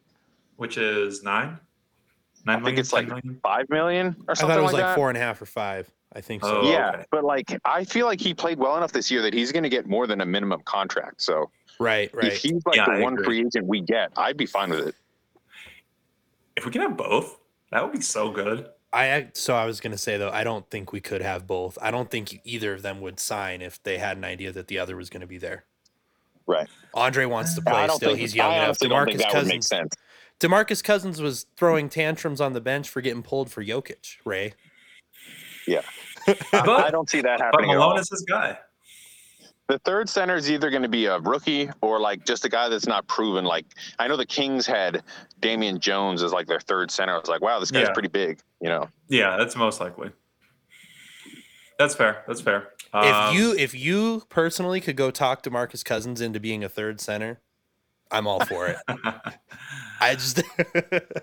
which 0.56 0.76
is 0.76 1.22
nine. 1.22 1.58
Nine 2.46 2.48
I 2.48 2.54
think 2.54 2.62
million, 2.64 2.78
it's 2.80 2.92
like 2.92 3.06
million? 3.08 3.40
Five 3.42 3.68
million 3.70 4.06
or 4.28 4.34
something. 4.34 4.50
I 4.52 4.54
thought 4.54 4.60
it 4.60 4.62
was 4.62 4.72
like 4.72 4.82
like 4.84 4.96
four 4.96 5.08
and 5.10 5.16
a 5.18 5.20
half 5.20 5.40
or 5.42 5.46
five. 5.46 5.90
I 6.12 6.20
think 6.20 6.42
so. 6.42 6.62
Oh, 6.62 6.70
yeah, 6.72 6.90
okay. 6.90 7.04
but 7.10 7.22
like 7.24 7.56
I 7.64 7.84
feel 7.84 8.06
like 8.06 8.20
he 8.20 8.34
played 8.34 8.58
well 8.58 8.76
enough 8.76 8.92
this 8.92 9.10
year 9.10 9.22
that 9.22 9.32
he's 9.32 9.52
going 9.52 9.62
to 9.62 9.68
get 9.68 9.86
more 9.86 10.06
than 10.06 10.20
a 10.22 10.26
minimum 10.26 10.60
contract. 10.64 11.22
So 11.22 11.50
Right, 11.78 12.12
right. 12.14 12.26
if 12.26 12.38
he's 12.38 12.60
like 12.66 12.76
Yeah, 12.76 12.86
the 12.86 12.92
I 12.92 13.00
one 13.00 13.12
agree. 13.14 13.24
free 13.24 13.46
agent 13.46 13.66
we 13.66 13.80
get, 13.80 14.10
I'd 14.16 14.36
be 14.36 14.44
fine 14.46 14.70
with 14.70 14.88
it. 14.88 14.94
If 16.56 16.66
we 16.66 16.72
can 16.72 16.82
have 16.82 16.96
both, 16.96 17.38
that 17.70 17.82
would 17.82 17.92
be 17.92 18.00
so 18.00 18.30
good. 18.30 18.68
I 18.92 19.28
so 19.34 19.54
I 19.54 19.66
was 19.66 19.80
gonna 19.80 19.98
say 19.98 20.16
though, 20.16 20.30
I 20.30 20.42
don't 20.44 20.68
think 20.70 20.92
we 20.92 21.00
could 21.00 21.22
have 21.22 21.46
both. 21.46 21.78
I 21.80 21.90
don't 21.90 22.10
think 22.10 22.40
either 22.44 22.72
of 22.72 22.82
them 22.82 23.00
would 23.00 23.20
sign 23.20 23.62
if 23.62 23.80
they 23.82 23.98
had 23.98 24.16
an 24.16 24.24
idea 24.24 24.50
that 24.52 24.66
the 24.66 24.78
other 24.78 24.96
was 24.96 25.08
gonna 25.10 25.26
be 25.28 25.38
there. 25.38 25.64
Right. 26.46 26.66
Andre 26.94 27.26
wants 27.26 27.54
to 27.54 27.62
play 27.62 27.86
still. 27.88 27.98
think 28.10 28.18
He's 28.18 28.34
young 28.34 28.50
I 28.50 28.54
enough. 28.54 28.64
honestly 28.66 28.88
don't 28.88 29.06
think 29.06 29.20
Demarcus 29.20 29.22
that 29.22 29.34
would 29.34 29.46
make 29.46 29.50
Cousins. 29.60 29.66
sense. 29.68 29.94
Demarcus 30.40 30.82
Cousins 30.82 31.20
was 31.22 31.46
throwing 31.56 31.88
tantrums 31.88 32.40
on 32.40 32.52
the 32.54 32.60
bench 32.60 32.88
for 32.88 33.00
getting 33.00 33.22
pulled 33.22 33.50
for 33.52 33.62
Jokic, 33.64 34.16
Ray. 34.24 34.54
Yeah, 35.68 35.82
I 36.52 36.88
don't 36.90 37.08
see 37.08 37.20
that 37.20 37.38
but 37.38 37.44
happening. 37.44 37.70
at 37.70 37.76
all. 37.76 37.88
Malone 37.90 38.00
is 38.00 38.08
his 38.10 38.22
guy. 38.22 38.58
The 39.70 39.78
third 39.78 40.08
center 40.08 40.34
is 40.34 40.50
either 40.50 40.68
going 40.68 40.82
to 40.82 40.88
be 40.88 41.06
a 41.06 41.20
rookie 41.20 41.70
or 41.80 42.00
like 42.00 42.26
just 42.26 42.44
a 42.44 42.48
guy 42.48 42.68
that's 42.68 42.88
not 42.88 43.06
proven. 43.06 43.44
Like 43.44 43.64
I 44.00 44.08
know 44.08 44.16
the 44.16 44.26
Kings 44.26 44.66
had 44.66 45.04
Damian 45.40 45.78
Jones 45.78 46.24
as 46.24 46.32
like 46.32 46.48
their 46.48 46.58
third 46.58 46.90
center. 46.90 47.14
I 47.14 47.18
was 47.20 47.28
like, 47.28 47.40
wow, 47.40 47.60
this 47.60 47.70
guy's 47.70 47.84
Yeah. 47.86 47.92
pretty 47.92 48.08
big. 48.08 48.40
You 48.60 48.68
know, 48.68 48.88
Yeah, 49.08 49.36
that's 49.36 49.54
most 49.54 49.80
likely. 49.80 50.10
That's 51.78 51.94
fair. 51.94 52.24
That's 52.26 52.40
fair. 52.40 52.70
Um, 52.92 53.04
if 53.04 53.34
you 53.38 53.54
if 53.56 53.72
you 53.72 54.24
personally 54.28 54.80
could 54.80 54.96
go 54.96 55.12
talk 55.12 55.40
to 55.42 55.50
Marcus 55.52 55.84
Cousins 55.84 56.20
into 56.20 56.40
being 56.40 56.64
a 56.64 56.68
third 56.68 57.00
center, 57.00 57.38
I'm 58.10 58.26
all 58.26 58.44
for 58.44 58.66
it. 58.66 58.76
I 60.00 60.14
just 60.16 60.42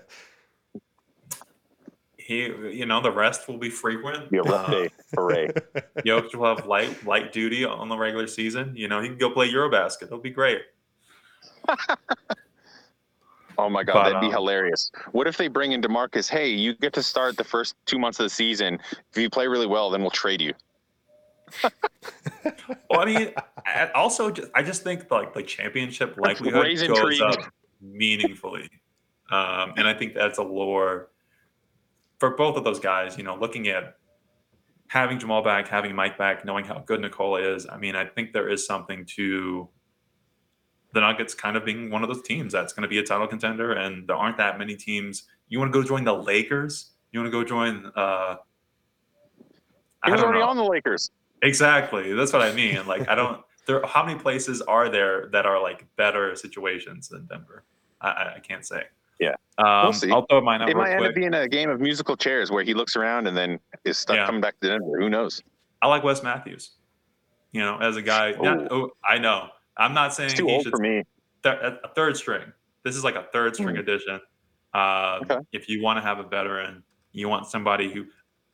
he, 2.28 2.42
you 2.42 2.84
know, 2.84 3.00
the 3.00 3.10
rest 3.10 3.48
will 3.48 3.56
be 3.56 3.70
frequent. 3.70 4.30
be 4.30 4.36
a 4.36 4.42
rough 4.42 4.70
day 4.70 4.90
for 5.14 5.28
Ray. 5.28 5.48
Jokic 6.04 6.34
will 6.34 6.54
have 6.54 6.66
light 6.66 7.06
light 7.06 7.32
duty 7.32 7.64
on 7.64 7.88
the 7.88 7.96
regular 7.96 8.26
season. 8.26 8.74
You 8.76 8.86
know, 8.86 9.00
he 9.00 9.08
can 9.08 9.16
go 9.16 9.30
play 9.30 9.50
Eurobasket. 9.50 10.02
It'll 10.02 10.18
be 10.18 10.30
great. 10.30 10.60
Oh 13.60 13.68
my 13.68 13.82
god, 13.82 13.94
But, 13.94 14.04
that'd 14.04 14.20
be 14.20 14.26
um, 14.28 14.32
hilarious. 14.32 14.92
What 15.10 15.26
if 15.26 15.36
they 15.36 15.48
bring 15.48 15.72
in 15.72 15.82
Demarcus? 15.82 16.30
Hey, 16.30 16.48
you 16.48 16.74
get 16.74 16.92
to 16.92 17.02
start 17.02 17.36
the 17.36 17.42
first 17.42 17.74
two 17.86 17.98
months 17.98 18.20
of 18.20 18.24
the 18.24 18.30
season. 18.30 18.78
If 19.10 19.18
you 19.20 19.28
play 19.28 19.48
really 19.48 19.66
well, 19.66 19.90
then 19.90 20.00
we'll 20.00 20.12
trade 20.12 20.40
you. 20.40 20.54
Well, 22.88 23.00
I 23.00 23.04
mean, 23.04 23.32
also, 23.96 24.30
just, 24.30 24.48
I 24.54 24.62
just 24.62 24.84
think 24.84 25.10
like 25.10 25.34
the 25.34 25.42
championship 25.42 26.16
likelihood 26.16 26.62
goes 26.62 26.82
intrigue. 26.82 27.20
up 27.20 27.52
meaningfully, 27.80 28.70
um, 29.32 29.74
and 29.76 29.88
I 29.88 29.94
think 29.94 30.14
that's 30.14 30.38
a 30.38 30.44
lure 30.44 31.08
for 32.18 32.36
both 32.36 32.56
of 32.56 32.64
those 32.64 32.80
guys. 32.80 33.16
You 33.16 33.24
know, 33.24 33.36
looking 33.36 33.68
at 33.68 33.96
having 34.88 35.18
Jamal 35.18 35.42
back, 35.42 35.68
having 35.68 35.94
Mike 35.94 36.16
back, 36.18 36.44
knowing 36.44 36.64
how 36.64 36.78
good 36.80 37.00
Nikola 37.00 37.40
is. 37.54 37.66
I 37.70 37.76
mean, 37.76 37.94
I 37.96 38.04
think 38.06 38.32
there 38.32 38.48
is 38.48 38.66
something 38.66 39.04
to 39.16 39.68
the 40.94 41.00
Nuggets 41.00 41.34
kind 41.34 41.56
of 41.56 41.64
being 41.64 41.90
one 41.90 42.02
of 42.02 42.08
those 42.08 42.22
teams 42.22 42.52
that's 42.52 42.72
going 42.72 42.82
to 42.82 42.88
be 42.88 42.98
a 42.98 43.02
title 43.02 43.26
contender, 43.26 43.72
and 43.74 44.08
there 44.08 44.16
aren't 44.16 44.38
that 44.38 44.58
many 44.58 44.74
teams. 44.74 45.24
You 45.48 45.58
want 45.58 45.72
to 45.72 45.78
go 45.82 45.86
join 45.86 46.04
the 46.04 46.14
Lakers? 46.14 46.92
You 47.12 47.20
want 47.20 47.26
to 47.32 47.38
go 47.38 47.44
join? 47.44 47.90
Uh, 47.94 48.36
He 50.04 50.10
was 50.12 50.22
already 50.22 50.40
know. 50.40 50.48
on 50.48 50.56
the 50.56 50.64
Lakers. 50.64 51.10
Exactly. 51.42 52.14
That's 52.14 52.32
what 52.32 52.42
I 52.42 52.52
mean. 52.52 52.86
Like 52.86 53.08
I 53.08 53.14
don't 53.14 53.42
there 53.66 53.84
how 53.86 54.04
many 54.04 54.18
places 54.18 54.60
are 54.62 54.88
there 54.88 55.28
that 55.32 55.46
are 55.46 55.60
like 55.62 55.86
better 55.96 56.34
situations 56.34 57.08
than 57.08 57.26
Denver? 57.26 57.64
I- 58.00 58.34
I 58.36 58.40
can't 58.42 58.64
say. 58.66 58.84
Yeah. 59.18 59.34
Um 59.58 59.84
We'll 59.84 59.92
see. 59.92 60.10
I'll 60.10 60.26
throw 60.26 60.40
mine 60.40 60.62
out 60.62 60.68
It 60.70 60.76
might 60.76 60.92
end 60.92 61.04
up 61.06 61.14
being 61.14 61.34
a 61.34 61.48
game 61.48 61.70
of 61.70 61.80
musical 61.80 62.16
chairs 62.16 62.50
where 62.50 62.62
he 62.64 62.74
looks 62.74 62.96
around 62.96 63.26
and 63.26 63.36
then 63.36 63.58
is 63.84 63.98
stuck 63.98 64.16
Yeah. 64.16 64.26
coming 64.26 64.40
back 64.40 64.58
to 64.60 64.68
Denver. 64.68 64.98
Who 65.00 65.08
knows? 65.10 65.42
I 65.82 65.88
like 65.88 66.02
Wes 66.04 66.22
Matthews. 66.22 66.72
You 67.52 67.62
know, 67.62 67.78
as 67.78 67.96
a 67.96 68.02
guy. 68.02 68.32
Not, 68.32 68.70
oh, 68.70 68.90
I 69.08 69.18
know. 69.18 69.48
I'm 69.76 69.94
not 69.94 70.12
saying 70.14 70.30
It's 70.30 70.38
too 70.38 70.46
he 70.46 70.52
old 70.52 70.64
should 70.64 70.72
for 70.72 70.78
me. 70.80 71.04
th- 71.42 71.56
a 71.62 71.88
third 71.94 72.16
string. 72.16 72.52
This 72.84 72.94
is 72.96 73.04
like 73.04 73.14
a 73.16 73.26
third 73.32 73.54
string 73.54 73.76
addition. 73.78 74.20
Uh, 74.74 75.20
Okay. 75.22 75.38
If 75.52 75.68
you 75.68 75.82
want 75.82 75.96
to 75.96 76.02
have 76.02 76.18
a 76.18 76.24
veteran, 76.24 76.82
you 77.12 77.28
want 77.28 77.46
somebody 77.46 77.90
who 77.92 78.04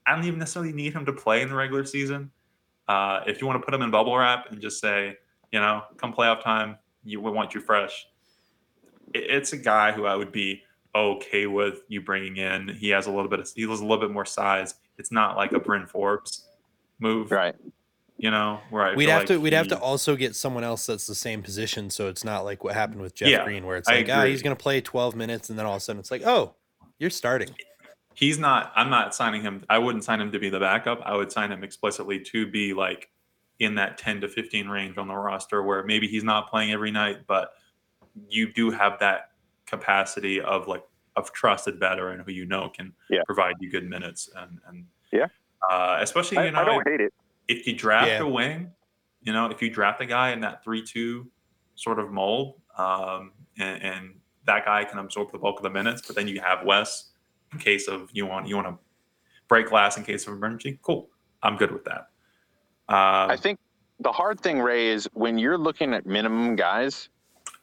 I 0.07 0.15
don't 0.15 0.25
even 0.25 0.39
necessarily 0.39 0.73
need 0.73 0.93
him 0.93 1.05
to 1.07 1.12
play 1.12 1.41
in 1.43 1.49
the 1.49 1.55
regular 1.55 1.85
season. 1.85 2.31
Uh, 2.89 3.21
if 3.27 3.41
you 3.41 3.47
want 3.47 3.61
to 3.61 3.65
put 3.65 3.73
him 3.75 3.83
in 3.83 3.91
bubble 3.91 4.17
wrap 4.17 4.51
and 4.51 4.61
just 4.61 4.81
say, 4.81 5.17
you 5.51 5.59
know, 5.61 5.83
come 5.97 6.12
playoff 6.12 6.43
time, 6.43 6.77
you 7.05 7.21
we 7.21 7.31
want 7.31 7.55
you 7.55 7.61
fresh. 7.61 8.07
It, 9.15 9.25
it's 9.31 9.53
a 9.53 9.57
guy 9.57 9.93
who 9.93 10.05
I 10.07 10.17
would 10.17 10.33
be 10.33 10.62
okay 10.95 11.47
with 11.47 11.81
you 11.89 12.01
bringing 12.03 12.37
in. 12.37 12.69
He 12.69 12.91
has 12.91 13.07
a 13.07 13.11
little 13.11 13.29
bit 13.31 13.41
of 13.41 13.51
he 13.55 13.62
has 13.69 13.81
a 13.81 13.83
little 13.85 13.99
bit 13.99 14.11
more 14.11 14.25
size. 14.27 14.75
It's 14.99 15.11
not 15.11 15.37
like 15.37 15.53
a 15.53 15.59
Bryn 15.59 15.87
Forbes 15.87 16.47
move, 17.01 17.31
Right. 17.33 17.57
you 18.17 18.31
know, 18.31 18.61
right? 18.71 18.97
We'd 18.97 19.09
have 19.09 19.21
like 19.23 19.29
to 19.29 19.41
we'd 19.41 19.53
have 19.53 19.69
to 19.69 19.79
also 19.79 20.15
get 20.15 20.37
someone 20.37 20.62
else 20.62 20.87
that's 20.87 21.07
the 21.07 21.15
same 21.17 21.43
position, 21.43 21.91
so 21.91 22.09
it's 22.09 22.23
not 22.25 22.45
like 22.45 22.62
what 22.62 22.75
happened 22.75 23.01
with 23.01 23.15
Jeff 23.15 23.29
Yeah, 23.29 23.45
Green, 23.45 23.67
where 23.67 23.77
it's 23.77 23.89
like, 23.89 24.09
ah, 24.09 24.25
he's 24.25 24.43
gonna 24.43 24.55
play 24.55 24.81
12 24.81 25.17
minutes, 25.17 25.51
and 25.51 25.59
then 25.59 25.67
all 25.67 25.73
of 25.75 25.79
a 25.79 25.81
sudden 25.81 25.99
it's 26.01 26.11
like, 26.12 26.23
oh, 26.25 26.55
you're 26.99 27.11
starting. 27.11 27.51
he's 28.15 28.39
not 28.39 28.73
i'm 28.77 28.89
not 28.89 29.12
signing 29.12 29.43
him 29.43 29.65
i 29.69 29.77
wouldn't 29.77 30.05
sign 30.05 30.21
him 30.21 30.31
to 30.31 30.39
be 30.39 30.49
the 30.49 30.61
backup 30.61 31.01
i 31.05 31.17
would 31.17 31.33
sign 31.33 31.51
him 31.51 31.65
explicitly 31.65 32.21
to 32.21 32.47
be 32.47 32.73
like 32.73 33.11
in 33.59 33.75
that 33.75 33.99
10 33.99 34.21
to 34.21 34.29
15 34.29 34.69
range 34.69 34.97
on 34.97 35.09
the 35.09 35.15
roster 35.15 35.65
where 35.65 35.83
maybe 35.83 36.07
he's 36.07 36.23
not 36.23 36.49
playing 36.49 36.71
every 36.71 36.93
night 36.93 37.17
but 37.27 37.51
you 38.29 38.53
do 38.53 38.71
have 38.71 38.99
that 39.01 39.31
capacity 39.67 40.41
of 40.41 40.69
like 40.69 40.85
of 41.17 41.33
trusted 41.33 41.79
veteran 41.79 42.21
who 42.25 42.33
you 42.33 42.45
know 42.47 42.69
can 42.69 42.93
Yeah. 43.09 43.23
provide 43.27 43.55
you 43.61 43.71
good 43.71 43.89
minutes 43.89 44.29
and 44.37 44.59
and 44.67 44.87
Yeah. 45.12 45.27
uh, 45.71 45.99
especially 46.01 46.39
I, 46.39 46.45
you 46.47 46.51
know 46.51 46.61
I 46.61 46.65
don't 46.65 46.89
hate 46.89 47.01
it. 47.01 47.12
if 47.49 47.67
you 47.67 47.75
draft 47.75 48.09
Yeah. 48.09 48.23
a 48.23 48.29
wing, 48.29 48.73
you 49.23 49.33
know, 49.33 49.47
if 49.47 49.62
you 49.62 49.71
draft 49.71 50.01
a 50.01 50.07
guy 50.07 50.31
in 50.33 50.41
that 50.41 50.62
three-two 50.65 51.31
sort 51.77 51.99
of 51.99 52.11
mold, 52.12 52.61
um, 52.77 53.33
and, 53.59 53.83
and 53.83 54.21
that 54.45 54.65
guy 54.65 54.85
can 54.85 54.99
absorb 54.99 55.33
the 55.33 55.39
bulk 55.39 55.59
of 55.59 55.62
the 55.62 55.71
minutes, 55.71 56.03
but 56.07 56.15
then 56.17 56.29
you 56.29 56.41
have 56.41 56.65
Wes 56.65 57.12
in 57.53 57.59
case 57.59 57.89
of 57.89 58.11
you 58.12 58.27
want 58.27 58.47
you 58.49 58.57
want 58.57 58.69
to 58.69 58.79
break 59.49 59.69
glass 59.69 59.97
in 59.97 60.05
case 60.05 60.27
of 60.27 60.35
emergency. 60.35 60.79
Cool, 60.83 61.09
I'm 61.43 61.57
good 61.57 61.71
with 61.71 61.85
that. 61.85 62.09
Um, 62.89 63.31
I 63.31 63.37
think 63.37 63.59
the 64.01 64.12
hard 64.12 64.41
thing, 64.41 64.61
Ray, 64.61 64.89
is 64.89 65.09
when 65.15 65.39
you're 65.39 65.57
looking 65.59 65.95
at 65.95 66.05
minimum 66.07 66.57
guys, 66.57 67.09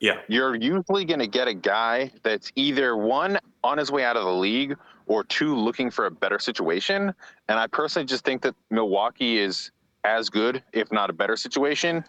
yeah, 0.02 0.20
you're 0.28 0.56
usually 0.56 1.06
going 1.06 1.20
to 1.20 1.28
get 1.28 1.48
a 1.48 1.54
guy 1.54 2.12
that's 2.24 2.52
either 2.56 2.98
one 2.98 3.40
on 3.64 3.78
his 3.78 3.92
way 3.92 4.04
out 4.04 4.18
of 4.18 4.26
the 4.26 4.34
league 4.34 4.76
or 5.06 5.24
two 5.24 5.56
looking 5.56 5.92
for 5.92 6.08
a 6.08 6.12
better 6.12 6.40
situation. 6.40 7.14
And 7.48 7.60
I 7.60 7.68
personally 7.68 8.08
just 8.08 8.26
think 8.26 8.42
that 8.42 8.56
Milwaukee 8.72 9.38
is 9.38 9.72
as 10.04 10.28
good, 10.30 10.64
if 10.74 10.92
not 10.92 11.12
a 11.12 11.14
better 11.14 11.38
situation. 11.38 12.04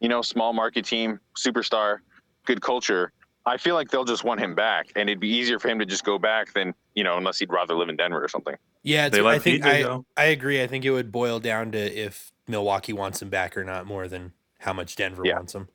You 0.00 0.10
know, 0.10 0.20
small 0.20 0.52
market 0.52 0.84
team, 0.84 1.18
superstar, 1.36 1.98
good 2.44 2.60
culture. 2.60 3.12
I 3.46 3.56
feel 3.56 3.74
like 3.74 3.90
they'll 3.90 4.04
just 4.04 4.24
want 4.24 4.40
him 4.40 4.54
back, 4.54 4.92
and 4.94 5.08
it'd 5.08 5.18
be 5.18 5.30
easier 5.30 5.58
for 5.58 5.68
him 5.68 5.78
to 5.78 5.86
just 5.86 6.04
go 6.04 6.18
back 6.18 6.52
than 6.52 6.74
you 6.94 7.02
know, 7.02 7.16
unless 7.16 7.38
he'd 7.38 7.50
rather 7.50 7.74
live 7.74 7.88
in 7.88 7.96
Denver 7.96 8.22
or 8.22 8.28
something. 8.28 8.56
Yeah, 8.82 9.08
they 9.08 9.24
I 9.24 9.38
think 9.38 9.64
I, 9.64 9.82
go. 9.82 10.04
I 10.18 10.24
agree. 10.24 10.62
I 10.62 10.66
think 10.66 10.84
it 10.84 10.90
would 10.90 11.10
boil 11.10 11.40
down 11.40 11.72
to 11.72 11.78
if 11.78 12.30
Milwaukee 12.46 12.92
wants 12.92 13.22
him 13.22 13.30
back 13.30 13.56
or 13.56 13.64
not, 13.64 13.86
more 13.86 14.06
than 14.06 14.32
how 14.58 14.74
much 14.74 14.96
Denver 14.96 15.22
Yeah. 15.24 15.36
wants 15.36 15.54
him. 15.54 15.68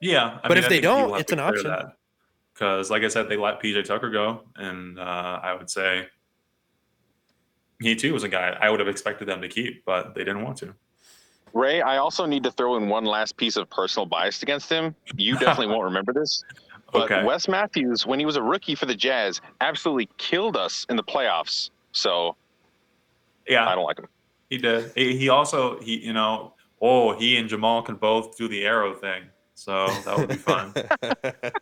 Yeah, 0.00 0.38
I 0.42 0.48
But 0.48 0.58
if 0.58 0.68
they 0.68 0.80
don't, 0.80 1.18
it's 1.18 1.32
an 1.32 1.40
option. 1.40 1.70
option. 1.70 1.92
Because, 2.54 2.90
like 2.90 3.04
I 3.04 3.08
said, 3.08 3.28
they 3.28 3.36
let 3.36 3.62
PJ 3.62 3.84
Tucker 3.84 4.10
go, 4.10 4.42
and 4.56 4.98
uh, 4.98 5.40
I 5.42 5.54
would 5.54 5.70
say 5.70 6.06
he 7.80 7.94
too 7.94 8.12
was 8.12 8.24
a 8.24 8.28
guy 8.28 8.56
I 8.60 8.70
would 8.70 8.80
have 8.80 8.88
expected 8.88 9.28
them 9.28 9.40
to 9.42 9.48
keep, 9.48 9.84
but 9.84 10.14
they 10.14 10.24
didn't 10.24 10.42
want 10.42 10.56
to. 10.58 10.74
Ray, 11.52 11.80
I 11.80 11.96
also 11.96 12.26
need 12.26 12.42
to 12.42 12.50
throw 12.50 12.76
in 12.76 12.88
one 12.88 13.04
last 13.04 13.36
piece 13.36 13.56
of 13.56 13.70
personal 13.70 14.06
bias 14.06 14.42
against 14.42 14.70
him. 14.70 14.94
You 15.16 15.38
definitely 15.38 15.66
won't 15.74 15.84
remember 15.84 16.12
this. 16.12 16.42
But 16.92 17.02
Okay. 17.02 17.24
Wes 17.24 17.48
Matthews, 17.48 18.06
when 18.06 18.18
he 18.18 18.26
was 18.26 18.36
a 18.36 18.42
rookie 18.42 18.74
for 18.74 18.86
the 18.86 18.94
Jazz, 18.94 19.40
absolutely 19.60 20.08
killed 20.18 20.56
us 20.56 20.86
in 20.88 20.96
the 20.96 21.02
playoffs. 21.02 21.70
So 21.92 22.36
Yeah, 23.48 23.68
I 23.68 23.74
don't 23.74 23.84
like 23.84 23.98
him. 23.98 24.08
He 24.50 24.58
did. 24.58 24.92
He, 24.94 25.16
he 25.16 25.28
also 25.28 25.78
he 25.80 25.98
you 25.98 26.12
know 26.12 26.54
oh 26.80 27.12
he 27.12 27.36
and 27.36 27.48
Jamal 27.48 27.82
can 27.82 27.96
both 27.96 28.36
do 28.36 28.48
the 28.48 28.64
arrow 28.64 28.94
thing, 28.94 29.24
so 29.58 29.86
that 30.04 30.16
would 30.18 30.28
be 30.28 30.36
fun. 30.36 30.72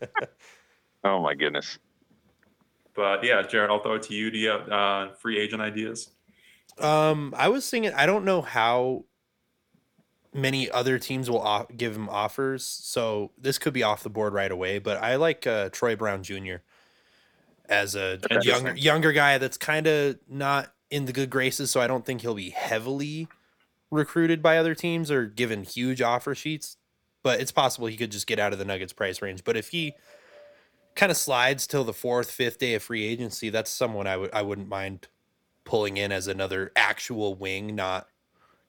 Oh 1.04 1.22
my 1.22 1.34
goodness. 1.34 1.78
but 2.96 3.22
yeah, 3.22 3.40
Jarett, 3.42 3.70
I'll 3.70 3.80
throw 3.80 3.94
it 3.94 4.02
to 4.04 4.14
you. 4.14 4.28
Do 4.30 4.38
you 4.38 4.48
have 4.48 4.68
uh, 4.68 5.12
free 5.12 5.38
agent 5.38 5.62
ideas? 5.62 6.10
um, 6.80 7.32
I 7.36 7.48
was 7.48 7.68
thinking, 7.70 7.92
I 7.94 8.06
don't 8.06 8.24
know 8.24 8.42
how 8.42 9.04
many 10.34 10.68
other 10.68 10.98
teams 10.98 11.30
will 11.30 11.40
off- 11.40 11.68
give 11.76 11.94
him 11.94 12.08
offers, 12.08 12.64
so 12.64 13.30
this 13.38 13.58
could 13.58 13.72
be 13.72 13.84
off 13.84 14.02
the 14.02 14.10
board 14.10 14.32
right 14.32 14.50
away. 14.50 14.80
But 14.80 15.00
I 15.00 15.14
like 15.14 15.46
uh, 15.46 15.68
Troy 15.68 15.94
Brown 15.94 16.24
Jr. 16.24 16.56
as 17.68 17.94
a 17.94 18.14
Interesting. 18.14 18.44
younger 18.44 18.74
younger 18.74 19.12
guy 19.12 19.38
that's 19.38 19.56
kind 19.56 19.86
of 19.86 20.18
not 20.28 20.72
in 20.90 21.04
the 21.04 21.12
good 21.12 21.30
graces, 21.30 21.70
so 21.70 21.80
I 21.80 21.86
don't 21.86 22.04
think 22.04 22.22
he'll 22.22 22.34
be 22.34 22.50
heavily 22.50 23.28
recruited 23.92 24.42
by 24.42 24.58
other 24.58 24.74
teams 24.74 25.08
or 25.10 25.26
given 25.26 25.62
huge 25.62 26.02
offer 26.02 26.34
sheets. 26.34 26.78
But 27.26 27.40
it's 27.40 27.50
possible 27.50 27.88
he 27.88 27.96
could 27.96 28.12
just 28.12 28.28
get 28.28 28.38
out 28.38 28.52
of 28.52 28.60
the 28.60 28.64
Nuggets 28.64 28.92
price 28.92 29.20
range. 29.20 29.42
But 29.42 29.56
if 29.56 29.70
he 29.70 29.94
kind 30.94 31.10
of 31.10 31.18
slides 31.18 31.66
till 31.66 31.82
the 31.82 31.92
fourth, 31.92 32.30
fifth 32.30 32.58
day 32.58 32.74
of 32.74 32.84
free 32.84 33.04
agency, 33.04 33.50
that's 33.50 33.68
someone 33.68 34.06
I 34.06 34.16
would 34.16 34.32
I 34.32 34.42
wouldn't 34.42 34.68
mind 34.68 35.08
pulling 35.64 35.96
in 35.96 36.12
as 36.12 36.28
another 36.28 36.70
actual 36.76 37.34
wing, 37.34 37.74
not 37.74 38.06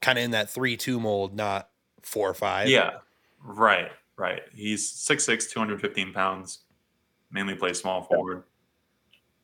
kind 0.02 0.18
of 0.18 0.26
in 0.26 0.32
that 0.32 0.50
three 0.50 0.76
two 0.76 1.00
mold, 1.00 1.36
not 1.36 1.70
four 2.02 2.28
or 2.28 2.34
five. 2.34 2.68
Yeah, 2.68 2.94
right, 3.44 3.92
right. 4.16 4.42
He's 4.52 4.92
6'6", 4.92 5.52
215 5.52 6.12
pounds, 6.12 6.62
mainly 7.30 7.54
plays 7.54 7.80
small 7.80 8.02
forward. 8.02 8.44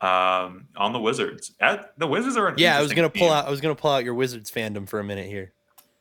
Um, 0.02 0.70
on 0.76 0.92
the 0.92 1.00
Wizards, 1.00 1.54
At, 1.60 1.94
the 2.00 2.08
Wizards 2.08 2.36
are 2.36 2.52
Yeah, 2.58 2.80
I 2.80 2.82
was 2.82 2.94
gonna 2.94 3.12
pull 3.12 3.30
out 3.30 3.46
I 3.46 3.52
was 3.52 3.62
gonna 3.62 3.76
pull 3.76 3.92
out 3.92 4.04
your 4.04 4.16
Wizards 4.16 4.50
fandom 4.50 4.90
for 4.90 5.00
a 5.00 5.04
minute 5.04 5.28
here. 5.28 5.54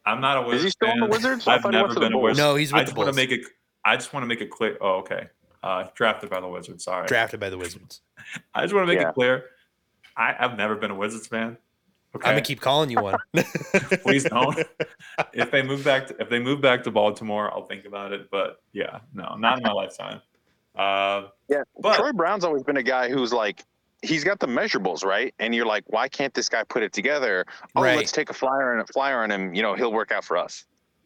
I'm 0.04 0.20
not 0.20 0.38
a 0.38 0.42
Wizards. 0.42 0.58
Is 0.58 0.64
he 0.64 0.70
still 0.70 0.90
on 0.90 1.00
the. 1.00 1.06
Wizards? 1.06 1.46
I 1.46 1.54
I've 1.54 1.62
thought 1.62 1.74
he 1.74 1.80
went 1.80 1.88
never 1.90 2.00
been 2.00 2.12
a 2.12 2.16
Bulls. 2.16 2.22
Wizards. 2.24 2.38
No, 2.38 2.54
he's 2.56 2.72
I 2.72 2.78
with 2.78 2.86
the 2.86 2.90
just 2.90 2.96
want 2.98 3.10
to 3.10 3.16
make 3.16 3.30
it. 3.30 3.40
I 3.84 3.96
just 3.96 4.12
want 4.12 4.22
to 4.24 4.28
make 4.28 4.40
it 4.40 4.50
clear. 4.50 4.76
Oh, 4.80 4.96
okay. 4.98 5.28
Uh, 5.62 5.84
drafted 5.94 6.28
by 6.30 6.40
the 6.40 6.48
Wizards. 6.48 6.84
Sorry. 6.84 7.06
drafted 7.06 7.38
by 7.40 7.50
the 7.50 7.58
Wizards. 7.58 8.00
I 8.54 8.62
just 8.62 8.74
want 8.74 8.86
to 8.88 8.92
make 8.92 9.00
Yeah. 9.00 9.10
it 9.10 9.14
clear. 9.14 9.44
I, 10.16 10.34
I've 10.38 10.56
never 10.56 10.74
been 10.76 10.90
a 10.90 10.94
Wizards 10.94 11.26
fan. 11.26 11.56
Okay. 12.14 12.28
I'm 12.28 12.34
gonna 12.34 12.42
keep 12.42 12.60
calling 12.60 12.90
you 12.90 13.00
one. 13.00 13.16
Please 14.02 14.24
don't. 14.24 14.58
if 15.32 15.50
they 15.50 15.62
move 15.62 15.82
back 15.84 16.08
to 16.08 16.16
if 16.20 16.28
they 16.28 16.38
move 16.38 16.60
back 16.60 16.82
to 16.84 16.90
Baltimore, 16.90 17.50
I'll 17.52 17.64
think 17.66 17.86
about 17.86 18.12
it. 18.12 18.28
But 18.30 18.60
yeah, 18.72 18.98
no, 19.14 19.36
not 19.38 19.58
in 19.58 19.62
my 19.64 19.72
lifetime. 19.72 20.20
Uh, 20.76 21.28
Yeah, 21.48 21.62
but 21.80 21.96
Troy 21.96 22.12
Brown's 22.12 22.44
always 22.44 22.62
been 22.62 22.76
a 22.76 22.82
guy 22.82 23.08
who's 23.08 23.32
like, 23.32 23.64
he's 24.02 24.24
got 24.24 24.40
the 24.40 24.46
measurables 24.46 25.04
right, 25.04 25.34
and 25.38 25.54
you're 25.54 25.66
like, 25.66 25.84
why 25.86 26.08
can't 26.08 26.34
this 26.34 26.48
guy 26.48 26.64
put 26.64 26.82
it 26.82 26.92
together? 26.92 27.44
Oh, 27.76 27.82
Right. 27.82 27.96
let's 27.96 28.12
take 28.12 28.30
a 28.30 28.34
flyer 28.34 28.72
and 28.72 28.82
a 28.88 28.92
flyer 28.92 29.22
on 29.22 29.30
him. 29.30 29.54
You 29.54 29.62
know, 29.62 29.74
he'll 29.74 29.92
work 29.92 30.10
out 30.12 30.24
for 30.24 30.36
us. 30.36 30.64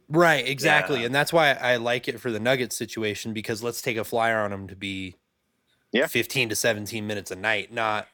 Right, 0.09 0.47
exactly. 0.47 1.01
Yeah. 1.01 1.07
And 1.07 1.15
that's 1.15 1.33
why 1.33 1.51
I 1.53 1.77
like 1.77 2.09
it 2.09 2.21
for 2.21 2.31
the 2.31 2.39
Nuggets 2.41 2.77
situation 2.77 3.33
because 3.33 3.63
let's 3.63 3.83
take 3.83 3.97
a 3.97 4.05
flyer 4.05 4.39
on 4.39 4.53
him 4.53 4.69
to 4.69 4.77
be 4.77 5.17
Yeah. 5.93 6.07
15 6.07 6.49
to 6.51 6.57
17 6.57 7.07
minutes 7.07 7.31
a 7.31 7.37
night, 7.37 7.73
not 7.73 8.09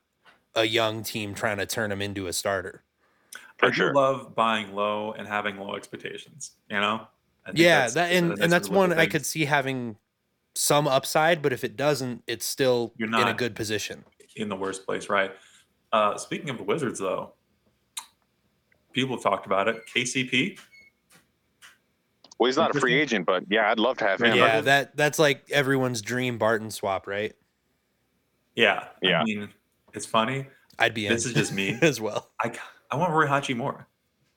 a 0.54 0.64
young 0.64 1.02
team 1.02 1.34
trying 1.34 1.58
to 1.58 1.66
turn 1.66 1.92
him 1.92 2.00
into 2.02 2.26
a 2.26 2.32
starter. 2.32 2.82
For 3.58 3.66
I 3.66 3.68
do 3.68 3.74
sure. 3.74 3.94
love 3.94 4.34
buying 4.34 4.74
low 4.74 5.12
and 5.12 5.28
having 5.28 5.58
low 5.58 5.74
expectations. 5.76 6.52
You 6.70 6.80
know. 6.80 7.06
Yeah, 7.54 7.86
that's- 7.88 7.94
that 7.94 8.12
and, 8.12 8.30
that's 8.30 8.40
and 8.40 8.52
that's 8.52 8.68
really 8.68 8.78
what 8.78 8.88
one 8.90 8.98
I 8.98 9.06
could 9.06 9.26
see 9.26 9.44
having 9.44 9.96
some 10.54 10.86
upside, 10.88 11.40
but 11.42 11.52
if 11.52 11.62
it 11.64 11.76
doesn't, 11.76 12.22
it's 12.26 12.44
still 12.46 12.92
You're 12.96 13.08
in 13.08 13.14
a 13.28 13.34
good 13.34 13.54
position. 13.54 14.04
In 14.36 14.48
the 14.48 14.56
worst 14.56 14.86
place, 14.86 15.08
right? 15.08 15.32
Uh, 15.92 16.16
speaking 16.16 16.48
of 16.50 16.56
the 16.58 16.64
Wizards, 16.64 16.98
though, 16.98 17.34
people 18.92 19.16
have 19.16 19.22
talked 19.22 19.46
about 19.46 19.68
it. 19.68 19.76
KCP, 19.94 20.58
Well, 22.38 22.46
he's 22.46 22.56
not 22.56 22.74
a 22.74 22.80
free 22.80 22.94
agent, 22.98 23.26
but 23.26 23.44
yeah, 23.50 23.70
I'd 23.70 23.78
love 23.78 23.98
to 23.98 24.04
have 24.06 24.20
him. 24.20 24.28
Yeah. 24.36 24.46
Yeah, 24.56 24.60
that 24.62 24.96
that's 24.96 25.18
like 25.18 25.44
everyone's 25.50 26.00
dream 26.02 26.38
Barton 26.38 26.70
swap, 26.70 27.06
right? 27.06 27.34
yeah, 28.54 28.84
Yeah. 29.02 29.20
I 29.20 29.24
mean, 29.24 29.48
it's 29.94 30.06
funny. 30.06 30.46
I'd 30.78 30.94
be 30.94 31.06
in 31.06 31.12
This 31.12 31.26
is 31.26 31.34
just 31.34 31.52
me. 31.52 31.78
as 31.82 32.00
well. 32.00 32.30
I 32.40 32.52
I 32.90 32.96
want 32.96 33.12
Rui 33.12 33.26
Hachimura. 33.26 33.86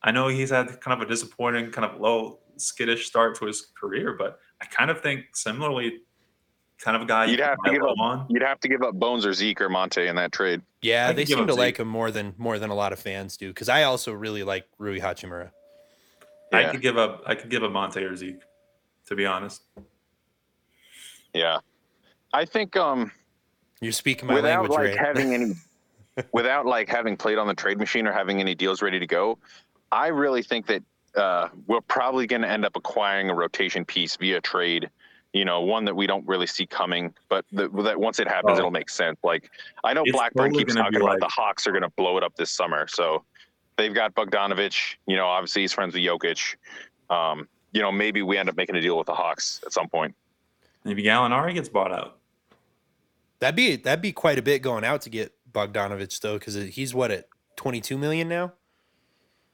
I 0.04 0.12
know 0.12 0.28
he's 0.28 0.52
had 0.52 0.80
kind 0.82 1.02
of 1.02 1.08
a 1.08 1.10
disappointing, 1.10 1.72
kind 1.72 1.90
of 1.90 2.00
low, 2.00 2.40
skittish 2.58 3.08
start 3.08 3.36
to 3.40 3.46
his 3.46 3.68
career, 3.80 4.16
but 4.18 4.40
I 4.62 4.66
kind 4.66 4.92
of 4.92 5.02
think 5.02 5.26
similarly, 5.34 6.02
kind 6.80 6.96
of 6.96 7.04
a 7.04 7.06
guy 7.06 7.26
You'd 7.26 7.40
can 7.40 7.48
have 7.50 7.58
to 7.66 7.72
give 7.72 7.84
up- 7.84 8.00
on. 8.00 8.26
You'd 8.30 8.42
have 8.44 8.60
to 8.62 8.68
give 8.68 8.82
up 8.84 8.94
Bones 8.96 9.26
or 9.26 9.34
Zeke 9.34 9.62
or 9.62 9.70
Monte 9.70 10.06
in 10.06 10.16
that 10.18 10.32
trade. 10.32 10.62
Yeah, 10.82 11.10
I 11.10 11.14
they 11.14 11.26
seem 11.26 11.46
to 11.48 11.54
Zeke. 11.54 11.60
like 11.60 11.78
him 11.78 11.88
more 11.88 12.12
than 12.12 12.34
more 12.38 12.60
than 12.60 12.70
a 12.70 12.76
lot 12.76 12.94
of 12.94 13.00
fans 13.00 13.38
do. 13.38 13.48
Because 13.50 13.70
I 13.70 13.84
also 13.84 14.12
really 14.14 14.44
like 14.44 14.68
Rui 14.78 15.00
Hachimura. 15.00 15.52
I 16.54 16.66
could 16.66 16.82
give 16.82 16.98
up. 16.98 17.24
I 17.26 17.36
could 17.36 17.50
give 17.50 17.64
a 17.64 17.70
Monte 17.70 18.02
or 18.04 18.16
Zeke, 18.16 18.40
to 19.08 19.16
be 19.16 19.26
honest. 19.26 19.62
Yeah, 21.34 21.60
I 22.34 22.46
think 22.46 22.78
um, 22.78 23.12
You're 23.82 23.92
speaking 23.92 24.28
my 24.28 24.36
without 24.36 24.62
language, 24.70 24.72
like 24.72 24.88
Ray. 24.88 24.96
having 24.96 25.34
any, 25.34 25.54
without 26.32 26.66
like 26.66 26.88
having 26.88 27.18
played 27.18 27.38
on 27.38 27.48
the 27.48 27.54
trade 27.54 27.78
machine 27.78 28.08
or 28.08 28.14
having 28.14 28.40
any 28.40 28.56
deals 28.56 28.82
ready 28.82 29.00
to 29.00 29.08
go, 29.08 29.38
I 29.92 30.08
really 30.08 30.44
think 30.44 30.66
that 30.68 30.84
uh, 31.16 31.50
we're 31.68 31.82
probably 31.82 32.26
going 32.28 32.42
to 32.44 32.50
end 32.50 32.64
up 32.64 32.76
acquiring 32.78 33.30
a 33.30 33.34
rotation 33.34 33.84
piece 33.84 34.16
via 34.16 34.40
trade. 34.40 34.90
You 35.36 35.44
know, 35.44 35.60
one 35.60 35.84
that 35.84 35.94
we 35.96 36.08
don't 36.08 36.26
really 36.26 36.48
see 36.48 36.66
coming, 36.66 37.14
but 37.28 37.44
the, 37.52 37.68
that 37.84 38.00
once 38.00 38.20
it 38.20 38.28
happens, 38.30 38.56
Oh. 38.56 38.60
it'll 38.60 38.72
make 38.72 38.90
sense. 38.90 39.18
Like 39.22 39.52
I 39.84 39.94
know 39.94 40.04
It's 40.06 40.14
Blackburn 40.14 40.46
totally 40.46 40.64
keeps 40.64 40.76
talking 40.76 40.96
about 41.02 41.10
like- 41.10 41.20
the 41.20 41.28
Hawks 41.28 41.68
are 41.68 41.72
going 41.72 41.82
to 41.84 41.90
blow 41.98 42.16
it 42.18 42.24
up 42.24 42.36
this 42.38 42.52
summer, 42.52 42.88
so 42.88 43.26
they've 43.76 43.94
got 43.94 44.16
Bogdanovich. 44.16 44.96
You 45.08 45.18
know, 45.18 45.26
obviously 45.28 45.64
he's 45.64 45.74
friends 45.74 45.94
with 45.94 46.04
Jokic. 46.04 46.56
Um, 47.10 47.50
you 47.74 47.82
know, 47.82 47.92
maybe 47.92 48.22
we 48.22 48.38
end 48.38 48.48
up 48.48 48.56
making 48.56 48.78
a 48.78 48.82
deal 48.82 48.98
with 48.98 49.08
the 49.08 49.14
Hawks 49.14 49.60
at 49.66 49.74
some 49.74 49.90
point. 49.90 50.16
Maybe 50.86 51.04
Gallinari 51.04 51.54
gets 51.54 51.68
bought 51.68 51.92
out. 51.92 52.18
That'd 53.40 53.58
be 53.58 53.76
that'd 53.76 54.02
be 54.02 54.14
quite 54.14 54.40
a 54.40 54.42
bit 54.42 54.62
going 54.62 54.86
out 54.86 55.02
to 55.02 55.10
get 55.10 55.34
Bogdanovich 55.52 56.22
though, 56.22 56.40
because 56.40 56.56
he's 56.56 56.96
what 56.96 57.12
at 57.12 57.26
22 57.58 57.98
million 57.98 58.30
now. 58.30 58.54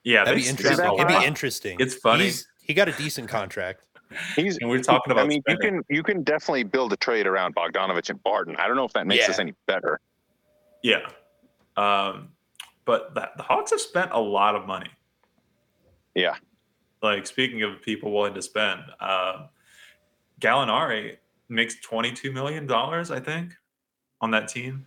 Yeah, 0.04 0.26
That'd 0.26 0.44
be 0.44 0.48
interesting. 0.48 0.86
a 0.86 0.94
It'd 0.96 1.08
be 1.08 1.26
interesting. 1.26 1.78
It's 1.80 1.96
funny. 1.96 2.26
He's- 2.26 2.46
he 2.62 2.76
got 2.76 2.88
a 2.88 2.92
decent 2.94 3.28
contract. 3.30 3.82
He's 4.36 4.58
And 4.58 4.70
we're 4.70 4.82
talking 4.82 5.12
about 5.12 5.26
I 5.26 5.28
mean, 5.28 5.42
you 5.48 5.58
can 5.58 5.84
you 5.90 6.04
can 6.04 6.24
definitely 6.24 6.64
build 6.64 6.94
a 6.94 6.98
trade 6.98 7.28
around 7.28 7.56
Bogdanovich 7.56 8.10
and 8.10 8.22
Barton. 8.24 8.56
I 8.58 8.68
don't 8.68 8.76
know 8.76 8.86
if 8.86 8.94
that 8.94 9.08
makes 9.08 9.26
Yeah. 9.26 9.32
us 9.32 9.40
any 9.40 9.54
better. 9.66 10.00
Yeah. 10.84 11.08
Um, 11.78 12.30
but 12.86 13.14
the, 13.14 13.30
the 13.38 13.44
Hawks 13.44 13.72
have 13.72 13.82
spent 13.82 14.12
a 14.12 14.20
lot 14.20 14.56
of 14.56 14.66
money. 14.66 14.90
Yeah. 16.16 16.36
Like 17.02 17.26
speaking 17.26 17.64
of 17.64 17.82
people 17.82 18.12
willing 18.12 18.34
to 18.34 18.42
spend, 18.42 18.82
uh, 19.00 19.48
Gallinari 20.40 21.18
makes 21.50 21.80
twenty-two 21.82 22.32
million 22.32 22.68
dollars, 22.68 23.12
I 23.12 23.20
think, 23.20 23.56
on 24.20 24.32
that 24.32 24.48
team. 24.48 24.86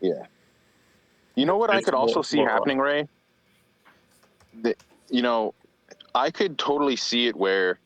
Yeah. 0.00 0.26
You 1.34 1.46
know 1.46 1.56
what 1.56 1.70
I 1.70 1.80
could 1.80 1.94
also 1.94 2.22
see 2.22 2.38
happening, 2.38 2.78
Ray? 2.78 3.08
That 4.62 4.76
you 5.08 5.22
know, 5.22 5.54
I 6.14 6.30
could 6.30 6.58
totally 6.58 6.96
see 6.96 7.28
it 7.28 7.36
where 7.36 7.78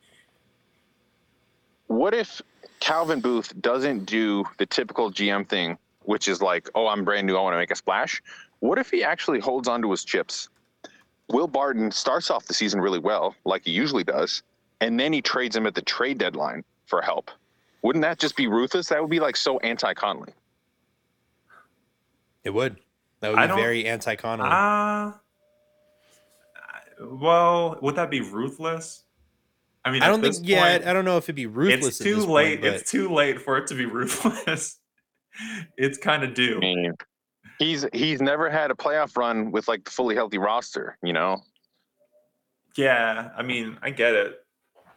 what 1.92 2.14
if 2.14 2.40
Calvin 2.80 3.20
Booth 3.20 3.52
doesn't 3.60 4.06
do 4.06 4.44
the 4.58 4.66
typical 4.66 5.10
GM 5.10 5.48
thing, 5.48 5.78
which 6.02 6.26
is 6.26 6.42
like, 6.42 6.68
oh, 6.74 6.88
I'm 6.88 7.04
brand 7.04 7.26
new, 7.26 7.36
I 7.36 7.40
want 7.40 7.54
to 7.54 7.58
make 7.58 7.70
a 7.70 7.76
splash. 7.76 8.22
What 8.60 8.78
if 8.78 8.90
he 8.90 9.04
actually 9.04 9.40
holds 9.40 9.68
onto 9.68 9.90
his 9.90 10.04
chips? 10.04 10.48
Will 11.28 11.46
Barton 11.46 11.90
starts 11.90 12.30
off 12.30 12.46
the 12.46 12.54
season 12.54 12.80
really 12.80 12.98
well, 12.98 13.34
like 13.44 13.64
he 13.64 13.70
usually 13.70 14.04
does, 14.04 14.42
and 14.80 14.98
then 14.98 15.12
he 15.12 15.22
trades 15.22 15.54
him 15.54 15.66
at 15.66 15.74
the 15.74 15.82
trade 15.82 16.18
deadline 16.18 16.64
for 16.86 17.00
help. 17.00 17.30
Wouldn't 17.82 18.02
that 18.02 18.18
just 18.18 18.36
be 18.36 18.46
ruthless? 18.46 18.88
That 18.88 19.00
would 19.00 19.10
be 19.10 19.20
like 19.20 19.36
so 19.36 19.58
anti 19.60 19.94
Conley. 19.94 20.32
It 22.44 22.50
would. 22.50 22.76
That 23.20 23.30
would 23.30 23.38
I 23.38 23.46
be 23.46 23.54
very 23.54 23.86
anti 23.86 24.16
Conley. 24.16 24.48
Ah. 24.48 25.20
well, 27.00 27.78
would 27.80 27.96
that 27.96 28.10
be 28.10 28.20
ruthless? 28.20 29.01
I 29.84 29.90
mean, 29.90 30.02
I 30.02 30.08
don't 30.08 30.20
think. 30.20 30.34
this 30.34 30.42
Yeah, 30.44 30.78
I 30.86 30.92
don't 30.92 31.04
know 31.04 31.16
if 31.16 31.24
it'd 31.24 31.34
be 31.36 31.46
ruthless. 31.46 31.86
it's 31.88 31.98
too 31.98 32.18
late. 32.18 32.60
Point, 32.60 32.74
it's 32.74 32.90
too 32.90 33.08
late 33.12 33.40
for 33.40 33.58
it 33.58 33.66
to 33.68 33.74
be 33.74 33.84
ruthless. 33.86 34.78
it's 35.76 35.98
kind 35.98 36.22
of 36.22 36.34
due. 36.34 36.56
I 36.56 36.60
mean, 36.60 36.94
he's 37.58 37.86
he's 37.92 38.20
never 38.20 38.48
had 38.50 38.70
a 38.70 38.74
playoff 38.74 39.16
run 39.16 39.50
with 39.50 39.66
like 39.68 39.84
the 39.84 39.90
fully 39.90 40.14
healthy 40.14 40.38
roster. 40.38 40.96
You 41.02 41.12
know, 41.12 41.38
Yeah, 42.76 43.30
I 43.36 43.42
mean, 43.42 43.78
I 43.82 43.90
get 43.90 44.14
it. 44.14 44.36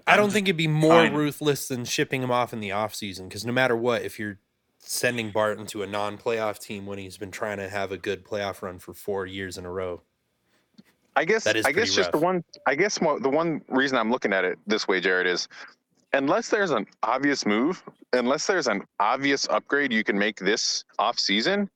I 0.08 0.14
I'm 0.14 0.18
don't 0.20 0.32
think 0.32 0.48
it'd 0.48 0.58
be 0.58 0.68
more 0.68 1.06
fine. 1.06 1.14
ruthless 1.16 1.68
than 1.68 1.84
shipping 1.86 2.22
him 2.22 2.32
off 2.32 2.54
in 2.54 2.60
the 2.60 2.70
offseason 2.70 3.24
because 3.28 3.44
no 3.46 3.52
matter 3.52 3.76
what, 3.76 4.04
if 4.04 4.20
you're 4.20 4.38
sending 4.78 5.32
Barton 5.32 5.66
to 5.66 5.82
a 5.82 5.88
non-playoff 5.88 6.60
team 6.60 6.86
when 6.86 7.00
he's 7.00 7.18
been 7.18 7.32
trying 7.32 7.58
to 7.58 7.68
have 7.70 7.92
a 7.92 7.98
good 7.98 8.24
playoff 8.24 8.62
run 8.62 8.78
for 8.78 8.94
four 8.94 9.26
years 9.26 9.58
in 9.58 9.66
a 9.66 9.72
row, 9.72 10.04
I 11.16 11.26
guess 11.26 11.44
That 11.46 11.56
is 11.56 11.66
I 11.66 11.72
guess 11.72 11.88
pretty 11.88 11.96
just 11.96 12.12
the 12.12 12.18
one 12.18 12.44
I 12.68 12.76
guess 12.76 13.02
mo- 13.02 13.20
the 13.20 13.30
one 13.30 13.62
reason 13.70 13.98
I'm 13.98 14.12
looking 14.12 14.34
at 14.34 14.44
it 14.46 14.60
this 14.68 14.88
way, 14.88 15.00
Jarett, 15.00 15.28
is 15.28 15.48
unless 16.14 16.50
there's 16.50 16.72
an 16.72 16.86
obvious 17.04 17.46
move, 17.46 17.82
unless 18.14 18.48
there's 18.48 18.68
an 18.68 18.84
obvious 19.00 19.48
upgrade 19.50 19.92
you 19.94 20.04
can 20.04 20.18
make 20.18 20.38
this 20.38 20.84
off 21.00 21.18
season, 21.20 21.70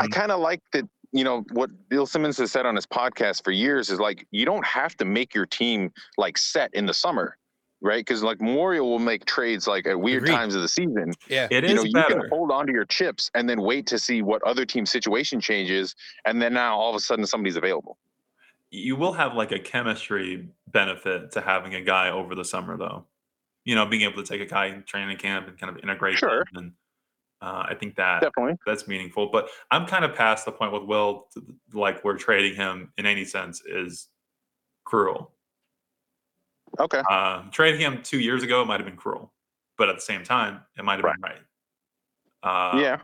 I 0.00 0.06
Mhm. 0.06 0.12
kind 0.12 0.32
of 0.32 0.40
like 0.40 0.60
that. 0.72 0.88
You 1.12 1.24
know 1.24 1.42
what 1.52 1.70
Bill 1.88 2.04
Simmons 2.06 2.36
has 2.36 2.52
said 2.52 2.66
on 2.66 2.76
his 2.76 2.84
podcast 2.86 3.42
for 3.42 3.50
years 3.50 3.88
is 3.88 3.98
like 3.98 4.26
you 4.30 4.44
don't 4.44 4.64
have 4.66 4.94
to 4.98 5.06
make 5.06 5.34
your 5.34 5.46
team 5.46 5.90
like 6.18 6.36
set 6.36 6.72
in 6.74 6.84
the 6.84 6.92
summer, 6.92 7.38
right? 7.80 8.04
Because 8.04 8.22
like 8.22 8.42
Memorial 8.42 8.90
will 8.90 8.98
make 8.98 9.24
trades 9.24 9.66
like 9.66 9.86
at 9.86 9.98
weird 9.98 10.24
Agreed. 10.24 10.34
times 10.34 10.54
of 10.54 10.60
the 10.60 10.68
season. 10.68 11.14
yeah, 11.28 11.48
It 11.50 11.64
you 11.64 11.70
is 11.70 11.76
know, 11.76 11.84
you 11.84 12.06
can 12.06 12.28
hold 12.28 12.52
on 12.52 12.66
to 12.66 12.72
your 12.74 12.84
chips 12.84 13.30
and 13.34 13.48
then 13.48 13.62
wait 13.62 13.86
to 13.86 13.98
see 13.98 14.20
what 14.20 14.42
other 14.42 14.66
team 14.66 14.84
situation 14.84 15.40
changes, 15.40 15.94
and 16.26 16.42
then 16.42 16.52
now 16.52 16.76
all 16.76 16.90
of 16.90 16.96
a 16.96 17.00
sudden 17.00 17.24
somebody's 17.26 17.56
available. 17.56 17.96
You 18.70 18.96
will 18.96 19.12
have 19.12 19.34
like 19.34 19.52
a 19.52 19.58
chemistry 19.58 20.48
benefit 20.68 21.32
to 21.32 21.40
having 21.40 21.74
a 21.74 21.80
guy 21.80 22.10
over 22.10 22.34
the 22.34 22.44
summer 22.44 22.76
though 22.76 23.06
you 23.64 23.74
know 23.74 23.86
being 23.86 24.02
able 24.02 24.22
to 24.22 24.28
take 24.28 24.40
a 24.40 24.46
guy 24.46 24.66
in 24.66 24.82
training 24.84 25.16
camp 25.16 25.48
and 25.48 25.58
kind 25.58 25.74
of 25.74 25.82
integrate 25.82 26.18
Sure. 26.18 26.40
him 26.42 26.46
and 26.54 26.72
uh, 27.40 27.64
i 27.68 27.74
think 27.74 27.96
that 27.96 28.20
Definitely. 28.20 28.56
that's 28.66 28.86
meaningful 28.86 29.30
but 29.30 29.48
i'm 29.70 29.86
kind 29.86 30.04
of 30.04 30.14
past 30.14 30.44
the 30.44 30.52
point 30.52 30.72
with 30.72 30.82
will 30.82 31.26
to, 31.34 31.42
like 31.72 32.02
where 32.04 32.16
trading 32.16 32.54
him 32.56 32.92
in 32.98 33.06
any 33.06 33.24
sense 33.24 33.62
is 33.66 34.08
cruel 34.84 35.32
Okay. 36.78 37.00
uh, 37.10 37.42
trading 37.50 37.80
him 37.80 38.02
two 38.02 38.20
years 38.20 38.42
ago 38.42 38.64
might 38.64 38.78
have 38.80 38.86
been 38.86 38.96
cruel 38.96 39.32
but 39.78 39.88
at 39.88 39.94
the 39.94 40.00
same 40.02 40.22
time 40.24 40.60
it 40.78 40.84
might 40.84 40.96
have 41.02 41.04
been 41.04 41.22
right 41.22 41.40
uh, 42.42 42.78
yeah. 42.80 42.98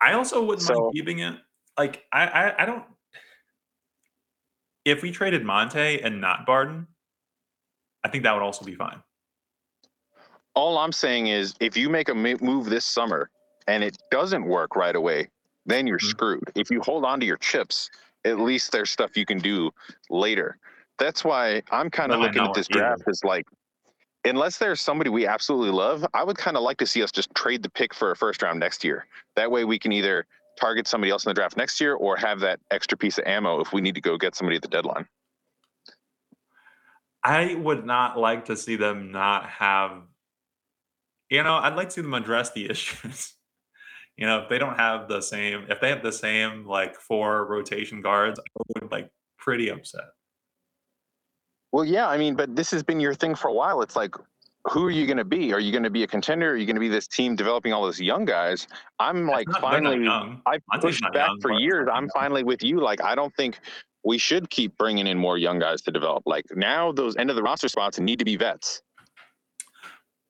I 0.00 0.12
also 0.12 0.42
wouldn't 0.44 0.62
So- 0.66 0.74
mind 0.74 0.92
keeping 0.94 1.18
it. 1.18 1.36
Like 1.76 2.04
I, 2.12 2.26
I, 2.26 2.62
I 2.62 2.64
don't. 2.66 2.84
If 4.90 5.02
we 5.02 5.12
traded 5.12 5.44
Monte 5.44 6.02
and 6.02 6.20
not 6.20 6.44
Barton, 6.44 6.88
I 8.02 8.08
think 8.08 8.24
that 8.24 8.34
would 8.34 8.42
also 8.42 8.64
be 8.64 8.74
fine. 8.74 9.00
All 10.54 10.78
I'm 10.78 10.90
saying 10.90 11.28
is, 11.28 11.54
if 11.60 11.76
you 11.76 11.88
make 11.88 12.08
a 12.08 12.14
move 12.14 12.66
this 12.66 12.84
summer 12.84 13.30
and 13.68 13.84
it 13.84 13.96
doesn't 14.10 14.44
work 14.44 14.74
right 14.74 14.96
away, 14.96 15.28
then 15.64 15.86
you're 15.86 16.00
Mhm. 16.00 16.10
screwed. 16.10 16.50
If 16.56 16.72
you 16.72 16.80
hold 16.80 17.04
on 17.04 17.20
to 17.20 17.26
your 17.26 17.36
chips, 17.36 17.88
at 18.24 18.40
least 18.40 18.72
there's 18.72 18.90
stuff 18.90 19.16
you 19.16 19.24
can 19.24 19.38
do 19.38 19.70
later. 20.10 20.58
That's 20.98 21.24
why 21.24 21.62
I'm 21.70 21.88
kind 21.88 22.10
of 22.10 22.18
No, 22.18 22.26
looking 22.26 22.42
at 22.42 22.52
this 22.54 22.66
either. 22.68 22.80
draft 22.80 23.02
as 23.06 23.22
like, 23.22 23.46
unless 24.24 24.58
there's 24.58 24.80
somebody 24.80 25.08
we 25.08 25.24
absolutely 25.24 25.70
love, 25.70 26.04
I 26.14 26.24
would 26.24 26.36
kind 26.36 26.56
of 26.56 26.64
like 26.64 26.78
to 26.78 26.86
see 26.86 27.00
us 27.04 27.12
just 27.12 27.32
trade 27.36 27.62
the 27.62 27.70
pick 27.70 27.94
for 27.94 28.10
a 28.10 28.16
first 28.16 28.42
round 28.42 28.58
next 28.58 28.82
year. 28.82 29.06
That 29.36 29.52
way 29.52 29.64
we 29.64 29.78
can 29.78 29.92
either 29.92 30.26
target 30.60 30.86
somebody 30.86 31.10
else 31.10 31.24
in 31.24 31.30
the 31.30 31.34
draft 31.34 31.56
next 31.56 31.80
year 31.80 31.94
or 31.94 32.16
have 32.16 32.40
that 32.40 32.60
extra 32.70 32.96
piece 32.96 33.18
of 33.18 33.24
ammo 33.26 33.60
if 33.60 33.72
we 33.72 33.80
need 33.80 33.94
to 33.94 34.00
go 34.00 34.16
get 34.16 34.34
somebody 34.34 34.56
at 34.56 34.62
the 34.62 34.68
deadline. 34.68 35.06
I 37.22 37.54
would 37.54 37.84
not 37.84 38.18
like 38.18 38.46
to 38.46 38.56
see 38.56 38.76
them 38.76 39.12
not 39.12 39.48
have. 39.48 40.02
You 41.28 41.42
know, 41.42 41.56
I'd 41.56 41.76
like 41.76 41.88
to 41.88 41.94
see 41.94 42.00
them 42.00 42.14
address 42.14 42.52
the 42.52 42.64
issues. 42.70 43.34
you 44.16 44.26
know, 44.26 44.38
if 44.40 44.48
they 44.48 44.58
don't 44.58 44.76
have 44.76 45.08
the 45.08 45.20
same, 45.20 45.66
if 45.68 45.80
they 45.80 45.90
have 45.90 46.02
the 46.02 46.12
same 46.12 46.66
like 46.66 46.96
four 46.96 47.46
rotation 47.46 48.00
guards, 48.00 48.40
I 48.40 48.62
would 48.80 48.90
like 48.90 49.10
pretty 49.38 49.68
upset. 49.70 50.04
Well, 51.72 51.84
yeah, 51.84 52.08
I 52.08 52.18
mean, 52.18 52.34
but 52.34 52.56
this 52.56 52.70
has 52.72 52.82
been 52.82 53.00
your 53.00 53.14
thing 53.14 53.34
for 53.34 53.48
a 53.48 53.52
while. 53.52 53.80
It's 53.80 53.94
like, 53.94 54.14
who 54.70 54.84
are 54.84 54.90
you 54.90 55.06
going 55.06 55.16
to 55.16 55.24
be? 55.24 55.52
Are 55.52 55.60
you 55.60 55.72
going 55.72 55.84
to 55.84 55.90
be 55.90 56.02
a 56.02 56.06
contender? 56.06 56.50
Are 56.50 56.56
you 56.56 56.66
going 56.66 56.76
to 56.76 56.80
be 56.80 56.88
this 56.88 57.08
team 57.08 57.34
developing 57.34 57.72
all 57.72 57.82
those 57.82 58.00
young 58.00 58.24
guys? 58.24 58.66
I'm 58.98 59.26
like, 59.26 59.48
Not- 59.48 59.60
finally. 59.60 60.06
I've 60.46 60.60
pushed 60.80 61.02
back 61.12 61.28
young, 61.28 61.40
for 61.40 61.52
years. 61.52 61.88
I'm 61.92 62.08
finally 62.10 62.44
with 62.44 62.62
you. 62.62 62.80
Like, 62.80 63.02
I 63.02 63.14
don't 63.14 63.34
think 63.36 63.58
we 64.04 64.18
should 64.18 64.50
keep 64.50 64.76
bringing 64.76 65.06
in 65.06 65.16
more 65.18 65.38
young 65.38 65.58
guys 65.58 65.80
to 65.82 65.90
develop. 65.90 66.24
Like 66.26 66.44
now, 66.54 66.92
those 66.92 67.16
end 67.16 67.30
of 67.30 67.36
the 67.36 67.42
roster 67.42 67.68
spots 67.68 67.98
need 67.98 68.18
to 68.18 68.24
be 68.24 68.36
vets. 68.36 68.82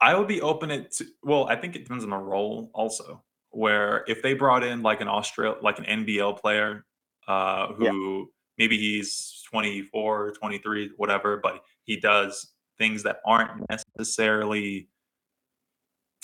I 0.00 0.14
would 0.14 0.28
be 0.28 0.40
open 0.40 0.70
it 0.70 0.92
to 0.92 1.06
well, 1.22 1.46
I 1.46 1.56
think 1.56 1.76
it 1.76 1.80
depends 1.84 2.04
on 2.04 2.10
the 2.10 2.16
role 2.16 2.70
also. 2.72 3.22
Where 3.50 4.04
if 4.06 4.22
they 4.22 4.34
brought 4.34 4.62
in 4.64 4.82
like 4.82 5.00
an 5.00 5.08
Australia 5.08 5.56
like 5.60 5.78
an 5.78 5.84
NBL 6.04 6.40
player 6.40 6.84
uh 7.28 7.68
Yeah. 7.80 7.90
who 7.90 8.30
maybe 8.58 8.78
he's 8.78 9.42
24, 9.50 10.32
23, 10.32 10.90
whatever, 10.96 11.38
but 11.42 11.62
he 11.84 11.96
does 11.98 12.52
things 12.80 13.02
that 13.02 13.18
aren't 13.26 13.62
necessarily 13.70 14.88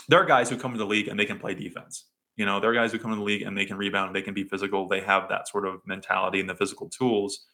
there 0.08 0.20
are 0.20 0.24
guys 0.24 0.48
who 0.48 0.56
come 0.56 0.72
to 0.72 0.78
the 0.78 0.86
league 0.86 1.08
and 1.08 1.18
they 1.18 1.26
can 1.26 1.38
play 1.38 1.54
defense. 1.54 2.06
You 2.36 2.46
know, 2.46 2.60
there 2.60 2.70
are 2.70 2.74
guys 2.74 2.92
who 2.92 2.98
come 2.98 3.12
in 3.12 3.18
the 3.18 3.24
league 3.24 3.42
and 3.42 3.56
they 3.56 3.64
can 3.64 3.76
rebound, 3.76 4.14
they 4.14 4.22
can 4.22 4.34
be 4.34 4.44
physical, 4.44 4.88
they 4.88 5.00
have 5.00 5.28
that 5.28 5.48
sort 5.48 5.66
of 5.66 5.80
mentality 5.86 6.40
and 6.40 6.48
the 6.48 6.54
physical 6.54 6.88
tools. 6.88 7.46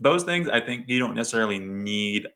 Those 0.00 0.24
things 0.24 0.48
I 0.48 0.60
think 0.60 0.88
you 0.88 0.98
don't 0.98 1.14
necessarily 1.14 1.58
need 1.58 2.26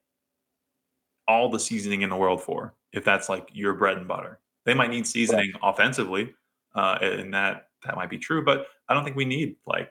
all 1.28 1.49
the 1.49 1.59
seasoning 1.59 2.03
in 2.03 2.11
the 2.11 2.16
world 2.16 2.43
for 2.43 2.74
if 2.93 3.05
that's 3.05 3.28
like 3.28 3.49
your 3.53 3.74
bread 3.74 3.97
and 3.97 4.09
butter. 4.09 4.39
They 4.64 4.74
might 4.74 4.91
need 4.91 5.07
seasoning 5.07 5.53
offensively, 5.62 6.35
uh, 6.74 6.99
and 7.01 7.35
that 7.35 7.68
that 7.85 7.97
might 7.97 8.11
be 8.11 8.18
true, 8.18 8.45
but 8.45 8.66
I 8.89 8.95
don't 8.95 9.05
think 9.05 9.16
we 9.16 9.24
need 9.24 9.57
like 9.66 9.91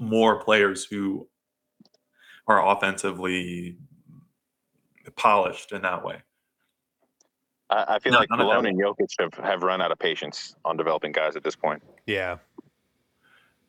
more 0.00 0.42
players 0.42 0.84
who 0.84 1.28
are 2.46 2.66
offensively 2.66 3.76
polished 5.22 5.70
in 5.72 5.82
that 5.82 6.04
way. 6.04 6.16
I, 7.70 7.94
I 7.94 7.98
feel 8.00 8.12
No, 8.12 8.18
like 8.18 8.30
none 8.30 8.40
Malone 8.40 8.66
and 8.66 8.78
Jokic 8.80 9.08
have, 9.20 9.34
have 9.34 9.62
run 9.62 9.80
out 9.80 9.92
of 9.92 9.98
patience 9.98 10.56
on 10.64 10.76
developing 10.76 11.12
guys 11.12 11.36
at 11.36 11.44
this 11.44 11.54
point. 11.54 11.82
Yeah. 12.06 12.38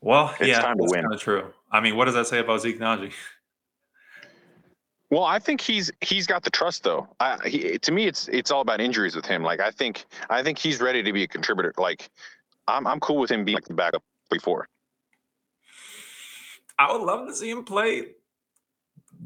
Well, 0.01 0.33
It's 0.39 0.49
yeah, 0.49 0.61
time 0.61 0.77
to 0.77 0.83
that's 0.83 0.91
win. 0.91 1.03
kind 1.03 1.13
of 1.13 1.21
true. 1.21 1.53
I 1.71 1.79
mean, 1.79 1.95
what 1.95 2.05
does 2.05 2.15
that 2.15 2.27
say 2.27 2.39
about 2.39 2.61
Zeke 2.61 2.79
Nnaji? 2.79 3.13
Well, 5.11 5.23
I 5.23 5.37
think 5.37 5.61
he's 5.61 5.91
he's 6.01 6.25
got 6.25 6.43
the 6.43 6.49
trust 6.49 6.83
though. 6.83 7.07
I, 7.19 7.37
he, 7.47 7.77
to 7.77 7.91
me, 7.91 8.07
it's 8.07 8.27
it's 8.29 8.49
all 8.49 8.61
about 8.61 8.81
injuries 8.81 9.15
with 9.15 9.27
him. 9.27 9.43
Like 9.43 9.59
I 9.59 9.69
think 9.69 10.05
I 10.31 10.41
think 10.41 10.57
he's 10.57 10.81
ready 10.81 11.03
to 11.03 11.13
be 11.13 11.21
a 11.21 11.27
contributor. 11.27 11.71
Like 11.77 12.09
I'm 12.67 12.87
I'm 12.87 12.99
cool 12.99 13.17
with 13.17 13.29
him 13.29 13.45
being 13.45 13.55
like 13.57 13.65
the 13.65 13.75
backup 13.75 14.01
three 14.29 14.39
four. 14.39 14.67
I 16.79 16.91
would 16.91 17.03
love 17.03 17.27
to 17.27 17.35
see 17.35 17.51
him 17.51 17.63
play 17.63 18.07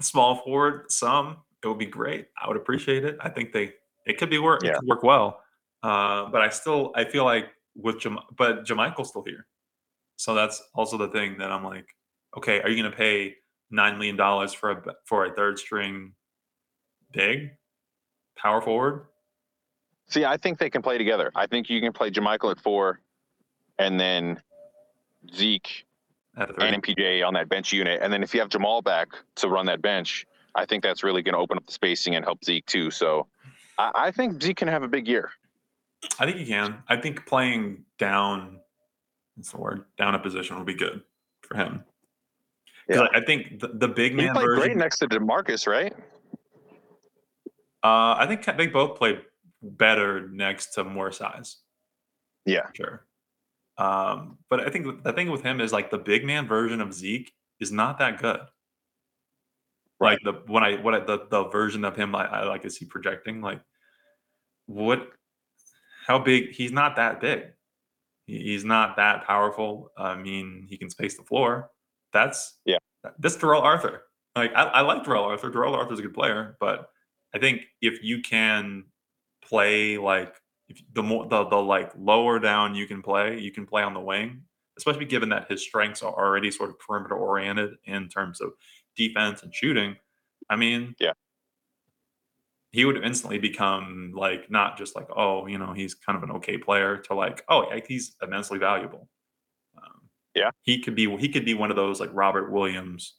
small 0.01 0.35
forward 0.35 0.91
some. 0.91 1.37
It 1.63 1.67
would 1.67 1.77
be 1.77 1.85
great. 1.85 2.27
I 2.41 2.47
would 2.47 2.57
appreciate 2.57 3.03
it. 3.03 3.17
I 3.19 3.29
think 3.29 3.51
they 3.51 3.73
it 4.05 4.17
could 4.17 4.29
be 4.29 4.37
work. 4.39 4.63
It 4.63 4.67
Yeah. 4.67 4.73
could 4.79 4.87
work 4.87 5.03
well. 5.03 5.41
Uh, 5.83 6.25
but 6.25 6.41
I 6.41 6.49
still 6.49 6.91
I 6.95 7.05
feel 7.05 7.25
like 7.25 7.49
with 7.75 7.99
Jam- 7.99 8.19
but 8.37 8.65
JaMychal's 8.65 9.09
still 9.09 9.23
here, 9.23 9.47
so 10.15 10.33
that's 10.33 10.61
also 10.73 10.97
the 10.97 11.09
thing 11.09 11.37
that 11.37 11.51
I'm 11.51 11.63
like, 11.63 11.95
okay, 12.35 12.61
are 12.61 12.69
you 12.69 12.81
going 12.81 12.91
to 12.91 12.97
pay 12.97 13.35
nine 13.69 13.97
million 13.97 14.15
dollars 14.15 14.53
for 14.53 14.71
a 14.71 14.95
for 15.05 15.25
a 15.25 15.33
third 15.33 15.59
string 15.59 16.13
big 17.11 17.51
power 18.37 18.61
forward? 18.61 19.07
See, 20.09 20.25
I 20.25 20.37
think 20.37 20.57
they 20.57 20.69
can 20.69 20.81
play 20.81 20.97
together. 20.97 21.31
I 21.35 21.47
think 21.47 21.69
you 21.69 21.81
can 21.81 21.91
play 21.91 22.09
JaMychal 22.09 22.51
at 22.51 22.59
four, 22.59 23.01
and 23.77 23.99
then 23.99 24.41
Zeke 25.35 25.85
At 26.37 26.55
the 26.55 26.63
and 26.63 26.81
MPJ 26.81 27.25
on 27.27 27.33
that 27.33 27.49
bench 27.49 27.73
unit, 27.73 27.99
and 28.01 28.11
then 28.13 28.23
if 28.23 28.33
you 28.33 28.39
have 28.39 28.49
Jamal 28.49 28.81
back 28.81 29.09
to 29.35 29.49
run 29.49 29.65
that 29.67 29.81
bench, 29.81 30.25
I 30.57 30.65
think 30.65 30.83
that's 30.83 31.03
really 31.03 31.21
going 31.21 31.33
to 31.33 31.39
open 31.39 31.57
up 31.57 31.65
the 31.65 31.71
spacing 31.71 32.15
and 32.15 32.25
help 32.25 32.43
Zeke 32.43 32.65
too. 32.65 32.91
So 32.91 33.27
I, 33.77 33.91
I 33.95 34.11
think 34.11 34.41
Zeke 34.41 34.57
can 34.57 34.67
have 34.67 34.83
a 34.83 34.87
big 34.87 35.07
year. 35.07 35.29
I 36.19 36.25
think 36.25 36.37
he 36.37 36.45
can. 36.45 36.83
I 36.89 36.97
think 36.97 37.25
playing 37.25 37.85
down, 37.97 38.59
what's 39.35 39.51
the 39.51 39.57
word? 39.57 39.85
Down 39.97 40.15
a 40.15 40.19
position 40.19 40.57
would 40.57 40.65
be 40.65 40.73
good 40.73 41.01
for 41.43 41.55
him. 41.55 41.83
Yeah. 42.89 43.01
I 43.13 43.17
I 43.19 43.25
think 43.25 43.59
the, 43.59 43.67
the 43.69 43.87
big 43.87 44.11
He 44.11 44.17
man 44.17 44.33
played 44.33 44.45
version. 44.45 44.63
great 44.63 44.77
next 44.77 44.99
to 44.99 45.07
DeMarcus, 45.07 45.67
right? 45.67 45.93
Uh, 47.83 48.15
I 48.17 48.25
think 48.27 48.45
they 48.57 48.67
both 48.67 48.97
played 48.97 49.21
better 49.61 50.27
next 50.29 50.73
to 50.73 50.83
more 50.83 51.11
size. 51.11 51.57
Yeah. 52.45 52.67
Sure. 52.73 53.05
Um, 53.77 54.39
but 54.49 54.61
I 54.61 54.69
think 54.69 55.03
the 55.03 55.13
thing 55.13 55.29
with 55.29 55.43
him 55.43 55.61
is 55.61 55.71
like 55.71 55.91
the 55.91 55.97
big 55.99 56.25
man 56.25 56.47
version 56.47 56.81
of 56.81 56.93
Zeke 56.93 57.31
is 57.59 57.71
not 57.71 57.99
that 57.99 58.19
good. 58.19 58.39
Like 59.99 60.19
the 60.23 60.33
when 60.47 60.63
I 60.63 60.75
what 60.81 60.93
I, 60.93 60.99
the 60.99 61.25
the 61.29 61.45
version 61.49 61.83
of 61.83 61.95
him 61.95 62.13
I, 62.15 62.25
I 62.27 62.43
like 62.45 62.65
is 62.65 62.77
he 62.77 62.85
projecting 62.85 63.41
like 63.41 63.61
what 64.67 65.09
how 66.05 66.19
big 66.19 66.51
he's 66.51 66.71
not 66.71 66.95
that 66.97 67.19
big. 67.21 67.39
He- 68.25 68.43
He's 68.43 68.65
not 68.65 68.97
that 68.97 69.25
powerful. 69.25 69.91
I 69.97 70.15
mean, 70.15 70.65
he 70.69 70.77
can 70.77 70.89
space 70.89 71.15
the 71.17 71.23
floor. 71.23 71.71
That's 72.13 72.59
Yeah. 72.65 72.77
This 73.17 73.35
Darrell 73.37 73.61
Arthur. 73.61 74.03
Like 74.35 74.51
I, 74.53 74.63
I 74.63 74.81
like 74.81 75.03
Darrell 75.03 75.23
Arthur. 75.23 75.49
Darrell 75.49 75.73
Arthur's 75.75 75.99
a 75.99 76.01
good 76.03 76.13
player, 76.13 76.57
but 76.59 76.89
I 77.33 77.39
think 77.39 77.63
if 77.81 78.03
you 78.03 78.21
can 78.21 78.83
play 79.43 79.97
like 79.97 80.35
if 80.69 80.81
the 80.93 81.01
more 81.03 81.25
the, 81.27 81.45
the 81.45 81.55
like 81.55 81.91
lower 81.97 82.37
down 82.39 82.75
you 82.75 82.85
can 82.85 83.01
play, 83.01 83.39
you 83.39 83.51
can 83.51 83.65
play 83.65 83.81
on 83.83 83.93
the 83.93 83.99
wing, 84.01 84.41
especially 84.77 85.05
given 85.05 85.29
that 85.29 85.49
his 85.49 85.63
strengths 85.63 86.03
are 86.03 86.13
already 86.13 86.51
sort 86.51 86.69
of 86.69 86.77
perimeter 86.79 87.15
oriented 87.15 87.71
in 87.85 88.09
terms 88.09 88.41
of 88.41 88.51
defense 88.97 89.43
and 89.43 89.53
shooting. 89.55 89.95
I 90.49 90.55
mean, 90.57 90.95
Yeah. 90.99 91.13
he 92.71 92.83
would 92.85 93.03
instantly 93.03 93.39
become 93.39 94.11
like 94.15 94.49
not 94.51 94.77
just 94.77 94.95
like 94.95 95.07
oh 95.15 95.45
you 95.47 95.57
know 95.57 95.73
he's 95.73 95.93
kind 95.95 96.17
of 96.17 96.23
an 96.23 96.31
okay 96.37 96.57
player 96.57 96.97
to 96.97 97.13
like 97.13 97.43
oh 97.49 97.69
yeah, 97.71 97.79
he's 97.87 98.15
immensely 98.21 98.59
valuable. 98.59 99.07
Um, 99.77 100.09
Yeah. 100.35 100.51
he 100.63 100.81
could 100.81 100.95
be 100.95 101.15
he 101.17 101.29
could 101.29 101.45
be 101.45 101.53
one 101.53 101.69
of 101.69 101.75
those 101.77 101.99
like 101.99 102.09
Robert 102.13 102.51
Williams, 102.51 103.15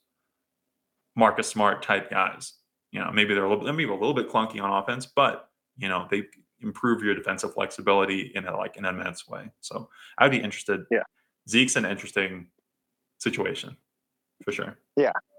Marcus 1.17 1.49
Smart 1.49 1.83
type 1.83 2.11
guys. 2.11 2.55
You 2.91 3.01
know, 3.01 3.11
maybe 3.13 3.35
they're 3.35 3.45
a 3.45 3.49
little 3.49 3.65
maybe 3.73 3.85
a 3.91 3.93
little 3.95 4.15
bit 4.15 4.29
clunky 4.29 4.63
on 4.63 4.71
offense, 4.83 5.07
but 5.07 5.49
you 5.77 5.89
know 5.89 6.07
they 6.11 6.25
improve 6.61 7.03
your 7.05 7.15
defensive 7.15 7.55
flexibility 7.55 8.33
in 8.35 8.45
a 8.47 8.57
like 8.57 8.77
an 8.79 8.85
immense 8.85 9.29
way. 9.29 9.49
So 9.61 9.89
I'd 10.19 10.31
be 10.31 10.39
interested. 10.39 10.85
Yeah. 10.91 11.05
Zeke's 11.49 11.77
an 11.77 11.85
interesting 11.85 12.49
situation 13.19 13.77
for 14.45 14.53
sure. 14.53 14.77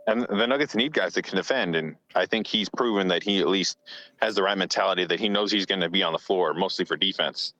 And 0.10 0.26
the 0.40 0.48
Nuggets 0.48 0.76
need 0.76 0.94
guys 0.94 1.14
that 1.14 1.24
can 1.24 1.36
defend, 1.36 1.76
and 1.76 1.96
I 2.16 2.26
think 2.26 2.48
he's 2.48 2.68
proven 2.68 3.08
that 3.10 3.22
he 3.22 3.40
at 3.42 3.48
least 3.48 3.78
has 4.22 4.34
the 4.36 4.42
right 4.42 4.58
mentality 4.58 5.06
that 5.06 5.20
he 5.20 5.30
knows 5.30 5.52
he's 5.52 5.68
going 5.68 5.82
to 5.82 5.90
be 5.90 6.02
on 6.02 6.14
the 6.14 6.20
floor 6.20 6.54
mostly 6.56 6.84
for 6.84 6.98
defense. 6.98 7.54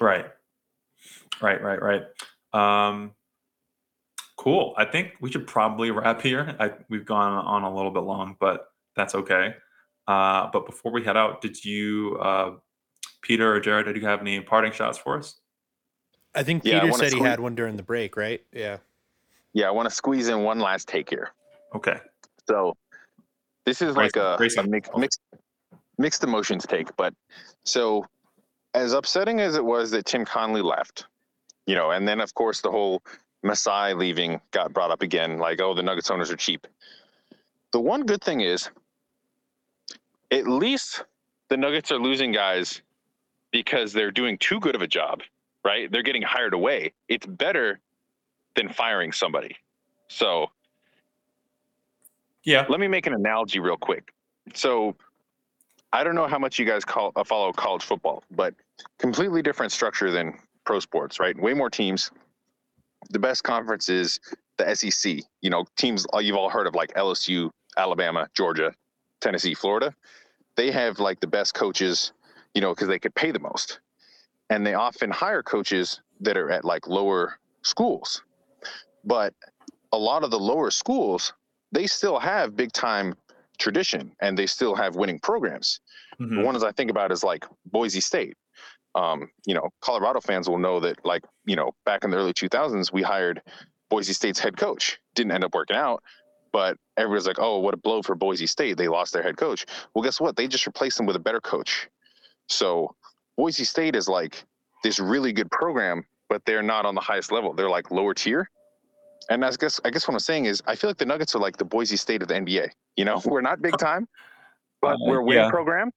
Right. 0.00 0.26
Right, 1.42 1.62
right, 1.62 1.80
right. 1.82 2.02
Um 2.52 3.12
cool. 4.36 4.74
I 4.78 4.86
think 4.86 5.12
we 5.20 5.30
should 5.30 5.46
probably 5.46 5.90
wrap 5.90 6.22
here. 6.22 6.56
I 6.58 6.72
we've 6.88 7.04
gone 7.04 7.32
on 7.44 7.62
a 7.62 7.74
little 7.74 7.90
bit 7.90 8.00
long, 8.00 8.36
but 8.40 8.72
that's 8.96 9.14
okay. 9.14 9.54
Uh 10.08 10.48
but 10.52 10.66
before 10.66 10.92
we 10.92 11.04
head 11.04 11.16
out, 11.16 11.42
did 11.42 11.62
you 11.64 12.18
uh 12.20 12.52
Peter 13.22 13.54
or 13.54 13.60
Jarett, 13.60 13.86
did 13.86 13.96
you 13.96 14.06
have 14.06 14.20
any 14.20 14.40
parting 14.40 14.72
shots 14.72 14.96
for 14.98 15.18
us? 15.18 15.40
I 16.34 16.42
think 16.42 16.64
Yeah, 16.64 16.78
I 16.78 16.80
Peter 16.80 16.90
wanna 16.92 17.04
said 17.04 17.12
he 17.12 17.20
had 17.20 17.40
one 17.40 17.54
during 17.54 17.76
the 17.76 17.82
break, 17.82 18.16
right? 18.16 18.42
Yeah. 18.52 18.78
Yeah, 19.52 19.68
I 19.68 19.70
want 19.72 19.88
to 19.88 19.94
squeeze 19.94 20.28
in 20.28 20.42
one 20.42 20.60
last 20.60 20.88
take 20.88 21.10
here. 21.10 21.32
Okay. 21.74 21.98
So 22.48 22.76
this 23.66 23.82
is 23.82 23.96
like 23.96 24.16
a, 24.16 24.36
a 24.58 24.62
mix, 24.66 24.88
mixed 24.96 25.20
mixed 25.98 26.24
emotions 26.24 26.66
take, 26.66 26.94
but 26.96 27.14
so 27.64 28.06
as 28.74 28.92
upsetting 28.92 29.40
as 29.40 29.56
it 29.56 29.64
was 29.64 29.90
that 29.90 30.06
Tim 30.06 30.24
Connelly 30.24 30.62
left, 30.62 31.06
you 31.66 31.74
know, 31.74 31.90
and 31.90 32.08
then 32.08 32.20
of 32.20 32.34
course 32.34 32.60
the 32.60 32.70
whole 32.70 33.02
Masai 33.42 33.94
leaving 33.94 34.40
got 34.50 34.72
brought 34.72 34.90
up 34.90 35.02
again, 35.02 35.38
like 35.38 35.60
oh 35.60 35.74
the 35.74 35.82
Nuggets 35.82 36.10
owners 36.10 36.30
are 36.30 36.36
cheap. 36.36 36.66
The 37.72 37.80
one 37.80 38.04
good 38.04 38.22
thing 38.22 38.40
is, 38.40 38.68
at 40.30 40.48
least 40.48 41.04
the 41.48 41.56
Nuggets 41.56 41.92
are 41.92 41.98
losing 41.98 42.32
guys 42.32 42.82
because 43.52 43.92
they're 43.92 44.10
doing 44.10 44.38
too 44.38 44.58
good 44.60 44.74
of 44.74 44.82
a 44.82 44.86
job, 44.86 45.22
right? 45.64 45.90
They're 45.90 46.02
getting 46.02 46.22
hired 46.22 46.54
away. 46.54 46.92
It's 47.08 47.26
better 47.26 47.80
than 48.56 48.68
firing 48.68 49.12
somebody. 49.12 49.56
So 50.08 50.50
Yeah. 52.44 52.66
let 52.68 52.80
me 52.80 52.88
make 52.88 53.06
an 53.06 53.14
analogy 53.14 53.60
real 53.60 53.76
quick. 53.76 54.12
So 54.54 54.96
I 55.92 56.04
don't 56.04 56.14
know 56.14 56.26
how 56.26 56.38
much 56.38 56.58
you 56.58 56.64
guys 56.64 56.84
call 56.84 57.12
uh, 57.16 57.24
follow 57.24 57.52
college 57.52 57.82
football, 57.82 58.22
but 58.30 58.54
completely 58.98 59.42
different 59.42 59.72
structure 59.72 60.10
than 60.10 60.34
pro 60.64 60.80
sports, 60.80 61.18
right? 61.18 61.38
Way 61.40 61.54
more 61.54 61.70
teams. 61.70 62.10
The 63.10 63.18
best 63.18 63.42
conference 63.42 63.88
is 63.88 64.20
the 64.56 64.74
SEC. 64.74 65.18
You 65.40 65.50
know, 65.50 65.64
teams 65.76 66.06
uh, 66.14 66.18
you've 66.18 66.36
all 66.36 66.50
heard 66.50 66.66
of 66.66 66.74
like 66.74 66.94
LSU, 66.94 67.50
Alabama, 67.76 68.28
Georgia, 68.34 68.72
Tennessee, 69.20 69.54
Florida. 69.54 69.94
They 70.56 70.70
have 70.70 70.98
like 71.00 71.20
the 71.20 71.26
best 71.26 71.54
coaches, 71.54 72.12
you 72.54 72.60
know, 72.60 72.74
because 72.74 72.88
they 72.88 72.98
could 72.98 73.14
pay 73.14 73.30
the 73.30 73.38
most, 73.38 73.80
and 74.50 74.66
they 74.66 74.74
often 74.74 75.10
hire 75.10 75.42
coaches 75.42 76.00
that 76.20 76.36
are 76.36 76.50
at 76.50 76.64
like 76.64 76.86
lower 76.86 77.38
schools. 77.62 78.22
But 79.04 79.34
a 79.92 79.98
lot 79.98 80.22
of 80.22 80.30
the 80.30 80.38
lower 80.38 80.70
schools, 80.70 81.32
they 81.72 81.86
still 81.86 82.18
have 82.18 82.56
big 82.56 82.72
time 82.72 83.14
tradition 83.58 84.12
and 84.20 84.36
they 84.38 84.46
still 84.46 84.74
have 84.74 84.96
winning 84.96 85.18
programs. 85.20 85.80
The 86.18 86.24
Mhm. 86.26 86.44
ones 86.44 86.62
I 86.64 86.72
think 86.72 86.90
about 86.90 87.12
is 87.12 87.22
like 87.22 87.44
Boise 87.66 88.00
State. 88.00 88.36
Um, 88.94 89.30
you 89.46 89.54
know, 89.54 89.68
Colorado 89.80 90.20
fans 90.20 90.48
will 90.48 90.58
know 90.58 90.80
that, 90.80 91.04
like, 91.04 91.24
you 91.44 91.54
know, 91.56 91.70
back 91.84 92.02
in 92.04 92.10
the 92.10 92.16
early 92.16 92.32
2000s, 92.32 92.92
we 92.92 93.02
hired 93.02 93.40
Boise 93.88 94.12
State's 94.12 94.38
head 94.40 94.56
coach. 94.56 94.98
Didn't 95.14 95.32
end 95.32 95.44
up 95.44 95.54
working 95.54 95.76
out, 95.76 96.02
but 96.52 96.76
everybody's 96.96 97.26
like, 97.26 97.38
oh, 97.38 97.58
what 97.60 97.74
a 97.74 97.76
blow 97.76 98.02
for 98.02 98.14
Boise 98.16 98.46
State. 98.46 98.76
They 98.76 98.88
lost 98.88 99.12
their 99.12 99.22
head 99.22 99.36
coach. 99.36 99.64
Well, 99.94 100.02
guess 100.02 100.20
what? 100.20 100.36
They 100.36 100.48
just 100.48 100.66
replaced 100.66 100.96
them 100.96 101.06
with 101.06 101.16
a 101.16 101.20
better 101.20 101.40
coach. 101.40 101.88
So 102.48 102.94
Boise 103.36 103.64
State 103.64 103.94
is 103.94 104.08
like 104.08 104.44
this 104.82 104.98
really 104.98 105.32
good 105.32 105.50
program, 105.50 106.04
but 106.28 106.44
they're 106.44 106.62
not 106.62 106.84
on 106.86 106.94
the 106.94 107.00
highest 107.00 107.30
level. 107.30 107.52
They're 107.52 107.70
like 107.70 107.90
lower 107.90 108.14
tier. 108.14 108.50
And 109.28 109.44
I 109.44 109.50
guess 109.52 109.80
I 109.84 109.90
guess 109.90 110.08
what 110.08 110.14
I'm 110.14 110.20
saying 110.20 110.46
is 110.46 110.62
I 110.66 110.74
feel 110.74 110.90
like 110.90 110.98
the 110.98 111.06
Nuggets 111.06 111.34
are 111.34 111.38
like 111.40 111.56
the 111.56 111.64
Boise 111.64 111.96
State 111.96 112.22
of 112.22 112.28
the 112.28 112.34
NBA. 112.34 112.68
You 112.96 113.04
know, 113.04 113.20
we're 113.24 113.40
not 113.42 113.62
big 113.62 113.76
time, 113.78 114.08
but 114.80 114.94
Uh, 114.94 114.98
we're 115.06 115.18
a 115.18 115.24
winning 115.24 115.44
yeah. 115.44 115.50
program. 115.50 115.90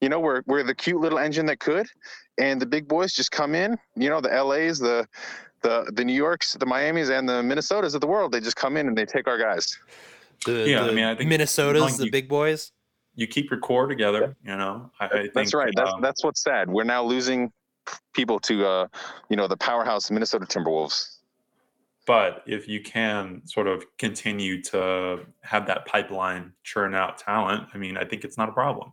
You 0.00 0.08
know, 0.08 0.20
we're 0.20 0.42
we're 0.46 0.62
the 0.62 0.74
cute 0.74 1.00
little 1.00 1.18
engine 1.18 1.46
that 1.46 1.60
could, 1.60 1.86
and 2.38 2.60
the 2.60 2.66
big 2.66 2.88
boys 2.88 3.12
just 3.14 3.30
come 3.30 3.54
in. 3.54 3.78
You 3.94 4.10
know, 4.10 4.20
the 4.20 4.28
LA's, 4.30 4.78
the 4.78 5.06
the 5.62 5.90
the 5.94 6.04
New 6.04 6.12
Yorks, 6.14 6.54
the 6.54 6.66
Miamis, 6.66 7.08
and 7.10 7.28
the 7.28 7.40
Minnesotas 7.42 7.94
of 7.94 8.00
the 8.00 8.06
world. 8.06 8.32
They 8.32 8.40
just 8.40 8.56
come 8.56 8.76
in 8.76 8.88
and 8.88 8.98
they 8.98 9.06
take 9.06 9.28
our 9.28 9.38
guys. 9.38 9.78
The, 10.44 10.68
Yeah, 10.68 10.82
I 10.84 10.92
mean, 10.92 11.04
I 11.04 11.14
think 11.14 11.30
Minnesota's 11.30 11.82
like 11.82 11.96
the 11.96 12.06
you- 12.06 12.10
big 12.10 12.28
boys. 12.28 12.72
You 13.14 13.26
keep 13.26 13.50
your 13.50 13.60
core 13.60 13.86
together. 13.86 14.34
You 14.42 14.56
know, 14.56 14.90
I, 14.98 15.04
I 15.04 15.08
think 15.10 15.34
That's 15.34 15.54
right. 15.54 15.72
That's 15.76 15.92
um, 15.92 16.00
that's 16.00 16.24
what's 16.24 16.42
sad. 16.42 16.70
We're 16.70 16.84
now 16.84 17.04
losing 17.04 17.52
people 18.14 18.40
to 18.40 18.66
uh, 18.66 18.86
you 19.28 19.36
know, 19.36 19.46
the 19.46 19.56
powerhouse 19.56 20.10
Minnesota 20.10 20.46
Timberwolves. 20.46 21.18
But 22.06 22.42
if 22.46 22.68
you 22.68 22.80
can 22.80 23.42
sort 23.46 23.66
of 23.66 23.84
continue 23.98 24.62
to 24.62 25.20
have 25.42 25.66
that 25.66 25.86
pipeline 25.86 26.52
churn 26.64 26.94
out 26.94 27.18
talent, 27.18 27.68
I 27.74 27.78
mean, 27.78 27.96
I 27.96 28.04
think 28.04 28.24
it's 28.24 28.36
not 28.36 28.48
a 28.48 28.52
problem. 28.52 28.92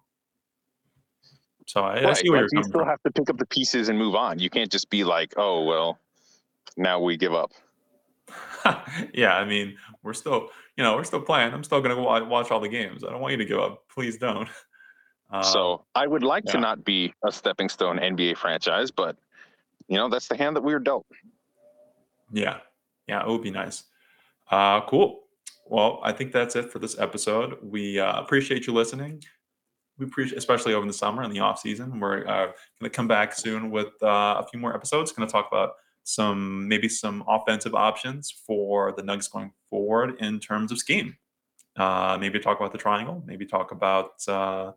So 1.66 1.82
I, 1.82 2.10
I 2.10 2.14
see 2.14 2.30
where 2.30 2.42
like, 2.42 2.50
you're 2.52 2.62
you 2.62 2.64
still 2.64 2.80
from. 2.82 2.88
have 2.88 3.02
to 3.04 3.12
pick 3.12 3.30
up 3.30 3.38
the 3.38 3.46
pieces 3.46 3.90
and 3.90 3.98
move 3.98 4.16
on. 4.16 4.40
You 4.40 4.50
can't 4.50 4.72
just 4.72 4.90
be 4.90 5.04
like, 5.04 5.34
oh 5.38 5.66
well, 5.66 6.00
now 6.78 7.00
we 7.00 7.18
give 7.18 7.34
up. 7.34 7.52
yeah, 9.14 9.36
I 9.36 9.46
mean, 9.46 9.78
we're 10.04 10.14
still, 10.14 10.50
you 10.78 10.84
know, 10.84 10.96
we're 10.96 11.04
still 11.04 11.22
playing. 11.22 11.54
I'm 11.54 11.64
still 11.64 11.82
going 11.82 11.96
to 11.96 12.02
watch, 12.02 12.52
all 12.52 12.60
the 12.60 12.70
games. 12.70 13.04
I 13.04 13.10
don't 13.10 13.22
want 13.22 13.32
you 13.32 13.38
to 13.38 13.46
give 13.46 13.60
up. 13.60 13.84
Please 13.94 14.18
don't. 14.18 14.50
Um, 15.32 15.44
so 15.44 15.86
I 15.94 16.08
would 16.08 16.24
like 16.24 16.44
to 16.46 16.60
not 16.60 16.84
be 16.84 17.14
a 17.24 17.32
stepping 17.32 17.70
stone 17.70 18.00
NBA 18.00 18.36
franchise, 18.36 18.90
but 18.90 19.16
you 19.88 19.96
know 19.96 20.10
that's 20.10 20.28
the 20.28 20.36
hand 20.36 20.56
that 20.56 20.64
we 20.64 20.74
were 20.74 20.80
dealt. 20.80 21.06
yeah, 22.32 22.62
yeah, 23.10 23.22
it 23.22 23.28
would 23.28 23.42
be 23.42 23.52
nice. 23.52 23.84
Uh, 24.50 24.82
cool. 24.82 25.22
Well, 25.66 26.00
I 26.04 26.12
think 26.12 26.32
that's 26.32 26.56
it 26.56 26.72
for 26.72 26.80
this 26.80 26.98
episode. 27.00 27.58
We 27.62 28.00
uh, 28.00 28.20
appreciate 28.20 28.66
you 28.68 28.74
listening. 28.74 29.24
We 29.98 30.06
appreciate, 30.06 30.38
especially 30.38 30.74
over 30.74 30.88
the 30.88 30.94
summer 30.94 31.24
and 31.24 31.36
the 31.36 31.40
off 31.40 31.60
season. 31.60 32.00
We're 32.00 32.26
uh, 32.26 32.46
going 32.46 32.56
to 32.84 32.90
come 32.90 33.08
back 33.08 33.34
soon 33.34 33.70
with 33.70 33.92
uh, 34.02 34.38
a 34.40 34.48
few 34.50 34.60
more 34.60 34.74
episodes. 34.74 35.12
Going 35.12 35.28
to 35.28 35.32
talk 35.32 35.48
about 35.52 35.74
some 36.04 36.68
maybe 36.68 36.88
some 36.88 37.24
offensive 37.28 37.76
options 37.76 38.32
for 38.32 38.94
the 38.94 39.04
Nuggets 39.04 39.28
going 39.28 39.52
forward 39.70 40.16
in 40.20 40.40
terms 40.40 40.72
of 40.72 40.80
scheme. 40.80 41.16
Uh, 41.76 42.18
maybe 42.20 42.40
talk 42.40 42.60
about 42.60 42.72
the 42.72 42.78
triangle. 42.78 43.24
Maybe 43.26 43.46
talk 43.46 43.72
about 43.72 44.12
uh, 44.28 44.72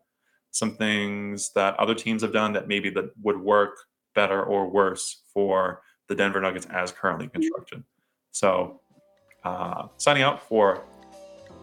some 0.50 0.76
things 0.76 1.52
that 1.54 1.78
other 1.78 1.94
teams 1.94 2.22
have 2.22 2.32
done 2.32 2.52
that 2.52 2.68
maybe 2.68 2.90
that 2.90 3.10
would 3.22 3.38
work 3.40 3.76
better 4.14 4.42
or 4.42 4.68
worse 4.68 5.22
for 5.32 5.82
the 6.08 6.14
Denver 6.14 6.40
Nuggets 6.40 6.66
as 6.66 6.92
currently 6.92 7.28
constructed. 7.28 7.82
So, 8.32 8.80
uh, 9.44 9.88
signing 9.96 10.22
out 10.22 10.46
for 10.48 10.82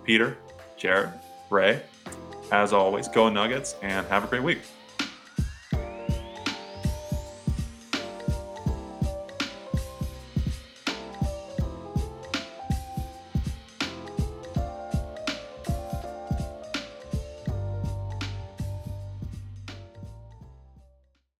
Peter, 0.03 0.37
Jarett, 0.77 1.09
Ray. 1.49 1.81
As 2.51 2.73
always, 2.73 3.07
go 3.07 3.29
Nuggets 3.29 3.75
and 3.81 4.07
have 4.07 4.23
a 4.23 4.27
great 4.27 4.43
week. 4.43 4.59